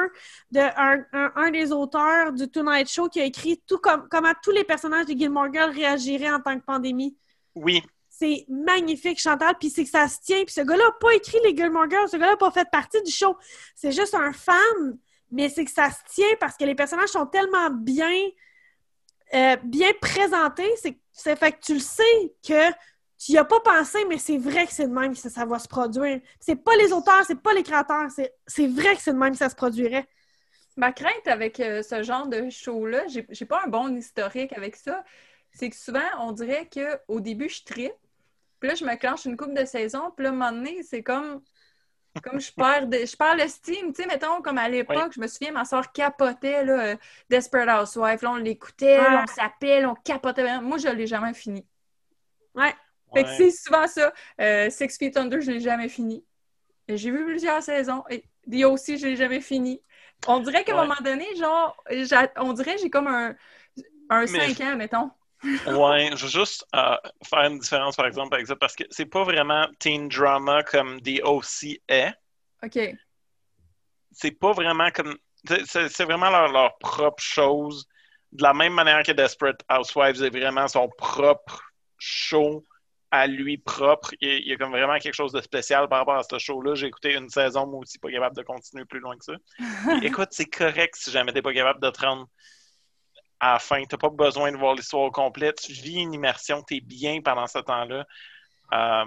de 0.51 0.59
un, 0.61 1.03
un- 1.11 1.31
un 1.35 1.51
des 1.51 1.71
auteurs 1.73 2.31
du 2.31 2.47
Tonight 2.49 2.89
Show 2.89 3.09
qui 3.09 3.19
a 3.19 3.25
écrit 3.25 3.61
tout 3.67 3.77
comme, 3.79 4.07
comment 4.09 4.31
tous 4.41 4.51
les 4.51 4.63
personnages 4.63 5.05
des 5.05 5.17
Gilmore 5.17 5.51
Girls 5.51 5.71
réagiraient 5.75 6.31
en 6.31 6.39
tant 6.39 6.57
que 6.57 6.63
pandémie. 6.63 7.17
Oui, 7.53 7.83
c'est 8.09 8.45
magnifique, 8.49 9.19
Chantal, 9.19 9.55
puis 9.59 9.69
c'est 9.69 9.83
que 9.83 9.89
ça 9.89 10.07
se 10.07 10.19
tient. 10.21 10.43
Puis 10.45 10.53
ce 10.53 10.61
gars-là 10.61 10.85
n'a 10.85 10.91
pas 10.99 11.13
écrit 11.13 11.37
les 11.43 11.55
Gilmore 11.55 11.89
Girls, 11.89 12.07
ce 12.09 12.17
gars-là 12.17 12.31
n'a 12.31 12.37
pas 12.37 12.51
fait 12.51 12.67
partie 12.71 13.01
du 13.03 13.11
show. 13.11 13.35
C'est 13.75 13.91
juste 13.91 14.15
un 14.15 14.31
fan, 14.31 14.97
mais 15.29 15.49
c'est 15.49 15.65
que 15.65 15.71
ça 15.71 15.89
se 15.91 15.99
tient 16.15 16.35
parce 16.39 16.55
que 16.55 16.63
les 16.63 16.73
personnages 16.73 17.09
sont 17.09 17.25
tellement 17.25 17.69
bien, 17.69 18.13
euh, 19.33 19.55
bien 19.63 19.91
présentés. 20.01 20.69
C'est 20.81 21.35
fait 21.35 21.51
que 21.51 21.59
tu 21.59 21.73
le 21.75 21.79
sais 21.79 22.33
que 22.47 22.71
tu 23.17 23.31
n'y 23.31 23.37
as 23.37 23.45
pas 23.45 23.59
pensé, 23.61 23.97
mais 24.07 24.17
c'est 24.17 24.37
vrai 24.37 24.67
que 24.67 24.71
c'est 24.71 24.87
de 24.87 24.93
même 24.93 25.13
que 25.13 25.19
ça, 25.19 25.45
va 25.45 25.59
se 25.59 25.67
produire. 25.67 26.19
C'est 26.39 26.55
pas 26.55 26.75
les 26.75 26.93
auteurs, 26.93 27.23
c'est 27.25 27.41
pas 27.41 27.53
les 27.53 27.63
créateurs, 27.63 28.09
c'est 28.11 28.67
vrai 28.67 28.95
que 28.95 29.01
c'est 29.01 29.13
de 29.13 29.17
même 29.17 29.31
que 29.31 29.37
ça 29.37 29.49
se 29.49 29.55
produirait. 29.55 30.07
Ma 30.75 30.91
crainte 30.91 31.27
avec 31.27 31.59
euh, 31.59 31.81
ce 31.81 32.03
genre 32.03 32.27
de 32.27 32.51
show-là, 32.51 33.05
j'ai 33.07 33.45
pas 33.45 33.63
un 33.65 33.67
bon 33.67 33.95
historique 33.95 34.53
avec 34.53 34.75
ça, 34.75 35.03
c'est 35.51 35.71
que 35.71 35.75
souvent, 35.75 36.05
on 36.19 36.31
dirait 36.31 36.69
qu'au 36.71 37.19
début, 37.19 37.49
je 37.49 37.63
tripe, 37.63 37.93
puis 38.59 38.69
là, 38.69 38.75
je 38.75 38.85
me 38.85 39.27
une 39.27 39.37
coupe 39.37 39.53
de 39.53 39.65
saison, 39.65 40.11
puis 40.15 40.23
là, 40.23 40.29
à 40.29 40.33
un 40.33 40.35
moment 40.35 40.51
donné, 40.51 40.83
c'est 40.83 41.01
comme 41.01 41.41
comme 42.21 42.39
je 42.39 42.51
perds, 42.51 42.87
de, 42.87 42.97
je 42.97 43.15
perds 43.15 43.35
le 43.35 43.47
steam, 43.47 43.93
tu 43.93 44.01
sais, 44.01 44.07
mettons, 44.07 44.41
comme 44.41 44.57
à 44.57 44.69
l'époque, 44.69 45.13
je 45.13 45.19
me 45.19 45.27
souviens, 45.27 45.51
ma 45.51 45.65
soeur 45.65 45.91
capotait, 45.91 46.63
là, 46.63 46.81
euh, 46.81 46.95
Desperate 47.29 47.69
Housewives, 47.69 48.23
là, 48.23 48.31
on 48.31 48.35
l'écoutait, 48.37 48.99
on 48.99 49.27
s'appelle, 49.27 49.85
on 49.85 49.95
capotait. 49.95 50.59
Moi, 50.61 50.77
je 50.77 50.89
l'ai 50.89 51.07
jamais 51.07 51.33
fini. 51.33 51.65
Ouais. 52.55 52.73
Fait 53.13 53.23
que 53.23 53.29
c'est 53.37 53.51
souvent 53.51 53.87
ça. 53.87 54.11
Euh, 54.41 54.69
Six 54.69 54.97
Feet 54.97 55.15
Under, 55.17 55.39
je 55.41 55.51
l'ai 55.51 55.59
jamais 55.59 55.89
fini. 55.89 56.25
J'ai 56.89 57.11
vu 57.11 57.25
plusieurs 57.25 57.63
saisons. 57.63 58.03
Et 58.09 58.23
The 58.49 58.65
aussi, 58.65 58.97
je 58.97 59.07
l'ai 59.07 59.15
jamais 59.15 59.41
fini. 59.41 59.81
On 60.27 60.39
dirait 60.39 60.63
qu'à 60.63 60.73
un 60.73 60.83
moment 60.83 60.99
donné, 61.03 61.25
genre, 61.35 61.77
on 62.37 62.53
dirait 62.53 62.77
j'ai 62.77 62.89
comme 62.89 63.07
un, 63.07 63.35
un 64.09 64.27
5 64.27 64.59
ans, 64.61 64.75
mettons 64.75 65.11
ouais, 65.43 66.09
je 66.15 66.23
veux 66.23 66.31
juste 66.31 66.65
euh, 66.75 66.95
faire 67.23 67.39
une 67.39 67.59
différence, 67.59 67.95
par 67.95 68.05
exemple, 68.05 68.35
avec 68.35 68.47
ça, 68.47 68.55
parce 68.55 68.75
que 68.75 68.83
c'est 68.89 69.05
pas 69.05 69.23
vraiment 69.23 69.67
teen 69.79 70.07
drama 70.07 70.63
comme 70.63 71.01
The 71.01 71.21
OC 71.23 71.79
est. 71.87 72.13
OK. 72.63 72.79
C'est 74.11 74.31
pas 74.31 74.51
vraiment 74.51 74.89
comme. 74.91 75.15
C'est 75.45 76.03
vraiment 76.03 76.29
leur, 76.29 76.77
propre 76.79 77.21
chose. 77.21 77.87
De 78.31 78.43
la 78.43 78.53
même 78.53 78.73
manière 78.73 79.03
que 79.03 79.11
Desperate 79.11 79.61
Housewives 79.69 80.21
est 80.21 80.29
vraiment 80.29 80.67
son 80.67 80.89
propre 80.97 81.61
show 81.97 82.63
à 83.11 83.27
lui 83.27 83.57
propre. 83.57 84.13
Il, 84.19 84.45
y 84.45 84.51
a 84.51 84.57
comme 84.57 84.71
vraiment 84.71 84.97
quelque 84.97 85.13
chose 85.13 85.31
de 85.31 85.39
spécial 85.39 85.87
par 85.87 85.99
rapport 85.99 86.17
à 86.17 86.23
ce 86.23 86.37
show-là. 86.37 86.75
J'ai 86.75 86.87
écouté 86.87 87.15
une 87.15 87.29
saison, 87.29 87.65
moi 87.65 87.79
aussi, 87.79 87.99
pas 87.99 88.11
capable 88.11 88.35
de 88.35 88.41
continuer 88.41 88.83
plus 88.83 88.99
loin 88.99 89.15
que 89.17 89.23
ça. 89.23 89.33
écoute, 90.03 90.29
c'est 90.31 90.47
correct 90.47 90.95
si 90.97 91.11
jamais 91.11 91.31
t'es 91.31 91.41
pas 91.41 91.53
capable 91.53 91.81
de 91.81 91.89
te 91.89 92.01
rendre 92.01 92.27
à 93.39 93.53
la 93.53 93.59
fin. 93.59 93.81
Tu 93.83 93.87
n'as 93.91 93.97
pas 93.97 94.09
besoin 94.09 94.51
de 94.51 94.57
voir 94.57 94.75
l'histoire 94.75 95.11
complète. 95.11 95.61
Tu 95.61 95.73
vis 95.73 96.01
une 96.01 96.13
immersion, 96.13 96.63
tu 96.63 96.77
es 96.77 96.81
bien 96.81 97.21
pendant 97.21 97.47
ce 97.47 97.59
temps-là. 97.59 98.05
Euh, 98.73 99.05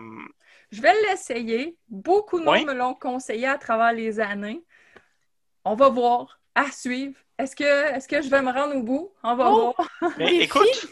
je 0.70 0.80
vais 0.80 0.94
l'essayer. 1.02 1.76
Beaucoup 1.88 2.38
de 2.38 2.44
monde 2.44 2.66
me 2.66 2.74
l'ont 2.74 2.94
conseillé 2.94 3.46
à 3.46 3.58
travers 3.58 3.92
les 3.92 4.20
années. 4.20 4.62
On 5.64 5.74
va 5.74 5.88
voir. 5.88 6.38
À 6.54 6.70
suivre. 6.70 7.16
Est-ce 7.38 7.54
que, 7.54 7.94
est 7.94 8.06
que 8.06 8.20
je 8.20 8.28
vais 8.28 8.42
me 8.42 8.52
rendre 8.52 8.76
au 8.76 8.82
bout? 8.82 9.12
On 9.22 9.34
va 9.36 9.50
oh! 9.50 9.74
voir. 9.76 9.88
Mais 10.18 10.36
écoute. 10.38 10.88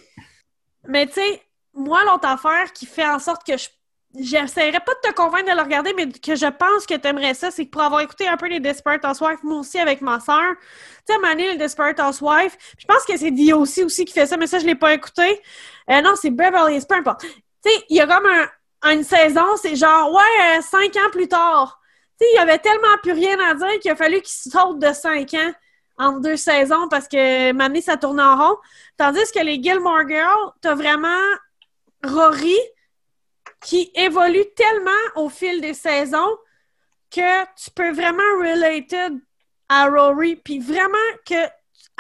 Mais 0.87 1.07
tu 1.07 1.15
sais, 1.15 1.43
moi, 1.75 2.05
l'autre 2.05 2.29
affaire 2.29 2.73
qui 2.73 2.87
fait 2.87 3.07
en 3.07 3.19
sorte 3.19 3.45
que 3.47 3.57
je 3.57 3.69
j'essaierai 4.15 4.81
pas 4.81 4.95
de 4.95 5.09
te 5.11 5.15
convaincre 5.15 5.51
de 5.51 5.57
le 5.57 5.63
regarder, 5.63 5.93
mais 5.95 6.09
que 6.11 6.35
je 6.35 6.47
pense 6.47 6.87
que 6.87 6.95
tu 6.95 7.07
aimerais 7.07 7.35
ça, 7.35 7.51
c'est 7.51 7.67
que 7.67 7.71
pour 7.71 7.83
avoir 7.83 8.01
écouté 8.01 8.27
un 8.27 8.37
peu 8.37 8.49
les 8.49 8.61
Desperate 8.61 9.05
Housewives, 9.05 9.39
moi 9.43 9.59
aussi 9.59 9.79
avec 9.79 10.01
ma 10.01 10.21
soeur, 10.21 10.55
tu 11.07 11.13
sais, 11.13 11.19
Mané, 11.21 11.53
les 11.53 11.59
Desperate 11.59 11.99
Housewives, 12.01 12.57
je 12.79 12.87
pense 12.87 13.05
que 13.05 13.17
c'est 13.17 13.31
Dio 13.31 13.59
aussi, 13.59 13.83
aussi 13.83 14.05
qui 14.05 14.13
fait 14.13 14.27
ça, 14.27 14.37
mais 14.37 14.47
ça, 14.47 14.59
je 14.59 14.67
l'ai 14.67 14.75
pas 14.75 14.95
écouté. 14.95 15.41
Euh, 15.91 16.01
non, 16.01 16.15
c'est 16.17 16.31
Beverly 16.31 16.77
Hills, 16.77 16.87
peu 16.89 16.97
importe. 16.97 17.21
Tu 17.23 17.29
sais, 17.65 17.85
il 17.91 17.97
y 17.97 18.01
a 18.01 18.07
comme 18.07 18.27
un, 18.27 18.93
une 18.93 19.05
saison, 19.05 19.57
c'est 19.57 19.77
genre, 19.77 20.13
ouais, 20.13 20.59
euh, 20.59 20.63
cinq 20.63 20.97
ans 20.97 21.11
plus 21.13 21.29
tard. 21.29 21.81
Tu 22.19 22.25
sais, 22.27 22.33
il 22.33 22.37
y 22.37 22.39
avait 22.39 22.59
tellement 22.59 22.97
plus 23.03 23.13
rien 23.13 23.39
à 23.41 23.55
dire 23.55 23.79
qu'il 23.81 23.91
a 23.91 23.97
fallu 23.97 24.21
qu'il 24.23 24.53
saute 24.53 24.79
de 24.79 24.93
cinq 24.93 25.35
ans 25.35 25.53
entre 25.99 26.21
deux 26.21 26.37
saisons 26.37 26.89
parce 26.89 27.09
que 27.09 27.53
Mané, 27.53 27.83
ça 27.83 27.97
tourne 27.97 28.21
en 28.21 28.37
rond. 28.37 28.57
Tandis 28.97 29.31
que 29.35 29.41
les 29.41 29.63
Gilmore 29.63 30.09
Girls, 30.09 30.53
t'as 30.61 30.75
vraiment 30.75 31.09
Rory, 32.05 32.57
qui 33.61 33.91
évolue 33.95 34.45
tellement 34.55 34.91
au 35.17 35.29
fil 35.29 35.61
des 35.61 35.75
saisons 35.75 36.37
que 37.11 37.45
tu 37.57 37.71
peux 37.75 37.93
vraiment 37.93 38.23
related 38.39 39.19
à 39.69 39.87
Rory, 39.89 40.37
puis 40.37 40.59
vraiment 40.59 40.97
que 41.27 41.35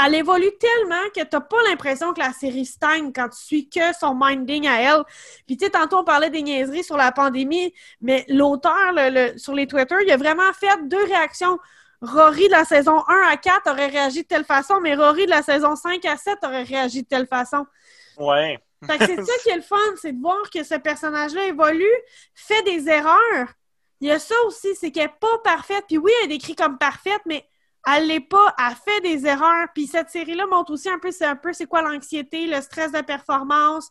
elle 0.01 0.15
évolue 0.15 0.53
tellement 0.61 1.03
que 1.15 1.25
t'as 1.25 1.41
pas 1.41 1.57
l'impression 1.69 2.13
que 2.13 2.21
la 2.21 2.33
série 2.33 2.65
stagne 2.65 3.13
quand 3.13 3.29
tu 3.31 3.39
suis 3.39 3.69
que 3.69 3.93
son 3.99 4.15
minding 4.15 4.69
à 4.69 4.81
elle. 4.81 5.03
Puis 5.47 5.57
tu 5.57 5.65
sais, 5.65 5.71
tantôt 5.73 5.99
on 5.99 6.05
parlait 6.05 6.31
des 6.31 6.43
niaiseries 6.43 6.85
sur 6.85 6.97
la 6.97 7.11
pandémie, 7.11 7.75
mais 8.01 8.25
l'auteur 8.29 8.95
sur 9.37 9.55
les 9.55 9.67
Twitter, 9.67 9.97
il 10.07 10.11
a 10.13 10.17
vraiment 10.17 10.53
fait 10.53 10.87
deux 10.87 11.03
réactions. 11.05 11.59
Rory 12.01 12.47
de 12.47 12.53
la 12.53 12.65
saison 12.65 13.03
1 13.09 13.29
à 13.29 13.37
4 13.37 13.71
aurait 13.73 13.89
réagi 13.89 14.23
de 14.23 14.29
telle 14.29 14.45
façon, 14.45 14.81
mais 14.81 14.95
Rory 14.95 15.27
de 15.27 15.31
la 15.31 15.43
saison 15.43 15.75
5 15.75 16.05
à 16.05 16.17
7 16.17 16.39
aurait 16.45 16.63
réagi 16.63 17.03
de 17.03 17.09
telle 17.09 17.27
façon. 17.27 17.67
Ouais. 18.17 18.61
Fait 18.87 18.99
que 18.99 19.07
c'est 19.07 19.25
ça 19.25 19.33
qui 19.43 19.51
est 19.51 19.57
le 19.57 19.63
fun, 19.63 19.77
c'est 20.01 20.13
de 20.13 20.21
voir 20.21 20.51
que 20.51 20.63
ce 20.63 20.75
personnage-là 20.75 21.47
évolue, 21.47 21.87
fait 22.35 22.63
des 22.63 22.89
erreurs. 22.89 23.49
Il 24.01 24.09
y 24.09 24.11
a 24.13 24.19
ça 24.19 24.35
aussi, 24.47 24.75
c'est 24.77 24.93
qu'elle 24.93 25.07
n'est 25.07 25.17
pas 25.21 25.39
parfaite. 25.43 25.85
Puis 25.89 25.99
oui, 25.99 26.13
elle 26.21 26.27
est 26.27 26.35
décrite 26.37 26.59
comme 26.59 26.79
parfaite, 26.79 27.21
mais 27.27 27.45
elle 27.87 28.07
l'est 28.07 28.21
pas, 28.21 28.55
elle 28.59 28.75
fait 28.75 29.01
des 29.01 29.27
erreurs. 29.27 29.67
Puis 29.75 29.87
cette 29.87 30.11
série-là 30.11 30.47
montre 30.47 30.73
aussi 30.73 30.89
un 30.89 30.99
peu, 30.99 31.11
c'est 31.11 31.25
un 31.25 31.37
peu 31.37 31.53
c'est 31.53 31.67
quoi 31.67 31.83
l'anxiété, 31.83 32.47
le 32.47 32.61
stress 32.61 32.93
de 32.93 33.01
performance 33.01 33.91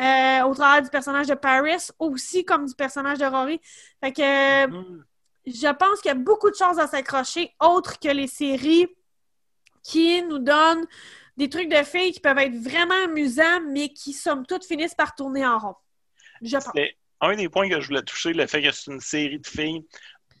euh, 0.00 0.42
au 0.44 0.54
travers 0.54 0.82
du 0.82 0.88
personnage 0.88 1.26
de 1.26 1.34
Paris, 1.34 1.76
aussi 1.98 2.44
comme 2.44 2.66
du 2.66 2.74
personnage 2.74 3.18
de 3.18 3.26
Rory. 3.26 3.60
Fait 4.02 4.12
que 4.12 4.66
mm-hmm. 4.66 5.02
je 5.46 5.72
pense 5.74 6.00
qu'il 6.00 6.08
y 6.08 6.12
a 6.12 6.14
beaucoup 6.14 6.50
de 6.50 6.56
choses 6.56 6.78
à 6.78 6.86
s'accrocher, 6.86 7.54
autres 7.60 7.98
que 7.98 8.08
les 8.08 8.28
séries 8.28 8.88
qui 9.82 10.22
nous 10.22 10.38
donnent 10.38 10.86
des 11.36 11.48
trucs 11.48 11.68
de 11.68 11.82
filles 11.82 12.12
qui 12.12 12.20
peuvent 12.20 12.38
être 12.38 12.56
vraiment 12.56 13.04
amusants, 13.04 13.60
mais 13.70 13.88
qui, 13.88 14.12
somme 14.12 14.46
toute, 14.46 14.64
finissent 14.64 14.94
par 14.94 15.14
tourner 15.14 15.46
en 15.46 15.58
rond. 15.58 15.74
Je 16.42 16.56
pense. 16.56 16.72
Un 17.20 17.36
des 17.36 17.48
points 17.48 17.68
que 17.68 17.80
je 17.80 17.86
voulais 17.86 18.02
toucher, 18.02 18.32
le 18.32 18.46
fait 18.48 18.62
que 18.62 18.72
c'est 18.72 18.90
une 18.90 19.00
série 19.00 19.38
de 19.38 19.46
filles, 19.46 19.84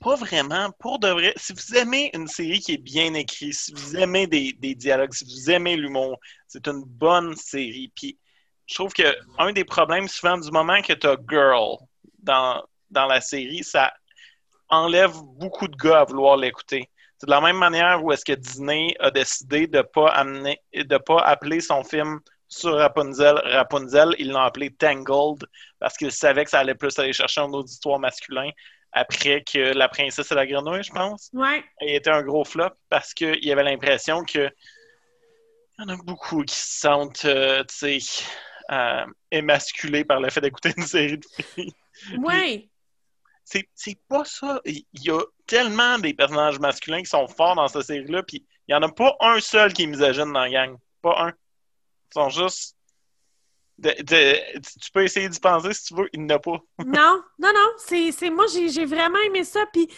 pas 0.00 0.16
vraiment, 0.16 0.70
pour 0.80 0.98
de 0.98 1.08
vrai. 1.08 1.32
Si 1.36 1.52
vous 1.52 1.76
aimez 1.76 2.10
une 2.12 2.26
série 2.26 2.58
qui 2.58 2.72
est 2.72 2.78
bien 2.78 3.14
écrite, 3.14 3.54
si 3.54 3.72
vous 3.72 3.96
aimez 3.96 4.26
des, 4.26 4.74
dialogues, 4.74 5.12
si 5.12 5.24
vous 5.24 5.50
aimez 5.50 5.76
l'humour, 5.76 6.18
c'est 6.48 6.66
une 6.66 6.82
bonne 6.84 7.36
série. 7.36 7.92
Puis 7.94 8.18
je 8.66 8.74
trouve 8.74 8.92
que 8.92 9.16
un 9.38 9.52
des 9.52 9.64
problèmes, 9.64 10.08
souvent, 10.08 10.36
du 10.36 10.50
moment 10.50 10.82
que 10.82 10.92
tu 10.92 11.06
as 11.06 11.16
Girl 11.30 11.76
dans, 12.18 12.64
dans 12.90 13.06
la 13.06 13.20
série, 13.20 13.62
ça 13.62 13.92
enlève 14.68 15.14
beaucoup 15.22 15.68
de 15.68 15.76
gars 15.76 16.00
à 16.00 16.04
vouloir 16.04 16.36
l'écouter. 16.36 16.90
C'est 17.22 17.26
de 17.26 17.30
la 17.30 17.40
même 17.40 17.56
manière 17.58 18.02
où 18.02 18.10
est-ce 18.10 18.24
que 18.24 18.32
Disney 18.32 18.96
a 18.98 19.12
décidé 19.12 19.68
de 19.68 19.80
pas 19.80 20.08
amener, 20.08 20.60
de 20.74 20.98
pas 20.98 21.20
appeler 21.20 21.60
son 21.60 21.84
film 21.84 22.18
sur 22.48 22.74
Rapunzel 22.74 23.36
Rapunzel, 23.44 24.16
ils 24.18 24.32
l'ont 24.32 24.40
appelé 24.40 24.70
Tangled 24.74 25.46
parce 25.78 25.96
qu'ils 25.96 26.10
savaient 26.10 26.42
que 26.42 26.50
ça 26.50 26.58
allait 26.58 26.74
plus 26.74 26.98
aller 26.98 27.12
chercher 27.12 27.40
un 27.40 27.52
auditoire 27.52 28.00
masculin 28.00 28.50
après 28.90 29.44
que 29.44 29.72
La 29.72 29.88
princesse 29.88 30.32
et 30.32 30.34
la 30.34 30.44
grenouille, 30.44 30.82
je 30.82 30.90
pense. 30.90 31.30
Ouais. 31.32 31.62
Il 31.82 31.94
était 31.94 32.10
un 32.10 32.22
gros 32.22 32.44
flop 32.44 32.70
parce 32.90 33.14
qu'il 33.14 33.44
y 33.44 33.52
avait 33.52 33.62
l'impression 33.62 34.24
que 34.24 34.50
il 35.78 35.82
y 35.82 35.84
en 35.84 35.94
a 35.94 35.96
beaucoup 36.02 36.42
qui 36.42 36.56
se 36.56 36.80
sentent, 36.80 37.24
euh, 37.24 37.62
tu 37.62 38.00
sais, 38.00 38.24
euh, 38.72 39.06
émasculés 39.30 40.04
par 40.04 40.18
le 40.18 40.28
fait 40.28 40.40
d'écouter 40.40 40.74
une 40.76 40.82
série 40.82 41.18
de 41.18 41.26
filles. 41.54 41.72
Oui 42.18 42.68
c'est 43.74 43.98
pas 44.08 44.24
ça. 44.24 44.60
Il 44.64 44.84
y 44.94 45.10
a 45.10 45.20
tellement 45.46 45.98
des 45.98 46.14
personnages 46.14 46.58
masculins 46.58 47.00
qui 47.00 47.10
sont 47.10 47.26
forts 47.26 47.54
dans 47.54 47.68
cette 47.68 47.82
série-là, 47.82 48.22
puis 48.22 48.46
il 48.68 48.72
y 48.72 48.74
en 48.74 48.82
a 48.82 48.88
pas 48.88 49.16
un 49.20 49.40
seul 49.40 49.72
qui 49.72 49.84
est 49.84 49.86
misogyne 49.86 50.32
dans 50.32 50.40
la 50.40 50.50
gang. 50.50 50.76
Pas 51.02 51.26
un. 51.26 51.28
Ils 51.28 52.14
sont 52.14 52.28
juste. 52.28 52.76
tu 53.82 54.90
peux 54.92 55.04
essayer 55.04 55.28
d'y 55.28 55.40
penser 55.40 55.72
si 55.74 55.84
tu 55.86 55.94
veux, 55.94 56.08
il 56.12 56.20
n'y 56.20 56.32
en 56.32 56.36
a 56.36 56.38
pas. 56.38 56.58
non, 56.84 57.22
non, 57.38 57.50
non. 57.52 57.70
C'est 57.78 58.30
moi, 58.30 58.46
j'ai 58.46 58.84
vraiment 58.84 59.18
aimé 59.26 59.44
ça. 59.44 59.64
Puis, 59.72 59.88
tu 59.88 59.94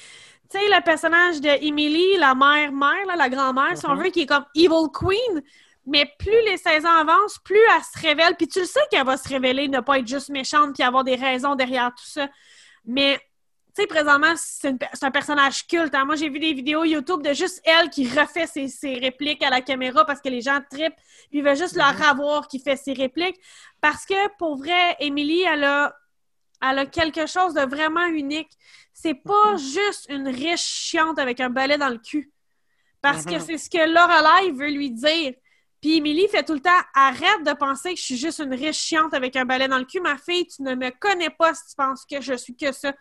sais, 0.51 0.69
le 0.69 0.83
personnage 0.83 1.41
de 1.41 1.49
Emily, 1.49 2.17
la 2.17 2.35
mère-mère, 2.35 3.17
la 3.17 3.29
grand-mère, 3.29 3.77
si 3.77 3.87
on 3.87 3.91
mm-hmm. 3.91 4.03
veut, 4.03 4.11
qui 4.11 4.23
est 4.23 4.27
comme 4.27 4.47
Evil 4.55 4.89
Queen. 4.93 5.43
Mais 5.87 6.11
plus 6.19 6.43
les 6.47 6.57
saisons 6.57 6.89
avancent, 6.89 7.39
plus 7.45 7.61
elle 7.77 7.83
se 7.83 8.07
révèle. 8.07 8.37
Puis 8.37 8.49
tu 8.49 8.61
le 8.61 8.65
sais 8.65 8.81
qu'elle 8.91 9.05
va 9.05 9.19
se 9.19 9.29
révéler, 9.29 9.69
ne 9.69 9.81
pas 9.81 9.99
être 9.99 10.09
juste 10.09 10.31
méchante, 10.31 10.75
puis 10.75 10.83
avoir 10.83 11.05
des 11.05 11.17
raisons 11.17 11.55
derrière 11.55 11.91
tout 11.91 12.07
ça. 12.07 12.27
Mais 12.87 13.21
tu 13.75 13.83
sais, 13.83 13.89
présentement, 13.89 14.35
c'est 14.37 15.03
un 15.03 15.11
personnage 15.11 15.67
culte. 15.67 15.95
Hein. 15.97 16.05
Moi, 16.05 16.15
j'ai 16.15 16.29
vu 16.29 16.39
des 16.39 16.53
vidéos 16.53 16.85
YouTube 16.85 17.23
de 17.23 17.33
juste 17.33 17.61
elle 17.65 17.91
qui 17.91 18.07
refait 18.09 18.47
ses, 18.47 18.99
répliques 18.99 19.43
à 19.43 19.51
la 19.51 19.63
caméra 19.63 20.05
parce 20.05 20.21
que 20.21 20.29
les 20.29 20.43
gens 20.43 20.61
trippent, 20.71 20.95
puis 21.29 21.41
ils 21.41 21.45
veulent 21.45 21.57
juste 21.57 21.75
leur 21.75 21.93
mm-hmm. 21.93 22.11
avoir 22.11 22.47
qui 22.47 22.61
fait 22.61 22.77
ses 22.77 22.93
répliques. 22.93 23.41
Parce 23.81 24.07
que, 24.07 24.29
pour 24.39 24.57
vrai, 24.57 24.97
Émilie, 25.01 25.43
elle 25.43 25.65
a, 25.65 25.93
elle 26.63 26.79
a 26.79 26.87
quelque 26.87 27.27
chose 27.27 27.55
de 27.55 27.63
vraiment 27.63 28.07
unique. 28.07 28.51
C'est 28.93 29.15
pas 29.15 29.55
mm-hmm. 29.55 29.59
juste 29.59 30.07
une 30.09 30.29
riche 30.29 30.65
chiante 30.65 31.19
avec 31.19 31.41
un 31.41 31.51
balai 31.51 31.77
dans 31.77 31.89
le 31.89 31.99
cul. 31.99 32.31
Parce 33.03 33.25
que 33.25 33.33
mm-hmm. 33.33 33.41
c'est 33.45 33.59
ce 33.59 33.69
que 33.69 33.93
Lorelai 33.93 34.53
veut 34.53 34.71
lui 34.71 34.93
dire. 34.93 35.35
Puis 35.85 35.99
Émilie 35.99 36.29
fait 36.29 36.43
tout 36.43 36.55
le 36.55 36.61
temps 36.61 36.71
arrête 36.95 37.45
de 37.45 37.53
penser 37.53 37.93
que 37.93 38.01
je 38.01 38.05
suis 38.05 38.17
juste 38.17 38.39
une 38.39 38.55
riche 38.55 38.79
chiante 38.79 39.13
avec 39.13 39.37
un 39.37 39.45
balai 39.45 39.69
dans 39.69 39.77
le 39.77 39.85
cul. 39.85 40.01
Ma 40.01 40.17
fille, 40.17 40.47
tu 40.47 40.63
ne 40.63 40.75
me 40.75 40.89
connais 40.99 41.29
pas 41.29 41.53
si 41.53 41.61
tu 41.69 41.77
penses 41.77 42.07
que 42.07 42.23
je 42.23 42.33
suis 42.33 42.57
que 42.57 42.73
ça. 42.73 42.93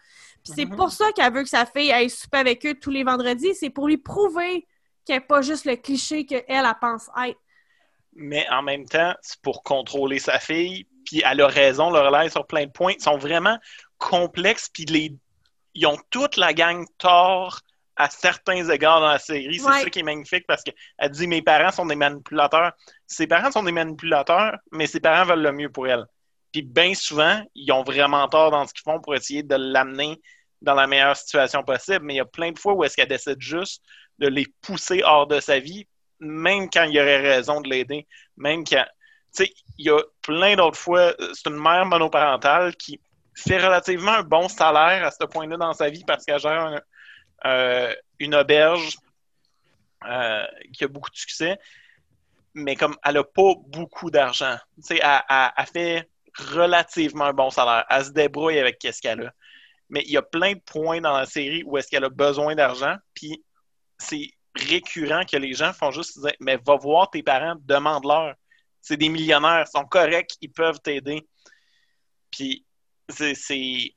Puis 0.43 0.51
c'est 0.53 0.65
Mhm. 0.65 0.75
pour 0.75 0.91
ça 0.91 1.09
qu'elle 1.13 1.31
veut 1.31 1.43
que 1.43 1.49
sa 1.49 1.65
fille 1.65 1.93
aille 1.93 2.09
souper 2.09 2.39
avec 2.39 2.65
eux 2.65 2.73
tous 2.77 2.89
les 2.89 3.05
vendredis. 3.05 3.55
C'est 3.55 3.69
pour 3.69 3.88
lui 3.88 3.95
prouver 3.95 4.67
qu'elle 5.05 5.19
n'est 5.19 5.25
pas 5.25 5.41
juste 5.41 5.63
le 5.63 5.77
cliché 5.77 6.25
qu'elle, 6.25 6.43
elle, 6.49 6.69
pense 6.81 7.07
être. 7.25 7.39
Mais 8.17 8.45
en 8.49 8.61
même 8.61 8.84
temps, 8.84 9.13
c'est 9.21 9.39
pour 9.39 9.63
contrôler 9.63 10.19
sa 10.19 10.38
fille. 10.39 10.86
Puis 11.05 11.21
elle 11.25 11.39
a 11.39 11.47
raison, 11.47 11.89
Lorelai, 11.89 12.29
sur 12.29 12.45
plein 12.45 12.65
de 12.65 12.71
points. 12.71 12.95
Ils 12.97 13.01
sont 13.01 13.17
vraiment 13.17 13.57
complexes. 13.97 14.67
Puis 14.67 14.84
les... 14.89 15.15
ils 15.73 15.88
ont 15.88 15.99
toute 16.09 16.36
la 16.36 16.53
gang 16.53 16.86
tort 16.97 17.61
à 17.95 18.09
certains 18.09 18.69
égards 18.69 18.99
dans 19.01 19.07
la 19.07 19.19
série. 19.19 19.59
C'est 19.59 19.67
Ouais. 19.67 19.81
ça 19.83 19.89
qui 19.89 19.99
est 19.99 20.03
magnifique 20.03 20.45
parce 20.47 20.63
qu'elle 20.63 21.09
dit 21.11 21.27
mes 21.27 21.41
parents 21.41 21.71
sont 21.71 21.85
des 21.85 21.95
manipulateurs. 21.95 22.71
Ses 23.07 23.27
parents 23.27 23.51
sont 23.51 23.63
des 23.63 23.71
manipulateurs, 23.71 24.57
mais 24.71 24.87
ses 24.87 24.99
parents 24.99 25.25
veulent 25.25 25.41
le 25.43 25.51
mieux 25.51 25.69
pour 25.69 25.87
elle. 25.87 26.05
Puis 26.51 26.61
bien 26.63 26.93
souvent, 26.93 27.43
ils 27.55 27.71
ont 27.71 27.83
vraiment 27.83 28.27
tort 28.27 28.51
dans 28.51 28.65
ce 28.67 28.73
qu'ils 28.73 28.83
font 28.83 28.99
pour 28.99 29.15
essayer 29.15 29.43
de 29.43 29.55
l'amener 29.55 30.19
dans 30.61 30.75
la 30.75 30.87
meilleure 30.87 31.17
situation 31.17 31.63
possible. 31.63 32.03
Mais 32.05 32.15
il 32.15 32.17
y 32.17 32.21
a 32.21 32.25
plein 32.25 32.51
de 32.51 32.59
fois 32.59 32.73
où 32.73 32.83
est-ce 32.83 32.95
qu'elle 32.95 33.07
décide 33.07 33.39
juste 33.41 33.83
de 34.19 34.27
les 34.27 34.47
pousser 34.61 35.01
hors 35.03 35.27
de 35.27 35.39
sa 35.39 35.59
vie, 35.59 35.87
même 36.19 36.69
quand 36.69 36.83
il 36.83 36.93
y 36.93 36.99
aurait 37.01 37.21
raison 37.21 37.61
de 37.61 37.69
l'aider, 37.69 38.07
même 38.37 38.63
quand. 38.63 38.85
Tu 39.35 39.45
sais, 39.45 39.53
il 39.79 39.87
y 39.87 39.89
a 39.89 39.99
plein 40.21 40.55
d'autres 40.55 40.77
fois, 40.77 41.13
c'est 41.33 41.49
une 41.49 41.59
mère 41.59 41.85
monoparentale 41.87 42.75
qui 42.75 43.01
fait 43.35 43.57
relativement 43.57 44.11
un 44.11 44.23
bon 44.23 44.47
salaire 44.47 45.03
à 45.03 45.09
ce 45.09 45.25
point-là 45.25 45.57
dans 45.57 45.73
sa 45.73 45.89
vie 45.89 46.03
parce 46.05 46.23
qu'elle 46.23 46.39
gère 46.39 46.51
un- 46.67 46.81
euh, 47.45 47.93
une 48.19 48.35
auberge 48.35 48.97
euh, 50.05 50.45
qui 50.73 50.83
a 50.83 50.87
beaucoup 50.87 51.09
de 51.09 51.15
succès, 51.15 51.57
mais 52.53 52.75
comme 52.75 52.95
elle 53.03 53.15
n'a 53.15 53.23
pas 53.23 53.53
beaucoup 53.67 54.11
d'argent. 54.11 54.57
Elle, 54.89 54.99
elle- 55.29 55.51
elle 55.57 55.65
fait 55.67 56.09
relativement 56.37 57.25
un 57.25 57.33
bon 57.33 57.49
salaire. 57.49 57.85
Elle 57.89 58.05
se 58.05 58.11
débrouille 58.11 58.59
avec 58.59 58.79
qu'est-ce 58.79 59.01
qu'elle 59.01 59.27
a. 59.27 59.33
Mais 59.89 60.01
il 60.05 60.11
y 60.11 60.17
a 60.17 60.21
plein 60.21 60.53
de 60.53 60.59
points 60.59 61.01
dans 61.01 61.13
la 61.15 61.25
série 61.25 61.63
où 61.63 61.77
est-ce 61.77 61.87
qu'elle 61.87 62.03
a 62.05 62.09
besoin 62.09 62.55
d'argent, 62.55 62.95
puis 63.13 63.43
c'est 63.97 64.29
récurrent 64.55 65.25
que 65.25 65.37
les 65.37 65.53
gens 65.53 65.73
font 65.73 65.91
juste 65.91 66.19
Mais 66.39 66.57
va 66.65 66.75
voir 66.75 67.09
tes 67.09 67.23
parents, 67.23 67.55
demande-leur. 67.61 68.35
C'est 68.81 68.97
des 68.97 69.09
millionnaires, 69.09 69.65
ils 69.67 69.71
sont 69.71 69.85
corrects, 69.85 70.35
ils 70.41 70.51
peuvent 70.51 70.79
t'aider. 70.81 71.25
Puis 72.31 72.65
c'est. 73.09 73.95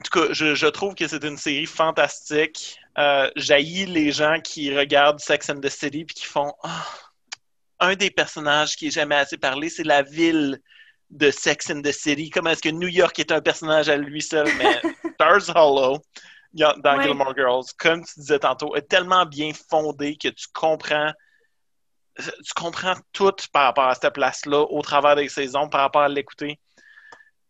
En 0.00 0.04
tout 0.04 0.20
cas, 0.20 0.32
je, 0.32 0.54
je 0.54 0.66
trouve 0.66 0.94
que 0.94 1.08
c'est 1.08 1.24
une 1.24 1.36
série 1.36 1.66
fantastique. 1.66 2.78
Euh, 2.98 3.30
J'haïs 3.36 3.86
les 3.86 4.12
gens 4.12 4.40
qui 4.40 4.76
regardent 4.76 5.18
Sex 5.20 5.50
and 5.50 5.60
the 5.60 5.68
City 5.68 6.04
puis 6.04 6.14
qui 6.14 6.24
font 6.24 6.52
Ah, 6.62 6.86
un 7.80 7.94
des 7.94 8.10
personnages 8.10 8.76
qui 8.76 8.88
est 8.88 8.90
jamais 8.92 9.16
assez 9.16 9.38
parlé, 9.38 9.68
c'est 9.68 9.84
la 9.84 10.02
ville 10.02 10.60
de 11.10 11.30
Sex 11.30 11.70
and 11.70 11.82
the 11.82 11.92
City. 11.92 12.30
Comment 12.30 12.50
est-ce 12.50 12.62
que 12.62 12.68
New 12.68 12.88
York 12.88 13.18
est 13.18 13.32
un 13.32 13.40
personnage 13.40 13.88
à 13.88 13.96
lui 13.96 14.22
seul? 14.22 14.48
Mais 14.56 14.80
Stars 15.14 15.56
Hollow, 15.56 15.98
dans 16.52 16.96
Ouais. 16.96 17.02
Gilmore 17.04 17.34
Girls, 17.36 17.64
comme 17.78 18.04
tu 18.04 18.20
disais 18.20 18.38
tantôt, 18.38 18.74
est 18.76 18.88
tellement 18.88 19.26
bien 19.26 19.52
fondé 19.68 20.16
que 20.16 20.28
tu 20.28 20.46
comprends 20.52 21.12
tu 22.18 22.52
comprends 22.56 22.94
tout 23.12 23.32
par 23.52 23.64
rapport 23.64 23.84
à 23.84 23.94
cette 23.94 24.12
place-là 24.12 24.62
au 24.62 24.82
travers 24.82 25.14
des 25.14 25.28
saisons, 25.28 25.68
par 25.68 25.82
rapport 25.82 26.02
à 26.02 26.08
l'écouter. 26.08 26.58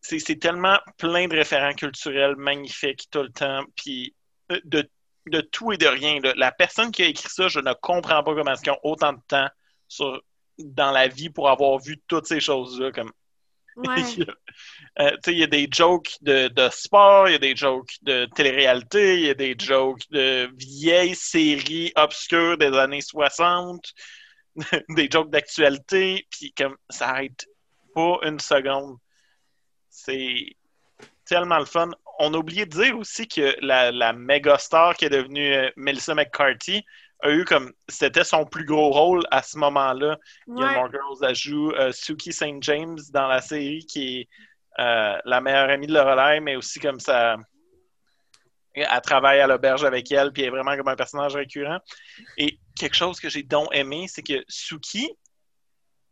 C'est 0.01 0.39
tellement 0.39 0.79
plein 0.97 1.27
de 1.29 1.37
référents 1.37 1.75
culturels 1.75 2.37
magnifiques 2.37 3.09
tout 3.11 3.23
le 3.23 3.31
temps, 3.31 3.65
puis 3.77 4.15
euh, 4.53 4.61
de, 4.65 4.89
de 5.27 5.41
tout 5.41 5.73
et 5.73 5.77
de 5.77 5.87
rien. 5.87 6.21
là. 6.21 6.33
La 6.37 6.53
personne 6.53 6.91
qui 6.91 7.03
a 7.03 7.07
écrit 7.07 7.29
ça, 7.29 7.49
je 7.49 7.61
ne 7.61 7.73
comprends 7.75 8.23
pas 8.23 8.35
comment 8.35 8.53
est-ce 8.53 8.63
qu'ils 8.63 8.73
ont 8.73 8.81
autant 8.83 9.13
de 9.13 9.21
temps 9.27 9.49
sur, 9.89 10.23
dans 10.59 10.91
la 10.91 11.09
vie 11.09 11.31
pour 11.31 11.49
avoir 11.51 11.79
vu 11.79 12.01
toutes 12.07 12.27
ces 12.27 12.41
choses-là. 12.41 12.93
Comme 12.93 13.13
Ouais. 13.79 14.03
Euh, 14.99 15.17
il 15.29 15.39
y 15.39 15.45
a 15.45 15.47
des 15.47 15.69
jokes 15.71 16.17
de, 16.21 16.49
de 16.49 16.69
sport, 16.71 17.29
il 17.29 17.33
y 17.33 17.37
a 17.37 17.39
des 17.39 17.55
jokes 17.55 17.95
de 18.03 18.29
télé-réalité, 18.35 19.21
il 19.21 19.27
y 19.27 19.31
a 19.31 19.35
des 19.35 19.55
jokes 19.57 20.03
de 20.11 20.51
vieilles 20.57 21.15
séries 21.15 21.93
obscures 21.95 22.59
des 22.59 22.77
années 22.77 23.01
60, 23.01 23.81
des 24.89 25.09
jokes 25.09 25.31
d'actualité, 25.31 26.27
puis 26.29 26.53
comme 26.59 26.77
ça 26.91 27.11
arrête 27.11 27.47
pas 27.95 28.19
une 28.25 28.41
seconde. 28.41 28.97
C'est 30.05 30.57
tellement 31.25 31.59
le 31.59 31.65
fun. 31.65 31.91
On 32.19 32.35
a 32.35 32.37
oublié 32.37 32.67
de 32.67 32.71
dire 32.71 32.99
aussi 32.99 33.29
que 33.29 33.55
la, 33.61 33.93
la 33.93 34.13
méga 34.13 34.59
star 34.59 34.97
qui 34.97 35.05
est 35.05 35.11
devenue 35.11 35.55
euh, 35.55 35.71
Melissa 35.77 36.15
McCarthy 36.15 36.85
a 37.21 37.31
eu 37.31 37.45
comme 37.45 37.73
c'était 37.89 38.25
son 38.25 38.45
plus 38.45 38.65
gros 38.65 38.91
rôle 38.91 39.23
à 39.31 39.43
ce 39.43 39.59
moment-là. 39.59 40.19
Ouais. 40.47 40.67
Gilmore 40.67 40.91
Girls, 40.91 41.29
elle 41.29 41.35
joue 41.35 41.73
euh, 41.73 41.93
Suki 41.93 42.33
St. 42.33 42.63
James 42.63 42.99
dans 43.13 43.27
la 43.27 43.41
série 43.41 43.85
qui 43.87 44.21
est 44.21 44.29
euh, 44.79 45.19
la 45.25 45.41
meilleure 45.41 45.71
amie 45.71 45.89
de 45.89 45.95
Lorelai, 45.95 46.41
mais 46.41 46.57
aussi 46.57 46.79
comme 46.79 47.01
ça. 47.01 47.37
Elle 48.75 49.01
travaille 49.03 49.41
à 49.41 49.49
l'auberge 49.49 49.83
avec 49.83 50.13
elle, 50.13 50.33
puis 50.33 50.43
elle 50.43 50.49
est 50.49 50.51
vraiment 50.53 50.77
comme 50.77 50.87
un 50.87 50.95
personnage 50.95 51.35
récurrent. 51.35 51.81
Et 52.37 52.61
quelque 52.79 52.95
chose 52.95 53.19
que 53.19 53.29
j'ai 53.29 53.43
donc 53.43 53.67
aimé, 53.73 54.07
c'est 54.09 54.23
que 54.23 54.45
Suki, 54.47 55.11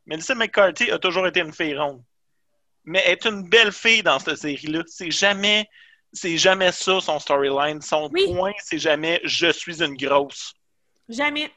Melissa 0.04 0.34
McCarthy 0.34 0.90
a 0.90 0.98
toujours 0.98 1.28
été 1.28 1.40
une 1.40 1.52
fille 1.52 1.78
ronde. 1.78 2.02
Mais 2.86 3.02
elle 3.04 3.12
est 3.12 3.26
une 3.26 3.48
belle 3.48 3.72
fille 3.72 4.02
dans 4.02 4.18
cette 4.18 4.36
série-là. 4.38 4.82
C'est 4.86 5.10
jamais, 5.10 5.66
c'est 6.12 6.38
jamais 6.38 6.72
ça 6.72 7.00
son 7.00 7.18
storyline. 7.18 7.82
Son 7.82 8.08
Oui. 8.12 8.26
point, 8.32 8.52
c'est 8.62 8.78
jamais 8.78 9.20
je 9.24 9.50
suis 9.52 9.82
une 9.82 9.96
grosse. 9.96 10.54
Jamais. 11.08 11.50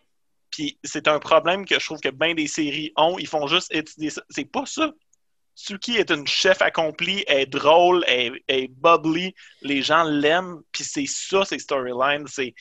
Puis 0.51 0.79
c'est 0.83 1.07
un 1.07 1.19
problème 1.19 1.65
que 1.65 1.79
je 1.79 1.85
trouve 1.85 1.99
que 1.99 2.09
bien 2.09 2.33
des 2.33 2.47
séries 2.47 2.91
ont. 2.97 3.17
Ils 3.19 3.27
font 3.27 3.47
juste 3.47 3.73
étudier 3.73 4.09
ça. 4.09 4.23
C'est 4.29 4.45
pas 4.51 4.65
ça. 4.65 4.91
Suki 5.55 5.97
est 5.97 6.09
une 6.09 6.25
chef 6.25 6.61
accomplie, 6.61 7.23
elle 7.27 7.39
est 7.39 7.45
drôle, 7.45 8.03
elle 8.07 8.39
est 8.47 8.69
bubbly, 8.69 9.35
les 9.61 9.81
gens 9.81 10.03
l'aiment, 10.03 10.61
puis 10.71 10.85
c'est 10.85 11.05
ça, 11.05 11.43
ses 11.43 11.59
storylines. 11.59 12.25
C'est 12.27 12.53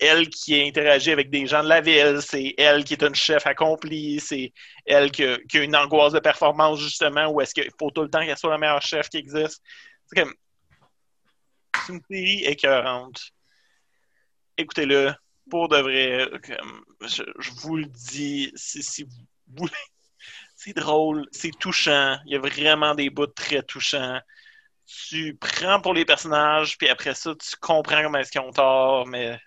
elle 0.00 0.28
qui 0.28 0.60
interagit 0.60 1.10
avec 1.10 1.30
des 1.30 1.46
gens 1.46 1.62
de 1.62 1.68
la 1.68 1.80
ville, 1.80 2.20
c'est 2.22 2.54
elle 2.56 2.84
qui 2.84 2.94
est 2.94 3.02
une 3.02 3.14
chef 3.14 3.46
accomplie, 3.46 4.18
c'est 4.20 4.52
elle 4.86 5.10
qui 5.10 5.24
a, 5.24 5.38
une 5.54 5.76
angoisse 5.76 6.12
de 6.12 6.20
performance, 6.20 6.80
justement, 6.80 7.28
où 7.28 7.40
est-ce 7.40 7.54
qu'il 7.54 7.70
faut 7.78 7.90
tout 7.90 8.02
le 8.02 8.10
temps 8.10 8.24
qu'elle 8.24 8.38
soit 8.38 8.50
la 8.50 8.58
meilleure 8.58 8.82
chef 8.82 9.08
qui 9.08 9.18
existe. 9.18 9.62
C'est 10.06 10.20
comme. 10.20 10.34
Une 11.90 12.00
série 12.10 12.44
écœurante. 12.44 13.30
Écoutez-le, 14.56 15.14
pour 15.50 15.68
de 15.68 15.76
vrai, 15.76 16.28
je 17.00 17.50
vous 17.60 17.76
le 17.76 17.86
dis, 17.86 18.50
si, 18.54 18.82
si 18.82 19.04
vous 19.04 19.10
voulez. 19.56 19.72
C'est 20.60 20.74
drôle, 20.74 21.24
c'est 21.30 21.56
touchant. 21.56 22.18
Il 22.26 22.32
y 22.32 22.36
a 22.36 22.40
vraiment 22.40 22.92
des 22.92 23.10
bouts 23.10 23.28
très 23.28 23.62
touchants. 23.62 24.18
Tu 24.86 25.36
prends 25.40 25.80
pour 25.80 25.94
les 25.94 26.04
personnages, 26.04 26.76
puis 26.76 26.88
après 26.88 27.14
ça, 27.14 27.32
tu 27.36 27.56
comprends 27.60 28.02
comment 28.02 28.18
est-ce 28.18 28.32
qu'ils 28.32 28.40
ont 28.40 28.50
tort, 28.50 29.06
mais 29.06 29.38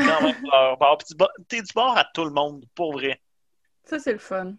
t'es 0.00 0.06
quand 0.06 0.22
même 0.22 0.40
de 0.42 0.46
leur 0.50 0.76
bord. 0.78 0.98
Puis 0.98 1.14
t'es 1.48 1.62
du 1.62 1.72
bord 1.74 1.96
à 1.96 2.04
tout 2.04 2.24
le 2.24 2.30
monde, 2.30 2.64
pour 2.74 2.92
vrai. 2.92 3.20
Ça, 3.84 3.98
c'est 3.98 4.12
le 4.12 4.18
fun. 4.18 4.54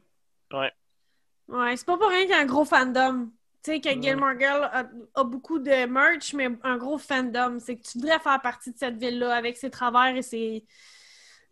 Ouais, 0.52 1.76
c'est 1.78 1.86
pas 1.86 1.98
pour 1.98 2.10
rien 2.10 2.22
qu'il 2.22 2.32
y 2.32 2.34
a 2.34 2.40
un 2.40 2.46
gros 2.46 2.66
fandom. 2.66 3.30
Tu 3.64 3.72
sais, 3.72 3.82
que 3.82 3.96
Mm. 3.96 4.04
Gilmore 4.04 4.40
Girl 4.40 4.64
a, 4.72 4.86
a 5.16 5.24
beaucoup 5.24 5.60
de 5.60 5.86
merch, 5.86 6.34
mais 6.34 6.50
un 6.64 6.78
gros 6.78 6.98
fandom. 6.98 7.60
C'est 7.60 7.78
que 7.78 7.88
tu 7.88 7.98
devrais 8.00 8.20
faire 8.20 8.42
partie 8.42 8.72
de 8.72 8.78
cette 8.78 8.98
ville-là 8.98 9.36
avec 9.36 9.58
ses 9.58 9.70
travers 9.70 10.16
et 10.16 10.22
ses, 10.22 10.66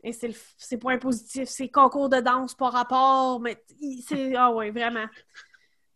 et 0.04 0.12
ses, 0.14 0.36
ses 0.58 0.78
points 0.78 0.98
positifs, 0.98 1.50
ses 1.50 1.70
concours 1.70 2.10
de 2.10 2.20
danse 2.20 2.54
par 2.56 2.72
rapport. 2.74 3.40
Mais 3.40 3.64
c'est. 4.08 4.36
Ah 4.36 4.52
ouais, 4.52 4.72
vraiment. 4.72 5.06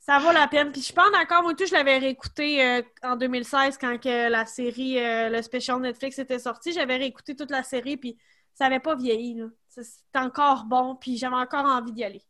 Ça 0.10 0.18
vaut 0.18 0.32
la 0.32 0.48
peine. 0.48 0.72
Puis 0.72 0.82
je 0.82 0.86
suis 0.86 0.94
pas 0.96 1.08
d'accord. 1.12 1.44
Moi, 1.44 1.54
tout, 1.54 1.68
je 1.68 1.74
l'avais 1.74 2.00
réécouté 2.00 2.66
euh, 2.66 2.82
en 3.04 3.16
2016 3.16 3.78
quand 3.78 4.00
que 4.00 4.28
la 4.28 4.44
série, 4.48 4.98
euh, 4.98 5.30
le 5.30 5.40
special 5.44 5.80
Netflix 5.80 6.18
était 6.18 6.40
sorti. 6.40 6.74
J'avais 6.74 6.96
réécouté 6.96 7.36
toute 7.36 7.52
la 7.52 7.62
série, 7.62 7.96
puis 7.96 8.18
ça 8.56 8.66
avait 8.66 8.80
pas 8.80 8.96
vieilli. 8.96 9.40
c'est 9.68 9.84
encore 10.16 10.64
bon, 10.64 10.96
puis 10.96 11.16
j'avais 11.16 11.36
encore 11.36 11.64
envie 11.64 11.92
d'y 11.92 12.04
aller. 12.04 12.24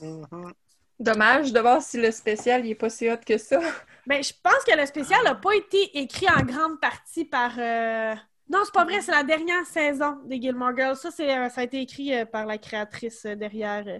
Mhm. 0.00 0.54
Dommage 0.98 1.52
de 1.52 1.60
voir 1.60 1.82
si 1.82 2.00
le 2.00 2.10
spécial 2.10 2.64
il 2.64 2.70
est 2.70 2.74
pas 2.74 2.88
si 2.88 3.10
hot 3.10 3.18
que 3.26 3.36
ça. 3.36 3.60
Ben, 4.06 4.22
je 4.22 4.32
pense 4.40 4.64
que 4.64 4.74
le 4.74 4.86
spécial 4.86 5.22
n'a 5.24 5.34
pas 5.34 5.54
été 5.54 5.98
écrit 5.98 6.28
en 6.30 6.42
grande 6.44 6.80
partie 6.80 7.24
par. 7.24 7.58
euh, 7.58 8.14
Non, 8.48 8.60
c'est 8.64 8.72
pas 8.72 8.84
vrai, 8.84 9.02
c'est 9.02 9.10
la 9.10 9.24
dernière 9.24 9.66
saison 9.66 10.16
des 10.24 10.40
Gilmore 10.40 10.76
Girls. 10.76 10.96
Ça, 10.96 11.10
c'est, 11.10 11.36
euh, 11.36 11.50
ça 11.50 11.60
a 11.62 11.64
été 11.64 11.80
écrit 11.80 12.24
par 12.26 12.46
la 12.46 12.56
créatrice 12.56 13.26
derrière, 13.26 13.84
euh, 13.86 13.98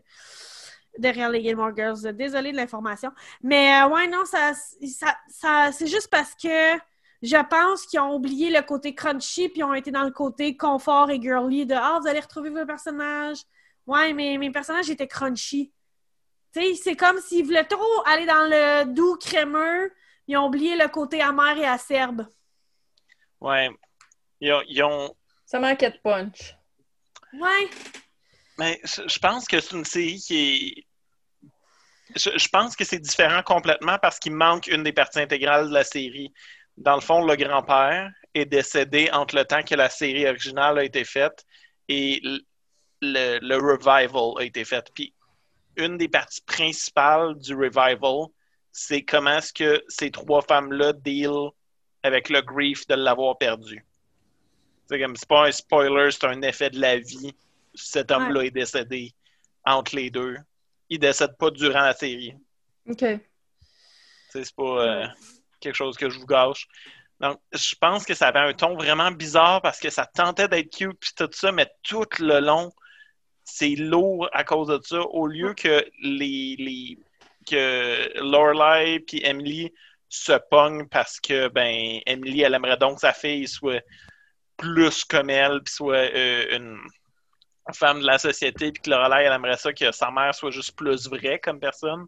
derrière 0.98 1.28
les 1.30 1.42
Gilmore 1.42 1.74
Girls. 1.76 2.12
Désolée 2.14 2.52
de 2.52 2.56
l'information. 2.56 3.10
Mais 3.42 3.82
euh, 3.82 3.88
ouais, 3.88 4.06
non, 4.08 4.24
ça, 4.24 4.52
ça, 4.54 5.16
ça- 5.28 5.72
c'est 5.72 5.86
juste 5.86 6.08
parce 6.08 6.34
que 6.34 6.74
je 7.22 7.42
pense 7.48 7.86
qu'ils 7.86 8.00
ont 8.00 8.14
oublié 8.14 8.50
le 8.50 8.62
côté 8.62 8.94
crunchy 8.94 9.48
puis 9.48 9.62
ont 9.64 9.74
été 9.74 9.90
dans 9.90 10.04
le 10.04 10.10
côté 10.10 10.56
confort 10.56 11.10
et 11.10 11.20
girly 11.20 11.66
de 11.66 11.74
Ah, 11.74 11.98
vous 12.00 12.06
allez 12.08 12.20
retrouver 12.20 12.50
vos 12.50 12.66
personnages. 12.66 13.38
Ouais, 13.86 14.12
mais 14.12 14.36
mes 14.38 14.50
personnages 14.50 14.90
étaient 14.90 15.08
crunchy. 15.08 15.72
Tu 16.52 16.60
sais, 16.60 16.74
c'est 16.74 16.96
comme 16.96 17.18
s'ils 17.20 17.44
voulaient 17.44 17.64
trop 17.64 18.02
aller 18.06 18.26
dans 18.26 18.48
le 18.48 18.84
doux 18.92 19.16
crémeux, 19.16 19.92
ils 20.26 20.36
ont 20.36 20.46
oublié 20.46 20.76
le 20.76 20.88
côté 20.88 21.20
amer 21.22 21.56
et 21.58 21.66
acerbe. 21.66 22.26
Ouais. 23.40 23.70
Ils 24.40 24.52
ont, 24.52 24.62
ils 24.68 24.82
ont- 24.82 25.14
Ça 25.44 25.58
manquait 25.60 25.90
de 25.90 25.98
punch. 25.98 26.56
Ouais. 27.34 27.68
Mais 28.58 28.80
je 28.84 29.02
je 29.06 29.18
pense 29.18 29.46
que 29.46 29.60
c'est 29.60 29.76
une 29.76 29.84
série 29.84 30.18
qui 30.18 30.36
est. 30.38 30.86
Je, 32.14 32.48
pense 32.48 32.76
que 32.76 32.84
c'est 32.84 33.00
différent 33.00 33.42
complètement 33.42 33.98
parce 34.00 34.20
qu'il 34.20 34.32
manque 34.32 34.68
une 34.68 34.84
des 34.84 34.92
parties 34.92 35.18
intégrales 35.18 35.68
de 35.68 35.74
la 35.74 35.82
série. 35.82 36.32
Dans 36.76 36.94
le 36.94 37.00
fond, 37.00 37.24
le 37.24 37.34
grand-père 37.34 38.12
est 38.32 38.44
décédé 38.44 39.10
entre 39.12 39.34
le 39.34 39.44
temps 39.44 39.62
que 39.64 39.74
la 39.74 39.90
série 39.90 40.26
originale 40.26 40.78
a 40.78 40.84
été 40.84 41.04
faite 41.04 41.44
et 41.88 42.22
le 43.02 43.56
revival 43.56 44.34
a 44.38 44.44
été 44.44 44.64
fait. 44.64 44.88
Puis 44.94 45.12
une 45.76 45.98
des 45.98 46.08
parties 46.08 46.42
principales 46.42 47.36
du 47.38 47.54
revival, 47.54 48.28
c'est 48.70 49.02
comment 49.02 49.38
est-ce 49.38 49.52
que 49.52 49.82
ces 49.88 50.10
trois 50.10 50.42
femmes-là 50.42 50.92
deal 50.92 51.50
avec 52.02 52.28
le 52.28 52.40
grief 52.40 52.86
de 52.86 52.94
l'avoir 52.94 53.36
perdu. 53.36 53.84
C'est 54.88 55.00
comme 55.00 55.16
c'est 55.16 55.28
pas 55.28 55.48
un 55.48 55.52
spoiler, 55.52 56.10
c'est 56.10 56.26
un 56.26 56.40
effet 56.42 56.70
de 56.70 56.80
la 56.80 56.98
vie. 56.98 57.34
Cet 57.76 58.10
homme-là 58.10 58.42
est 58.42 58.50
décédé 58.50 59.14
entre 59.64 59.94
les 59.94 60.10
deux. 60.10 60.36
Il 60.88 60.98
décède 60.98 61.36
pas 61.36 61.50
durant 61.50 61.82
la 61.82 61.94
série. 61.94 62.34
OK. 62.88 63.04
C'est 64.30 64.54
pas 64.54 64.62
euh, 64.62 65.06
quelque 65.60 65.74
chose 65.74 65.96
que 65.96 66.10
je 66.10 66.18
vous 66.18 66.26
gâche. 66.26 66.66
Donc, 67.20 67.40
je 67.52 67.74
pense 67.80 68.04
que 68.04 68.14
ça 68.14 68.28
avait 68.28 68.40
un 68.40 68.52
ton 68.52 68.76
vraiment 68.76 69.10
bizarre 69.10 69.62
parce 69.62 69.80
que 69.80 69.90
ça 69.90 70.04
tentait 70.06 70.48
d'être 70.48 70.70
cute 70.70 70.98
puis 71.00 71.10
tout 71.16 71.30
ça, 71.32 71.50
mais 71.50 71.70
tout 71.82 72.04
le 72.18 72.40
long, 72.40 72.70
c'est 73.44 73.74
lourd 73.74 74.28
à 74.32 74.44
cause 74.44 74.68
de 74.68 74.78
ça. 74.82 75.00
Au 75.00 75.26
lieu 75.26 75.54
que 75.54 75.84
les, 76.02 76.56
les 76.58 76.98
que 77.46 78.18
Lorelai 78.20 79.00
puis 79.00 79.20
Emily 79.24 79.72
se 80.08 80.32
pognent 80.50 80.88
parce 80.88 81.20
que 81.20 81.48
ben 81.48 82.00
Emily 82.06 82.42
elle 82.42 82.54
aimerait 82.54 82.76
donc 82.76 82.96
que 82.96 83.00
sa 83.00 83.12
fille 83.12 83.48
soit 83.48 83.84
plus 84.56 85.04
comme 85.04 85.30
elle 85.30 85.62
puis 85.62 85.74
soit 85.74 86.12
euh, 86.12 86.56
une 86.56 86.78
femme 87.74 88.00
de 88.00 88.06
la 88.06 88.18
société 88.18 88.72
puis 88.72 88.82
que 88.82 88.90
Lorelai 88.90 89.24
elle 89.24 89.32
aimerait 89.32 89.56
ça 89.56 89.72
que 89.72 89.92
sa 89.92 90.10
mère 90.10 90.34
soit 90.34 90.50
juste 90.50 90.76
plus 90.76 91.08
vraie 91.08 91.38
comme 91.40 91.60
personne 91.60 92.06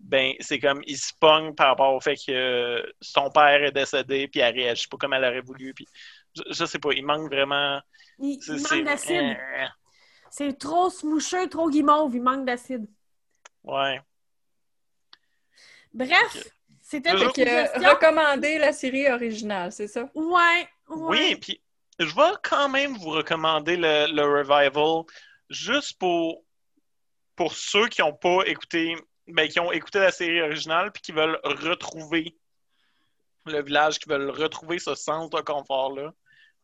ben 0.00 0.34
c'est 0.40 0.60
comme 0.60 0.82
il 0.86 0.98
se 0.98 1.12
pogne 1.20 1.54
par 1.54 1.68
rapport 1.68 1.94
au 1.94 2.00
fait 2.00 2.16
que 2.16 2.84
son 3.00 3.30
père 3.30 3.62
est 3.64 3.72
décédé 3.72 4.28
puis 4.28 4.40
elle 4.40 4.54
réagit 4.54 4.88
pas 4.88 4.98
comme 4.98 5.14
elle 5.14 5.24
aurait 5.24 5.40
voulu 5.42 5.74
puis 5.74 5.86
je, 6.36 6.42
je 6.50 6.64
sais 6.66 6.78
pas 6.80 6.90
il 6.94 7.04
manque 7.06 7.30
vraiment 7.32 7.80
Il, 8.18 8.42
manque 8.62 8.84
d'acide. 8.84 9.38
euh, 9.38 9.66
C'est 10.30 10.58
trop 10.58 10.90
smoucheux, 10.90 11.48
trop 11.48 11.70
guimauve, 11.70 12.14
il 12.16 12.22
manque 12.22 12.44
d'acide. 12.46 12.86
ouais 13.64 14.00
Bref, 15.94 16.52
c'était 16.80 17.16
que, 17.16 17.30
suggestion. 17.30 17.90
recommander 17.90 18.58
la 18.58 18.72
série 18.72 19.08
originale, 19.10 19.72
c'est 19.72 19.88
ça? 19.88 20.10
Ouais, 20.14 20.68
Oui, 21.06 21.36
ouais. 21.36 21.40
puis 21.40 21.62
je 21.98 22.14
vais 22.14 22.36
quand 22.42 22.68
même 22.68 22.96
vous 22.96 23.10
recommander 23.10 23.76
le, 23.76 24.22
revival 24.22 25.04
juste 25.50 25.98
pour, 25.98 26.44
pour 27.36 27.54
ceux 27.54 27.88
qui 27.88 28.00
n'ont 28.00 28.14
pas 28.14 28.42
écouté, 28.46 28.96
ben, 29.26 29.48
qui 29.48 29.60
ont 29.60 29.72
écouté 29.72 29.98
la 30.00 30.12
série 30.12 30.40
originale 30.40 30.92
puis 30.92 31.02
qui 31.02 31.12
veulent 31.12 31.38
retrouver 31.44 32.36
le 33.46 33.62
village, 33.62 33.98
qui 33.98 34.08
veulent 34.08 34.30
retrouver 34.30 34.78
ce 34.78 34.94
sens 34.94 35.30
de 35.30 35.40
confort-là. 35.40 36.12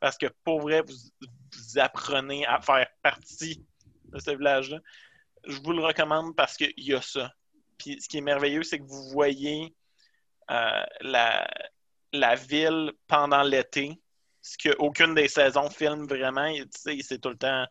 Parce 0.00 0.16
que 0.16 0.26
pour 0.44 0.60
vrai, 0.60 0.82
vous, 0.82 0.94
vous 1.20 1.78
apprenez 1.78 2.46
à 2.46 2.60
faire 2.60 2.86
partie 3.02 3.66
de 4.04 4.18
ce 4.18 4.30
village-là. 4.30 4.78
Je 5.44 5.60
vous 5.60 5.72
le 5.72 5.84
recommande 5.84 6.36
parce 6.36 6.56
qu'il 6.56 6.72
y 6.76 6.94
a 6.94 7.02
ça. 7.02 7.32
Puis 7.78 8.00
ce 8.00 8.08
qui 8.08 8.18
est 8.18 8.22
merveilleux, 8.22 8.62
c'est 8.62 8.78
que 8.78 8.84
vous 8.84 9.08
voyez 9.10 9.74
euh, 10.50 10.84
la, 11.00 11.48
la 12.12 12.34
ville 12.34 12.92
pendant 13.06 13.42
l'été 13.42 14.00
ce 14.48 14.56
qu'aucune 14.68 15.14
des 15.14 15.28
saisons 15.28 15.68
filme 15.68 16.06
vraiment. 16.06 16.50
Tu 16.52 16.66
sais, 16.70 16.98
c'est 17.02 17.18
tout 17.18 17.28
le 17.28 17.36
temps. 17.36 17.66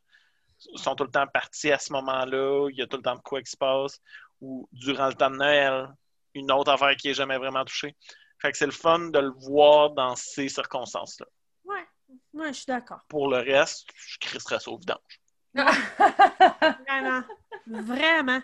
Sont 0.75 0.95
tout 0.95 1.03
le 1.03 1.11
temps 1.11 1.27
partis 1.27 1.71
à 1.71 1.79
ce 1.79 1.91
moment-là. 1.93 2.67
Il 2.71 2.77
y 2.77 2.81
a 2.81 2.87
tout 2.87 2.97
le 2.97 3.03
temps 3.03 3.15
de 3.15 3.21
quoi 3.21 3.41
qui 3.41 3.51
se 3.51 3.57
passe. 3.57 3.99
Ou 4.41 4.67
durant 4.71 5.07
le 5.07 5.13
temps 5.13 5.29
de 5.29 5.37
Noël, 5.37 5.87
une 6.33 6.51
autre 6.51 6.71
affaire 6.71 6.95
qui 6.95 7.07
n'est 7.07 7.13
jamais 7.13 7.37
vraiment 7.37 7.65
touchée. 7.65 7.95
Fait 8.39 8.51
que 8.51 8.57
c'est 8.57 8.65
le 8.67 8.71
fun 8.71 9.09
de 9.09 9.19
le 9.19 9.31
voir 9.49 9.91
dans 9.91 10.15
ces 10.15 10.49
circonstances-là. 10.49 11.25
Ouais, 11.63 11.87
ouais, 12.33 12.47
je 12.49 12.57
suis 12.57 12.65
d'accord. 12.67 13.01
Pour 13.07 13.29
le 13.29 13.37
reste, 13.37 13.87
je 13.95 14.17
crisserais 14.19 14.59
ça 14.59 14.69
au 14.69 14.77
vidange. 14.77 15.21
Vraiment. 15.53 17.23
Vraiment. 17.65 18.41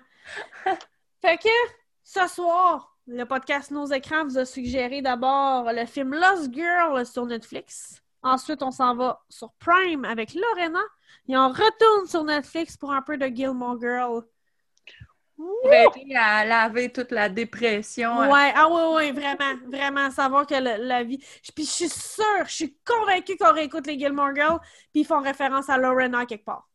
Fait 1.21 1.37
que 1.37 1.49
ce 2.03 2.27
soir, 2.27 2.97
le 3.05 3.23
podcast 3.25 3.69
Nos 3.71 3.85
écrans 3.85 4.23
vous 4.25 4.37
a 4.37 4.45
suggéré 4.45 5.01
d'abord 5.01 5.71
le 5.71 5.85
film 5.85 6.13
Lost 6.15 6.53
Girl 6.53 7.05
sur 7.05 7.25
Netflix. 7.25 8.02
Ensuite, 8.23 8.63
on 8.63 8.71
s'en 8.71 8.95
va 8.95 9.21
sur 9.29 9.51
Prime 9.59 10.05
avec 10.05 10.33
Lorena. 10.33 10.79
Et 11.27 11.37
on 11.37 11.49
retourne 11.49 12.07
sur 12.07 12.23
Netflix 12.23 12.77
pour 12.77 12.91
un 12.91 13.01
peu 13.01 13.17
de 13.17 13.27
Gilmore 13.27 13.79
Girl. 13.79 14.23
Pour 15.35 15.73
aider 15.73 16.15
à 16.15 16.45
laver 16.45 16.91
toute 16.91 17.11
la 17.11 17.27
dépression. 17.27 18.19
Ouais, 18.19 18.51
ah 18.55 18.69
ouais, 18.69 18.95
ouais, 18.95 19.11
vraiment, 19.11 19.57
vraiment, 19.67 20.11
savoir 20.11 20.45
que 20.45 20.55
le- 20.55 20.85
la 20.87 21.03
vie. 21.03 21.17
Puis 21.55 21.65
je 21.65 21.71
suis 21.71 21.89
sûre, 21.89 22.45
je 22.45 22.53
suis 22.53 22.77
convaincue 22.85 23.35
qu'on 23.37 23.51
réécoute 23.53 23.87
les 23.87 23.97
Gilmore 23.97 24.35
Girls, 24.35 24.59
puis 24.91 25.01
ils 25.01 25.05
font 25.05 25.21
référence 25.21 25.69
à 25.69 25.77
Lorena 25.77 26.25
quelque 26.25 26.45
part. 26.45 26.69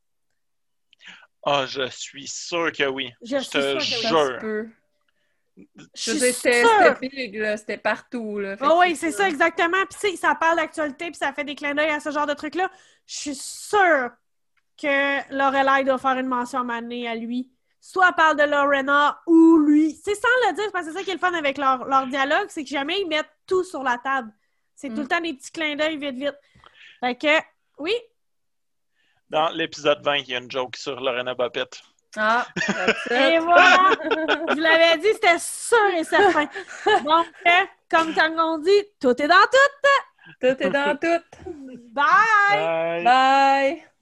Ah, 1.45 1.67
je 1.67 1.89
suis 1.89 2.27
sûr 2.29 2.71
que 2.73 2.85
oui. 2.85 3.11
Je 3.23 3.37
Je 3.37 3.41
suis 3.41 3.51
te 3.51 3.61
sûre 3.61 3.81
que 3.81 3.97
oui. 3.97 4.09
Jure. 4.09 4.71
Je 5.95 6.13
c'était 6.13 6.63
c'était 6.65 7.09
big, 7.09 7.37
là. 7.37 7.57
C'était 7.57 7.79
partout, 7.79 8.39
là. 8.39 8.57
Que 8.57 8.79
oui, 8.81 8.95
c'est 8.97 9.11
ça, 9.11 9.29
exactement. 9.29 9.77
Puis, 9.91 9.99
tu 10.01 10.11
sais, 10.11 10.17
ça 10.17 10.35
parle 10.35 10.57
d'actualité, 10.57 11.07
puis 11.07 11.17
ça 11.17 11.33
fait 11.33 11.45
des 11.45 11.55
clins 11.55 11.75
d'œil 11.75 11.91
à 11.91 12.01
ce 12.01 12.11
genre 12.11 12.27
de 12.27 12.35
trucs-là. 12.35 12.71
Je 13.07 13.15
suis 13.15 13.35
sûre 13.35 14.11
que 14.81 15.35
Lorelai 15.35 15.85
doit 15.85 15.99
faire 15.99 16.17
une 16.19 16.29
mention 16.29 16.59
à 16.59 16.63
un 16.63 16.65
moment 16.65 16.81
donné 16.81 17.09
à 17.09 17.15
lui. 17.17 17.51
Soit 17.81 18.09
elle 18.09 18.15
parle 18.15 18.37
de 18.37 18.45
Lorena 18.45 19.21
ou 19.27 19.59
lui. 19.59 19.99
C'est 20.05 20.15
sans 20.15 20.29
le 20.49 20.55
dire, 20.55 20.71
parce 20.73 20.87
que 20.87 20.93
c'est 20.93 20.99
ça 20.99 21.05
qui 21.05 21.11
est 21.11 21.15
le 21.15 21.19
fun 21.21 21.33
avec 21.33 21.59
leur, 21.59 21.85
leur 21.87 22.07
dialogue, 22.07 22.47
c'est 22.49 22.63
que 22.65 22.71
jamais 22.71 23.01
ils 23.01 23.09
mettent 23.09 23.31
tout 23.47 23.65
sur 23.65 23.83
la 23.83 23.99
table. 23.99 24.33
C'est 24.75 24.89
tout 24.91 24.97
Mm. 24.97 25.01
le 25.03 25.09
temps 25.09 25.21
des 25.21 25.35
petits 25.35 25.51
clins 25.53 25.75
d'œil 25.77 25.97
vite, 25.97 26.17
vite. 26.17 26.39
Fait 27.01 27.17
que, 27.17 27.45
oui, 27.79 27.93
Dans 29.31 29.49
l'épisode 29.51 30.03
20, 30.03 30.17
il 30.19 30.29
y 30.29 30.35
a 30.35 30.39
une 30.39 30.51
joke 30.51 30.77
sur 30.77 31.01
Lorena 31.01 31.35
Bobbitt. 31.35 31.83
Ah, 32.17 32.47
et 33.11 33.39
voilà! 33.39 33.91
Je 34.49 34.55
vous 34.55 34.61
l'avais 34.61 34.99
dit, 34.99 35.09
c'était 35.15 35.39
sûr 35.39 35.87
et 35.97 36.05
certain. 36.05 36.49
Donc, 37.05 37.27
euh, 37.47 37.51
comme 37.91 38.15
quand 38.15 38.31
on 38.39 38.59
dit, 38.59 38.85
tout 39.01 39.21
est 39.21 39.29
dans 39.29 39.35
tout. 39.51 40.39
Tout 40.41 40.63
est 40.63 40.71
dans 40.71 40.97
tout. 40.97 41.23
Bye! 41.93 42.73
Bye! 43.03 43.05
Bye! 43.05 43.98